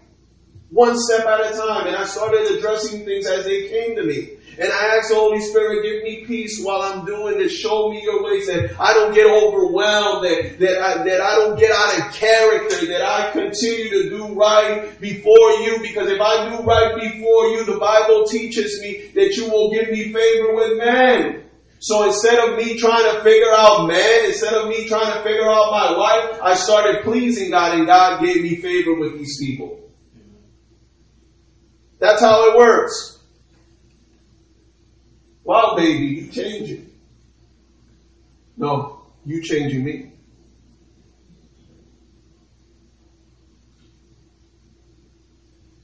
One 0.69 0.97
step 0.97 1.25
at 1.25 1.51
a 1.51 1.57
time. 1.57 1.87
And 1.87 1.95
I 1.95 2.05
started 2.05 2.57
addressing 2.57 3.03
things 3.03 3.27
as 3.27 3.45
they 3.45 3.67
came 3.67 3.95
to 3.95 4.03
me. 4.03 4.37
And 4.59 4.71
I 4.71 4.97
ask 4.97 5.09
the 5.09 5.15
Holy 5.15 5.39
Spirit, 5.39 5.83
give 5.83 6.03
me 6.03 6.25
peace 6.25 6.61
while 6.61 6.81
I'm 6.81 7.05
doing 7.05 7.37
this. 7.37 7.51
Show 7.51 7.89
me 7.89 8.03
your 8.03 8.23
ways 8.23 8.47
that 8.47 8.79
I 8.79 8.93
don't 8.93 9.13
get 9.13 9.25
overwhelmed, 9.25 10.25
that, 10.25 10.59
that, 10.59 10.81
I, 10.81 11.03
that 11.03 11.21
I 11.21 11.35
don't 11.37 11.57
get 11.57 11.71
out 11.71 11.99
of 11.99 12.13
character, 12.13 12.85
that 12.87 13.01
I 13.01 13.31
continue 13.31 13.89
to 13.89 14.09
do 14.09 14.33
right 14.33 14.99
before 15.01 15.51
you. 15.61 15.79
Because 15.81 16.11
if 16.11 16.21
I 16.21 16.49
do 16.49 16.63
right 16.63 16.95
before 16.95 17.47
you, 17.47 17.65
the 17.65 17.79
Bible 17.79 18.25
teaches 18.25 18.79
me 18.81 19.11
that 19.15 19.35
you 19.35 19.49
will 19.49 19.71
give 19.71 19.89
me 19.89 20.13
favor 20.13 20.55
with 20.55 20.77
men. 20.77 21.43
So 21.81 22.05
instead 22.05 22.37
of 22.37 22.57
me 22.57 22.77
trying 22.77 23.11
to 23.11 23.23
figure 23.23 23.51
out 23.51 23.87
man, 23.87 24.25
instead 24.25 24.53
of 24.53 24.69
me 24.69 24.87
trying 24.87 25.13
to 25.13 25.23
figure 25.23 25.49
out 25.49 25.71
my 25.71 25.89
life, 25.89 26.39
I 26.43 26.53
started 26.53 27.03
pleasing 27.03 27.49
God 27.49 27.75
and 27.75 27.87
God 27.87 28.23
gave 28.23 28.43
me 28.43 28.55
favor 28.57 28.93
with 28.93 29.17
these 29.17 29.39
people. 29.39 29.79
That's 31.97 32.21
how 32.21 32.51
it 32.51 32.57
works. 32.57 33.19
Wow, 35.43 35.73
baby, 35.75 36.05
you 36.05 36.27
changing. 36.27 36.91
No, 38.57 39.01
you 39.25 39.41
changing 39.41 39.83
me. 39.83 40.10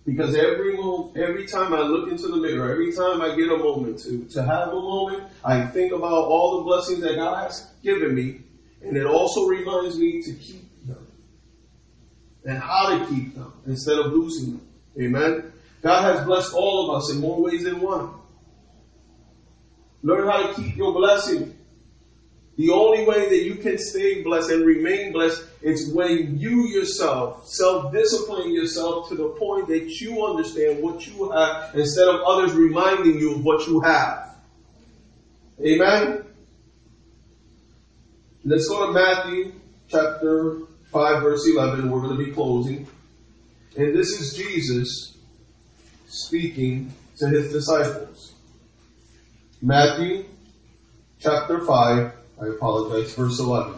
Because 0.08 0.38
every 0.38 0.78
moment, 0.78 1.18
every 1.18 1.46
time 1.46 1.74
I 1.74 1.82
look 1.82 2.10
into 2.10 2.30
the 2.30 2.38
mirror, 2.38 2.72
every 2.72 2.94
time 2.94 3.22
I 3.22 3.36
get 3.36 3.52
a 3.52 3.58
moment 3.58 4.00
to, 4.04 4.24
to 4.36 4.42
have 4.42 4.70
a 4.70 4.80
moment, 4.80 5.24
I 5.44 5.66
think 5.66 5.92
about 5.92 6.30
all 6.30 6.60
the 6.60 6.64
blessings 6.64 7.02
that 7.02 7.18
God 7.18 7.44
has 7.44 7.70
given 7.84 8.16
me, 8.16 8.40
and 8.82 8.96
it 8.96 9.06
also 9.06 9.48
reminds 9.48 10.00
me 10.00 10.22
to 10.22 10.32
keep 10.32 10.88
them. 10.88 11.06
And 12.46 12.58
how 12.58 12.98
to 12.98 13.06
keep 13.14 13.36
them 13.36 13.52
instead 13.66 14.00
of 14.00 14.14
losing 14.14 14.54
them. 14.54 14.68
Amen. 14.98 15.52
God 15.82 16.04
has 16.04 16.26
blessed 16.26 16.54
all 16.54 16.90
of 16.90 17.04
us 17.04 17.12
in 17.12 17.20
more 17.20 17.42
ways 17.42 17.66
than 17.66 17.82
one. 17.82 18.12
Learn 20.04 20.26
how 20.26 20.48
to 20.48 20.54
keep 20.54 20.78
your 20.78 20.94
blessing. 20.94 21.54
The 22.58 22.72
only 22.72 23.06
way 23.06 23.30
that 23.30 23.44
you 23.44 23.56
can 23.56 23.78
stay 23.78 24.24
blessed 24.24 24.50
and 24.50 24.66
remain 24.66 25.14
blessed 25.14 25.44
is 25.62 25.94
when 25.94 26.40
you 26.40 26.68
yourself 26.68 27.48
self-discipline 27.48 28.52
yourself 28.52 29.10
to 29.10 29.16
the 29.16 29.30
point 29.30 29.68
that 29.68 29.88
you 30.02 30.26
understand 30.26 30.82
what 30.82 31.06
you 31.06 31.30
have 31.30 31.76
instead 31.76 32.08
of 32.08 32.22
others 32.26 32.54
reminding 32.54 33.20
you 33.20 33.36
of 33.36 33.46
what 33.46 33.68
you 33.68 33.80
have. 33.82 34.36
Amen? 35.64 36.24
Let's 38.44 38.68
go 38.68 38.88
to 38.88 38.94
Matthew 38.94 39.54
chapter 39.88 40.62
5 40.92 41.22
verse 41.22 41.48
11. 41.48 41.92
We're 41.92 42.02
going 42.02 42.18
to 42.18 42.26
be 42.26 42.32
closing. 42.32 42.88
And 43.78 43.96
this 43.96 44.20
is 44.20 44.36
Jesus 44.36 45.16
speaking 46.08 46.92
to 47.18 47.28
his 47.28 47.52
disciples. 47.52 48.34
Matthew 49.62 50.26
chapter 51.20 51.64
5, 51.64 52.17
I 52.40 52.48
apologize, 52.50 53.16
verse 53.16 53.40
11. 53.40 53.74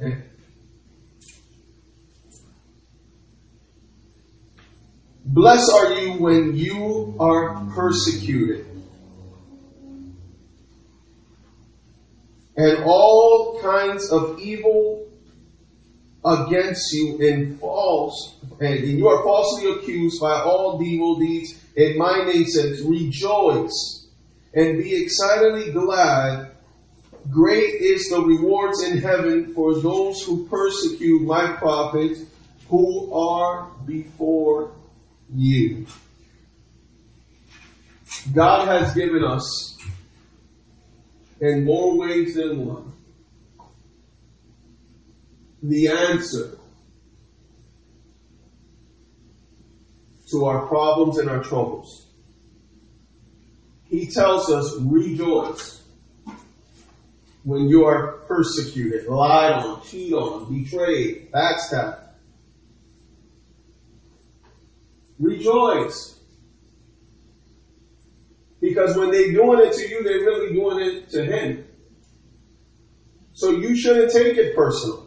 Okay. 0.00 0.22
Blessed 5.24 5.72
are 5.72 5.92
you 6.00 6.12
when 6.14 6.56
you 6.56 7.14
are 7.20 7.64
persecuted. 7.74 8.66
And 12.56 12.84
all 12.84 13.60
kinds 13.62 14.10
of 14.10 14.40
evil 14.40 15.11
against 16.24 16.92
you 16.92 17.18
and 17.20 17.58
false, 17.58 18.36
and 18.60 18.86
you 18.86 19.08
are 19.08 19.22
falsely 19.24 19.70
accused 19.72 20.20
by 20.20 20.40
all 20.40 20.80
evil 20.82 21.18
deeds 21.18 21.62
in 21.74 21.96
my 21.96 22.24
name 22.24 22.44
says, 22.44 22.82
rejoice 22.82 24.06
and 24.54 24.78
be 24.78 25.02
excitedly 25.02 25.72
glad. 25.72 26.50
Great 27.30 27.80
is 27.80 28.08
the 28.08 28.20
rewards 28.20 28.82
in 28.82 28.98
heaven 28.98 29.54
for 29.54 29.80
those 29.80 30.22
who 30.22 30.46
persecute 30.48 31.22
my 31.22 31.52
prophets 31.52 32.20
who 32.68 33.12
are 33.14 33.70
before 33.86 34.72
you. 35.32 35.86
God 38.34 38.68
has 38.68 38.94
given 38.94 39.24
us 39.24 39.78
in 41.40 41.64
more 41.64 41.96
ways 41.96 42.34
than 42.34 42.66
one 42.66 42.92
the 45.62 45.88
answer 45.88 46.58
to 50.30 50.44
our 50.44 50.66
problems 50.66 51.18
and 51.18 51.30
our 51.30 51.42
troubles. 51.42 52.06
He 53.84 54.06
tells 54.06 54.50
us, 54.50 54.76
rejoice 54.80 55.82
when 57.44 57.68
you 57.68 57.84
are 57.84 58.18
persecuted, 58.28 59.06
lied 59.06 59.64
on, 59.64 59.82
cheated 59.82 60.14
on, 60.14 60.52
betrayed, 60.52 61.30
backstabbed. 61.32 61.98
Rejoice. 65.18 66.18
Because 68.60 68.96
when 68.96 69.10
they're 69.10 69.32
doing 69.32 69.66
it 69.66 69.72
to 69.74 69.88
you, 69.88 70.02
they're 70.02 70.20
really 70.20 70.54
doing 70.54 70.80
it 70.80 71.10
to 71.10 71.24
him. 71.24 71.64
So 73.34 73.50
you 73.50 73.76
shouldn't 73.76 74.12
take 74.12 74.36
it 74.36 74.54
personal. 74.54 75.01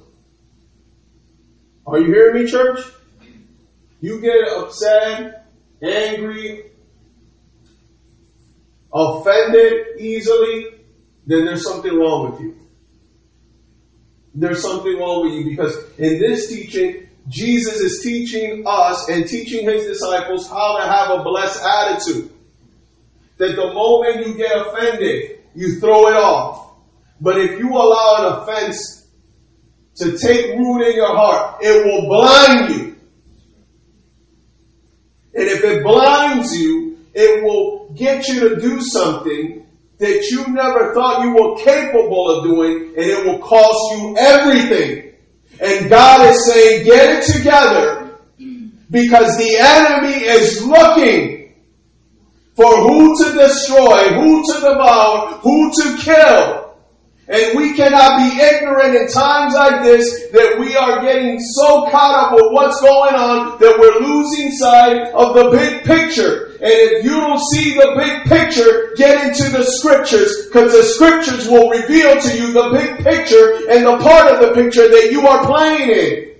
Are 1.96 2.00
you 2.00 2.08
hearing 2.08 2.43
me, 2.43 2.52
church? 2.52 2.82
You 4.02 4.20
get 4.20 4.50
upset, 4.50 5.48
angry, 5.82 6.72
offended 8.93 9.98
easily, 9.98 10.66
then 11.26 11.46
there's 11.46 11.64
something 11.64 11.98
wrong 11.98 12.32
with 12.32 12.41
you. 12.41 12.60
There's 14.34 14.62
something 14.62 14.98
wrong 14.98 15.24
with 15.24 15.36
you 15.36 15.50
because 15.52 15.74
in 15.98 16.20
this 16.20 16.50
teaching, 16.50 17.08
Jesus 17.30 17.80
is 17.80 18.02
teaching 18.04 18.66
us 18.68 19.08
and 19.08 19.26
teaching 19.26 19.64
his 19.64 19.86
disciples 19.86 20.50
how 20.50 20.78
to 20.78 20.86
have 20.86 21.22
a 21.22 21.24
blessed 21.24 21.64
attitude. 21.64 22.30
That 23.38 23.56
the 23.56 23.74
moment 23.74 24.28
you 24.28 24.36
get 24.36 24.52
offended, 24.68 25.39
you 25.56 25.80
throw 25.80 26.10
it 26.10 26.18
off. 26.18 26.74
But 27.22 27.38
if 27.38 27.58
you 27.58 27.70
allow 27.70 28.16
an 28.18 28.41
offense 28.41 28.95
to 29.96 30.18
take 30.18 30.58
root 30.58 30.82
in 30.88 30.96
your 30.96 31.16
heart. 31.16 31.58
It 31.62 31.86
will 31.86 32.08
blind 32.08 32.76
you. 32.76 32.96
And 35.34 35.48
if 35.50 35.64
it 35.64 35.84
blinds 35.84 36.58
you, 36.58 36.98
it 37.14 37.43
will 37.43 37.89
get 37.96 38.28
you 38.28 38.50
to 38.50 38.60
do 38.60 38.82
something 38.82 39.66
that 39.98 40.28
you 40.30 40.48
never 40.48 40.93
thought 40.93 41.24
you 41.24 41.34
were 41.34 41.58
capable 41.64 42.30
of 42.30 42.43
doing, 42.43 42.93
and 42.98 43.06
it 43.06 43.26
will 43.26 43.39
cost 43.39 43.98
you 43.98 44.16
everything. 44.18 45.14
And 45.62 45.89
God 45.89 46.30
is 46.30 46.46
saying, 46.52 46.86
get 46.86 47.20
it 47.20 47.38
together, 47.38 48.18
because 48.91 49.38
the 49.38 49.56
enemy 49.58 50.26
is 50.26 50.66
looking 50.66 51.54
for 52.56 52.76
who 52.82 53.16
to 53.24 53.34
destroy, 53.34 54.10
who 54.16 54.43
to 54.43 54.54
devour, 54.60 55.28
who 55.39 55.72
to 55.72 55.98
kill. 56.02 56.64
And 57.28 57.57
we 57.57 57.73
cannot 57.73 58.19
be 58.19 58.39
ignorant 58.39 58.95
in 58.95 59.07
times 59.07 59.55
like 59.55 59.82
this 59.84 60.30
that 60.32 60.59
we 60.59 60.76
are 60.76 61.01
getting 61.01 61.39
so 61.39 61.89
caught 61.89 62.26
up 62.26 62.34
with 62.34 62.51
what's 62.51 62.80
going 62.82 63.15
on 63.15 63.57
that 63.57 63.80
we're 63.80 64.05
losing 64.05 64.51
sight 64.51 65.11
of 65.11 65.34
the 65.34 65.49
big 65.49 65.84
picture. 65.86 66.51
And 66.61 66.71
if 66.71 67.03
you 67.03 67.11
don't 67.11 67.41
see 67.51 67.73
the 67.73 67.93
big 67.97 68.26
picture, 68.26 68.93
get 68.95 69.26
into 69.26 69.49
the 69.49 69.63
scriptures 69.63 70.45
because 70.45 70.71
the 70.71 70.84
scriptures 70.84 71.49
will 71.49 71.71
reveal 71.71 72.21
to 72.21 72.38
you 72.38 72.53
the 72.53 72.69
big 72.69 73.03
picture 73.03 73.71
and 73.71 73.86
the 73.86 73.97
part 73.97 74.32
of 74.32 74.41
the 74.41 74.53
picture 74.53 74.88
that 74.88 75.09
you 75.11 75.28
are 75.28 75.43
playing 75.47 75.89
in. 75.89 76.35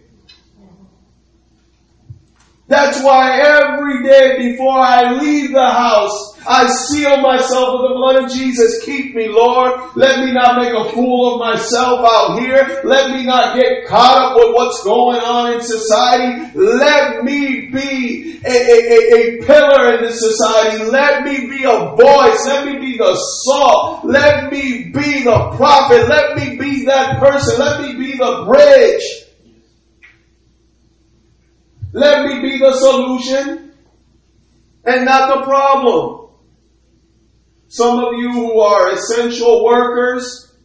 That's 2.68 3.04
why 3.04 3.40
every 3.42 4.04
day 4.04 4.50
before 4.52 4.80
I 4.80 5.14
leave 5.20 5.52
the 5.52 5.70
house, 5.70 6.36
I 6.48 6.68
seal 6.68 7.22
myself 7.22 7.82
with 7.82 7.90
the 7.90 7.96
blood 7.96 8.24
of 8.24 8.32
Jesus. 8.32 8.84
Keep 8.84 9.16
me, 9.16 9.28
Lord. 9.30 9.80
Let 9.96 10.26
me 10.26 10.32
not 10.32 10.58
make 10.62 10.74
a 10.74 10.92
fool 10.92 11.34
of 11.34 11.40
myself 11.40 12.00
out 12.04 12.40
here. 12.40 12.82
Let 12.84 13.12
me 13.12 13.24
not 13.24 13.56
get 13.56 13.86
caught 13.88 14.18
up 14.18 14.36
with 14.38 14.56
what's 14.56 14.84
going 14.84 15.22
on 15.22 15.54
in 15.54 15.62
society. 15.62 16.52
Let 16.56 17.24
me 17.24 17.68
be 17.68 18.40
a, 18.44 18.50
a, 18.50 19.14
a 19.14 19.46
pillar 19.46 19.96
in 19.96 20.04
this 20.04 20.20
society. 20.20 20.86
Let 20.86 21.24
me 21.24 21.48
be 21.48 21.66
a 21.66 21.96
voice. 21.96 22.46
Let 22.48 22.66
me 22.66 22.80
be 22.80 22.98
the 22.98 23.16
salt. 23.16 24.06
Let 24.06 24.52
me 24.52 24.86
be 24.86 25.24
the 25.24 25.54
prophet. 25.56 26.08
Let 26.08 26.36
me 26.36 26.58
be 26.58 26.86
that 26.86 27.20
person. 27.20 27.60
Let 27.60 27.82
me 27.82 27.94
be 27.94 28.18
the 28.18 28.46
bridge. 28.48 29.25
Let 31.96 32.26
me 32.26 32.42
be 32.42 32.58
the 32.58 32.74
solution 32.74 33.72
and 34.84 35.06
not 35.06 35.34
the 35.34 35.46
problem. 35.46 36.28
Some 37.70 38.00
of 38.00 38.16
you 38.20 38.34
who 38.34 38.60
are 38.60 38.92
essential 38.92 39.64
workers, 39.64 40.58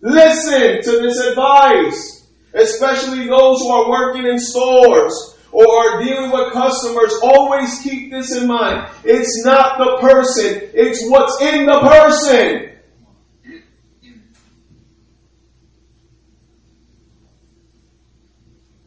listen 0.00 0.80
to 0.82 1.00
this 1.02 1.18
advice, 1.18 2.30
especially 2.54 3.26
those 3.26 3.60
who 3.60 3.68
are 3.68 3.90
working 3.90 4.24
in 4.24 4.38
stores 4.38 5.36
or 5.52 5.66
are 5.66 6.02
dealing 6.02 6.30
with 6.30 6.54
customers. 6.54 7.12
Always 7.22 7.82
keep 7.82 8.10
this 8.10 8.34
in 8.34 8.46
mind. 8.46 8.88
It's 9.04 9.44
not 9.44 9.76
the 9.76 9.98
person, 10.00 10.70
it's 10.72 11.06
what's 11.10 11.42
in 11.42 11.66
the 11.66 11.78
person. 11.78 12.69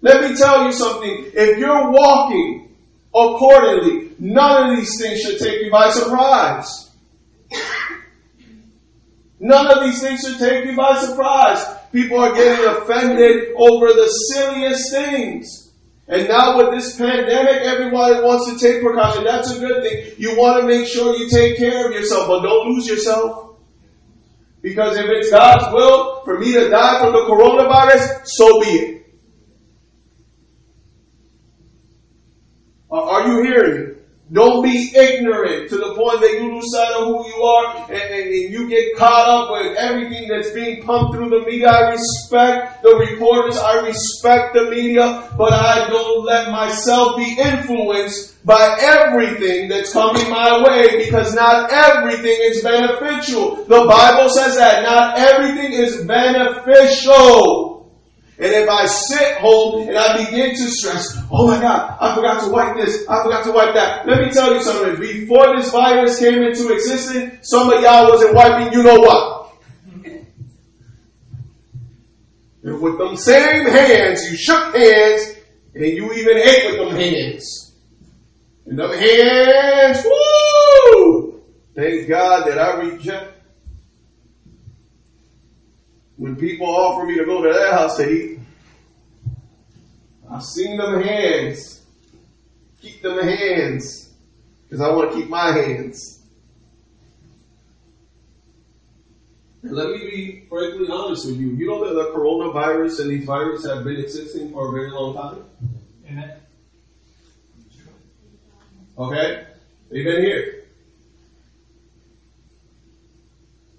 Let 0.03 0.29
me 0.29 0.35
tell 0.35 0.65
you 0.65 0.73
something. 0.73 1.31
If 1.33 1.57
you're 1.57 1.89
walking 1.89 2.75
accordingly, 3.15 4.11
none 4.19 4.69
of 4.69 4.77
these 4.77 5.01
things 5.01 5.21
should 5.21 5.39
take 5.39 5.63
you 5.63 5.71
by 5.71 5.89
surprise. 5.91 6.91
None 9.39 9.67
of 9.67 9.83
these 9.85 10.01
things 10.01 10.21
should 10.21 10.39
take 10.39 10.65
you 10.65 10.75
by 10.75 10.99
surprise. 10.99 11.65
People 11.93 12.19
are 12.19 12.33
getting 12.33 12.65
offended 12.65 13.53
over 13.57 13.87
the 13.87 14.07
silliest 14.33 14.91
things. 14.91 15.71
And 16.09 16.27
now 16.27 16.57
with 16.57 16.71
this 16.71 16.97
pandemic, 16.97 17.61
everybody 17.61 18.15
wants 18.21 18.51
to 18.51 18.59
take 18.59 18.81
precaution. 18.81 19.23
That's 19.23 19.55
a 19.55 19.59
good 19.59 19.83
thing. 19.83 20.15
You 20.17 20.37
want 20.37 20.59
to 20.59 20.67
make 20.67 20.85
sure 20.85 21.15
you 21.15 21.29
take 21.29 21.57
care 21.57 21.87
of 21.87 21.93
yourself, 21.93 22.27
but 22.27 22.41
don't 22.41 22.71
lose 22.71 22.87
yourself. 22.87 23.55
Because 24.61 24.97
if 24.97 25.05
it's 25.07 25.31
God's 25.31 25.73
will 25.73 26.23
for 26.25 26.39
me 26.39 26.51
to 26.53 26.69
die 26.69 26.99
from 26.99 27.13
the 27.13 27.19
coronavirus, 27.19 28.25
so 28.25 28.59
be 28.59 28.67
it. 28.67 29.02
Uh, 32.93 33.09
are 33.09 33.27
you 33.27 33.41
hearing? 33.41 33.95
Don't 34.31 34.61
be 34.63 34.91
ignorant 34.95 35.67
to 35.69 35.77
the 35.77 35.95
point 35.95 36.21
that 36.21 36.33
you 36.39 36.53
lose 36.53 36.71
sight 36.71 36.93
of 36.93 37.07
who 37.07 37.27
you 37.27 37.41
are 37.43 37.91
and, 37.91 38.01
and, 38.01 38.29
and, 38.29 38.53
you 38.53 38.69
get 38.69 38.95
caught 38.95 39.27
up 39.27 39.51
with 39.51 39.75
everything 39.77 40.27
that's 40.27 40.51
being 40.51 40.83
pumped 40.83 41.15
through 41.15 41.29
the 41.29 41.39
media. 41.39 41.69
I 41.69 41.91
respect 41.91 42.83
the 42.83 42.95
reporters. 42.95 43.57
I 43.57 43.81
respect 43.85 44.53
the 44.53 44.69
media, 44.69 45.27
but 45.37 45.53
I 45.53 45.87
don't 45.89 46.23
let 46.23 46.51
myself 46.51 47.17
be 47.17 47.35
influenced 47.37 48.45
by 48.45 48.77
everything 48.79 49.69
that's 49.69 49.91
coming 49.91 50.29
my 50.29 50.61
way 50.61 51.03
because 51.03 51.33
not 51.33 51.71
everything 51.71 52.37
is 52.41 52.61
beneficial. 52.61 53.65
The 53.65 53.85
Bible 53.89 54.29
says 54.29 54.55
that 54.55 54.83
not 54.83 55.17
everything 55.17 55.73
is 55.73 56.05
beneficial. 56.05 57.72
And 58.39 58.51
if 58.51 58.67
I 58.67 58.85
sit 58.87 59.37
home 59.37 59.87
and 59.87 59.95
I 59.95 60.25
begin 60.25 60.51
to 60.51 60.67
stress, 60.71 61.17
oh 61.31 61.47
my 61.47 61.61
God, 61.61 61.97
I 62.01 62.15
forgot 62.15 62.43
to 62.43 62.49
wipe 62.49 62.75
this, 62.75 63.07
I 63.07 63.21
forgot 63.23 63.43
to 63.45 63.51
wipe 63.51 63.75
that. 63.75 64.07
Let 64.07 64.21
me 64.21 64.31
tell 64.31 64.53
you 64.53 64.63
something. 64.63 64.99
Before 64.99 65.55
this 65.55 65.71
virus 65.71 66.17
came 66.19 66.41
into 66.41 66.73
existence, 66.73 67.47
some 67.47 67.71
of 67.71 67.81
y'all 67.81 68.09
wasn't 68.09 68.33
wiping 68.33 68.73
you 68.73 68.83
know 68.83 68.99
what. 68.99 69.43
And 72.63 72.81
with 72.81 72.97
them 72.97 73.15
same 73.17 73.67
hands, 73.67 74.31
you 74.31 74.37
shook 74.37 74.75
hands 74.75 75.35
and 75.75 75.85
you 75.85 76.11
even 76.13 76.37
ate 76.37 76.71
with 76.71 76.79
them 76.79 76.95
hands. 76.95 77.75
And 78.65 78.79
them 78.79 78.91
hands, 78.91 80.03
woo! 80.05 81.43
Thank 81.75 82.07
God 82.07 82.47
that 82.47 82.57
I 82.57 82.79
reject 82.81 83.42
when 86.17 86.35
people 86.35 86.67
offer 86.67 87.05
me 87.05 87.17
to 87.17 87.25
go 87.25 87.41
to 87.41 87.53
their 87.53 87.71
house 87.71 87.97
to 87.97 88.09
eat, 88.09 88.39
I've 90.29 90.43
seen 90.43 90.77
them 90.77 91.01
hands. 91.01 91.83
Keep 92.81 93.01
them 93.01 93.19
hands. 93.19 94.13
Because 94.63 94.81
I 94.81 94.91
want 94.91 95.11
to 95.11 95.17
keep 95.17 95.29
my 95.29 95.51
hands. 95.51 96.19
And 99.61 99.71
let 99.71 99.89
me 99.89 99.97
be 99.99 100.45
frankly 100.49 100.87
honest 100.91 101.25
with 101.25 101.37
you. 101.37 101.51
You 101.51 101.67
know 101.67 101.87
that 101.87 101.93
the 101.93 102.09
coronavirus 102.17 103.01
and 103.01 103.11
these 103.11 103.25
viruses 103.25 103.69
have 103.69 103.83
been 103.83 103.97
existing 103.97 104.51
for 104.51 104.69
a 104.69 104.71
very 104.71 104.91
long 104.91 105.15
time? 105.15 105.45
Amen. 106.09 106.33
Okay? 108.97 109.45
They've 109.89 110.03
been 110.03 110.21
here. 110.21 110.65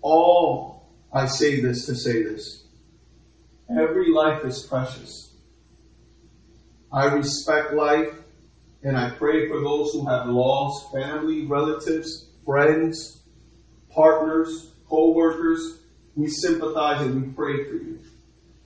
All 0.00 0.73
I 1.14 1.26
say 1.26 1.60
this 1.60 1.86
to 1.86 1.94
say 1.94 2.24
this. 2.24 2.64
Every 3.70 4.10
life 4.10 4.44
is 4.44 4.66
precious. 4.66 5.32
I 6.92 7.04
respect 7.04 7.72
life 7.72 8.12
and 8.82 8.96
I 8.96 9.10
pray 9.10 9.48
for 9.48 9.60
those 9.60 9.92
who 9.92 10.06
have 10.06 10.26
lost 10.26 10.92
family, 10.92 11.46
relatives, 11.46 12.30
friends, 12.44 13.22
partners, 13.90 14.72
co-workers. 14.88 15.78
We 16.16 16.26
sympathize 16.26 17.02
and 17.02 17.22
we 17.22 17.32
pray 17.32 17.64
for 17.64 17.74
you. 17.74 18.00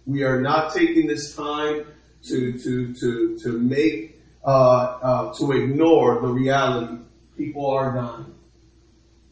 We 0.06 0.22
are 0.22 0.40
not 0.40 0.72
taking 0.72 1.06
this 1.06 1.36
time 1.36 1.84
to, 2.24 2.58
to, 2.58 2.94
to, 2.94 3.38
to 3.42 3.58
make, 3.58 4.22
uh, 4.42 4.48
uh, 4.50 5.34
to 5.34 5.52
ignore 5.52 6.22
the 6.22 6.28
reality. 6.28 6.96
People 7.36 7.66
are 7.70 7.94
dying. 7.94 8.34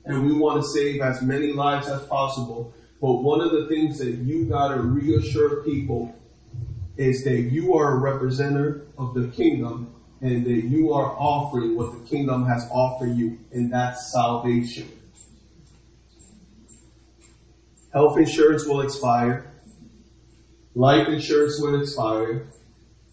And 0.05 0.27
we 0.27 0.35
want 0.35 0.63
to 0.63 0.69
save 0.69 1.01
as 1.01 1.23
many 1.23 1.55
lives 1.55 1.89
as 1.89 2.03
possible. 2.03 2.75
But 3.01 3.23
one 3.23 3.41
of 3.41 3.53
the 3.53 3.67
things 3.67 3.99
that 3.99 4.15
you 4.15 4.47
gotta 4.47 4.81
reassure 4.81 5.63
people 5.63 6.15
is 6.97 7.25
that 7.25 7.43
you 7.51 7.75
are 7.77 7.97
a 7.97 7.99
representative 7.99 8.87
of 8.97 9.15
the 9.15 9.29
kingdom 9.29 9.93
and 10.23 10.45
that 10.47 10.65
you 10.65 10.93
are 10.95 11.15
offering 11.19 11.77
what 11.77 11.93
the 11.93 12.09
kingdom 12.09 12.47
has 12.47 12.67
offered 12.71 13.15
you, 13.15 13.39
and 13.53 13.71
that's 13.71 14.11
salvation. 14.13 14.89
Health 17.93 18.17
insurance 18.17 18.67
will 18.67 18.81
expire. 18.81 19.47
Life 20.75 21.09
insurance 21.09 21.61
will 21.61 21.81
expire. 21.81 22.47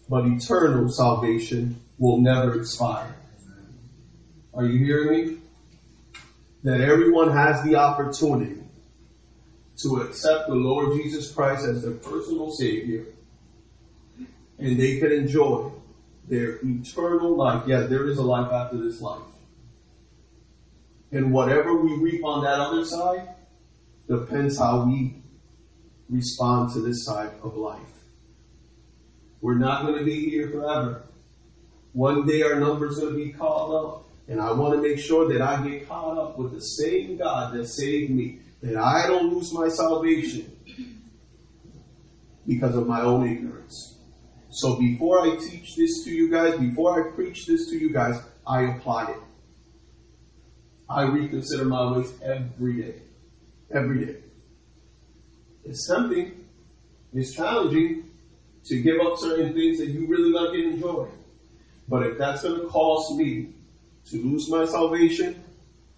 But 0.08 0.26
eternal 0.26 0.88
salvation 0.88 1.76
will 1.98 2.20
never 2.20 2.58
expire. 2.58 3.14
Are 4.52 4.64
you 4.64 4.84
hearing 4.84 5.26
me? 5.26 5.36
That 6.62 6.80
everyone 6.80 7.32
has 7.32 7.62
the 7.62 7.76
opportunity 7.76 8.63
to 9.82 9.96
accept 10.02 10.48
the 10.48 10.54
Lord 10.54 10.96
Jesus 10.96 11.32
Christ 11.32 11.66
as 11.66 11.82
their 11.82 11.92
personal 11.92 12.50
Savior, 12.50 13.06
and 14.58 14.78
they 14.78 14.98
can 14.98 15.12
enjoy 15.12 15.72
their 16.28 16.58
eternal 16.62 17.36
life. 17.36 17.64
Yeah, 17.66 17.80
there 17.80 18.06
is 18.08 18.18
a 18.18 18.22
life 18.22 18.52
after 18.52 18.78
this 18.78 19.00
life. 19.00 19.22
And 21.12 21.32
whatever 21.32 21.76
we 21.76 21.94
reap 21.96 22.24
on 22.24 22.42
that 22.44 22.60
other 22.60 22.84
side 22.84 23.28
depends 24.08 24.58
how 24.58 24.84
we 24.84 25.22
respond 26.08 26.72
to 26.74 26.80
this 26.80 27.04
side 27.04 27.30
of 27.42 27.56
life. 27.56 27.80
We're 29.40 29.58
not 29.58 29.86
going 29.86 29.98
to 29.98 30.04
be 30.04 30.30
here 30.30 30.50
forever. 30.50 31.02
One 31.92 32.26
day 32.26 32.42
our 32.42 32.58
number's 32.58 32.98
going 32.98 33.12
to 33.14 33.24
be 33.24 33.32
called 33.32 33.74
up. 33.74 34.00
And 34.26 34.40
I 34.40 34.52
want 34.52 34.74
to 34.74 34.80
make 34.80 34.98
sure 34.98 35.30
that 35.32 35.42
I 35.42 35.62
get 35.66 35.86
caught 35.86 36.16
up 36.16 36.38
with 36.38 36.52
the 36.52 36.60
same 36.60 37.18
God 37.18 37.54
that 37.54 37.66
saved 37.66 38.10
me 38.10 38.40
that 38.64 38.76
I 38.78 39.06
don't 39.06 39.34
lose 39.34 39.52
my 39.52 39.68
salvation 39.68 40.50
because 42.46 42.74
of 42.74 42.86
my 42.86 43.02
own 43.02 43.28
ignorance. 43.28 43.98
So 44.48 44.76
before 44.76 45.20
I 45.20 45.36
teach 45.36 45.76
this 45.76 46.02
to 46.04 46.10
you 46.10 46.30
guys, 46.30 46.58
before 46.58 46.98
I 46.98 47.14
preach 47.14 47.44
this 47.44 47.68
to 47.68 47.76
you 47.76 47.92
guys, 47.92 48.22
I 48.46 48.62
apply 48.62 49.10
it. 49.10 49.18
I 50.88 51.02
reconsider 51.02 51.66
my 51.66 51.92
ways 51.92 52.14
every 52.22 52.80
day. 52.80 53.02
Every 53.70 54.06
day. 54.06 54.16
It's 55.64 55.86
tempting, 55.86 56.46
it's 57.12 57.34
challenging 57.34 58.10
to 58.64 58.80
give 58.80 58.98
up 58.98 59.18
certain 59.18 59.52
things 59.52 59.78
that 59.78 59.88
you 59.88 60.06
really 60.06 60.30
like 60.30 60.54
and 60.54 60.74
enjoy. 60.74 61.08
But 61.86 62.06
if 62.06 62.16
that's 62.16 62.42
going 62.42 62.62
to 62.62 62.66
cost 62.68 63.14
me 63.16 63.52
to 64.06 64.22
lose 64.22 64.48
my 64.48 64.64
salvation, 64.64 65.44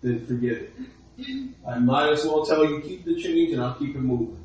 then 0.03 0.27
forget 0.27 0.53
it. 0.53 0.73
I 1.67 1.79
might 1.79 2.12
as 2.12 2.25
well 2.25 2.45
tell 2.45 2.69
you 2.69 2.81
keep 2.81 3.05
the 3.05 3.14
change 3.21 3.53
and 3.53 3.62
I'll 3.62 3.75
keep 3.75 3.97
it 3.97 4.01
moving. 4.01 4.39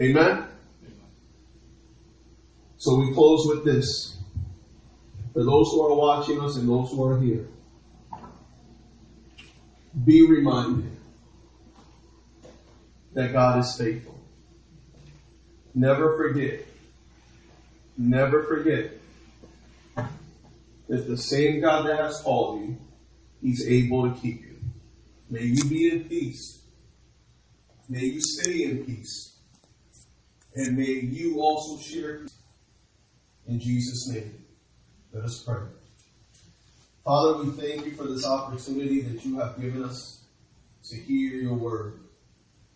Amen? 0.00 0.44
So 2.76 2.96
we 2.96 3.12
close 3.12 3.46
with 3.46 3.64
this. 3.64 4.16
for 5.32 5.44
those 5.44 5.70
who 5.70 5.82
are 5.82 5.94
watching 5.94 6.40
us 6.40 6.56
and 6.56 6.68
those 6.68 6.90
who 6.90 7.04
are 7.04 7.18
here, 7.20 7.46
be 10.04 10.26
reminded 10.26 10.90
that 13.14 13.32
God 13.32 13.60
is 13.60 13.76
faithful. 13.76 14.18
Never 15.74 16.16
forget, 16.16 16.60
never 17.96 18.42
forget 18.42 18.92
that 20.88 21.06
the 21.06 21.16
same 21.16 21.60
God 21.60 21.86
that 21.86 21.98
has 21.98 22.20
called 22.20 22.62
you, 22.62 22.76
He's 23.40 23.66
able 23.66 24.10
to 24.10 24.20
keep 24.20 24.40
you. 24.42 24.47
May 25.30 25.42
you 25.42 25.64
be 25.64 25.90
in 25.90 26.04
peace. 26.08 26.62
May 27.88 28.04
you 28.04 28.20
stay 28.20 28.64
in 28.64 28.84
peace. 28.84 29.38
And 30.54 30.76
may 30.76 30.84
you 30.84 31.40
also 31.40 31.80
share. 31.82 32.26
In 33.46 33.60
Jesus' 33.60 34.08
name, 34.12 34.44
let 35.12 35.24
us 35.24 35.42
pray. 35.42 35.66
Father, 37.04 37.42
we 37.42 37.50
thank 37.52 37.86
you 37.86 37.92
for 37.92 38.04
this 38.04 38.26
opportunity 38.26 39.00
that 39.00 39.24
you 39.24 39.38
have 39.38 39.58
given 39.58 39.84
us 39.84 40.24
to 40.84 40.96
hear 40.96 41.36
your 41.36 41.54
word. 41.54 42.00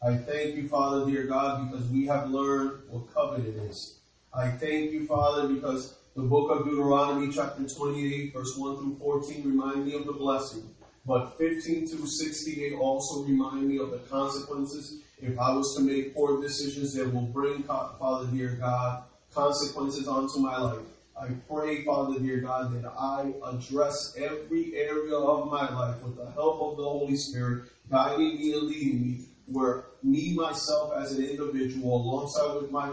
I 0.02 0.16
thank 0.16 0.56
you, 0.56 0.68
Father, 0.68 1.04
dear 1.04 1.26
God, 1.26 1.70
because 1.70 1.86
we 1.88 2.06
have 2.06 2.30
learned 2.30 2.80
what 2.88 3.12
covenant 3.14 3.70
is. 3.70 4.00
I 4.32 4.48
thank 4.48 4.92
you, 4.92 5.06
Father, 5.06 5.48
because 5.48 5.98
the 6.16 6.22
book 6.22 6.50
of 6.50 6.64
Deuteronomy, 6.64 7.30
chapter 7.32 7.68
28, 7.68 8.32
verse 8.32 8.56
1 8.56 8.76
through 8.78 8.96
14, 8.98 9.42
remind 9.46 9.86
me 9.86 9.94
of 9.94 10.06
the 10.06 10.12
blessing. 10.12 10.71
But 11.04 11.36
15 11.36 11.88
through 11.88 12.06
68 12.06 12.74
also 12.74 13.24
remind 13.24 13.68
me 13.68 13.78
of 13.78 13.90
the 13.90 13.98
consequences 13.98 15.00
if 15.20 15.38
I 15.38 15.52
was 15.52 15.74
to 15.76 15.82
make 15.82 16.14
poor 16.14 16.40
decisions 16.40 16.94
that 16.94 17.12
will 17.12 17.22
bring, 17.22 17.64
Father, 17.64 18.26
dear 18.30 18.52
God, 18.52 19.02
consequences 19.34 20.06
onto 20.06 20.38
my 20.38 20.56
life. 20.58 20.86
I 21.20 21.28
pray, 21.48 21.84
Father, 21.84 22.18
dear 22.20 22.40
God, 22.40 22.72
that 22.72 22.92
I 22.98 23.32
address 23.44 24.14
every 24.16 24.76
area 24.76 25.16
of 25.16 25.50
my 25.50 25.68
life 25.70 26.02
with 26.02 26.16
the 26.16 26.30
help 26.30 26.60
of 26.60 26.76
the 26.76 26.84
Holy 26.84 27.16
Spirit, 27.16 27.64
guiding 27.90 28.36
me 28.36 28.52
and 28.54 28.62
leading 28.66 29.02
me 29.02 29.18
where 29.46 29.84
me, 30.02 30.34
myself, 30.34 30.92
as 30.96 31.12
an 31.12 31.22
individual, 31.22 31.96
alongside 31.96 32.54
with 32.54 32.70
my 32.70 32.92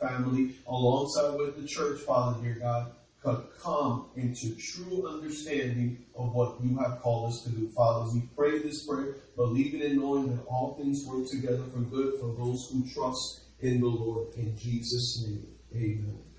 family, 0.00 0.54
alongside 0.66 1.36
with 1.36 1.56
the 1.56 1.66
church, 1.66 2.00
Father, 2.00 2.38
dear 2.42 2.54
God, 2.54 2.90
could 3.22 3.46
come 3.60 4.06
into 4.16 4.54
true 4.56 5.06
understanding 5.08 6.04
of 6.16 6.34
what 6.34 6.56
you 6.62 6.78
have 6.78 7.00
called 7.00 7.28
us 7.28 7.42
to 7.42 7.50
do. 7.50 7.68
Father, 7.68 8.10
we 8.12 8.20
pray 8.34 8.58
this 8.58 8.86
prayer, 8.86 9.16
believing 9.36 9.82
and 9.82 9.98
knowing 9.98 10.34
that 10.34 10.44
all 10.46 10.74
things 10.74 11.04
work 11.04 11.26
together 11.26 11.62
for 11.72 11.80
good 11.80 12.18
for 12.18 12.34
those 12.38 12.70
who 12.70 12.86
trust 12.88 13.40
in 13.60 13.80
the 13.80 13.86
Lord. 13.86 14.28
In 14.36 14.56
Jesus' 14.56 15.22
name, 15.22 15.46
amen. 15.74 16.29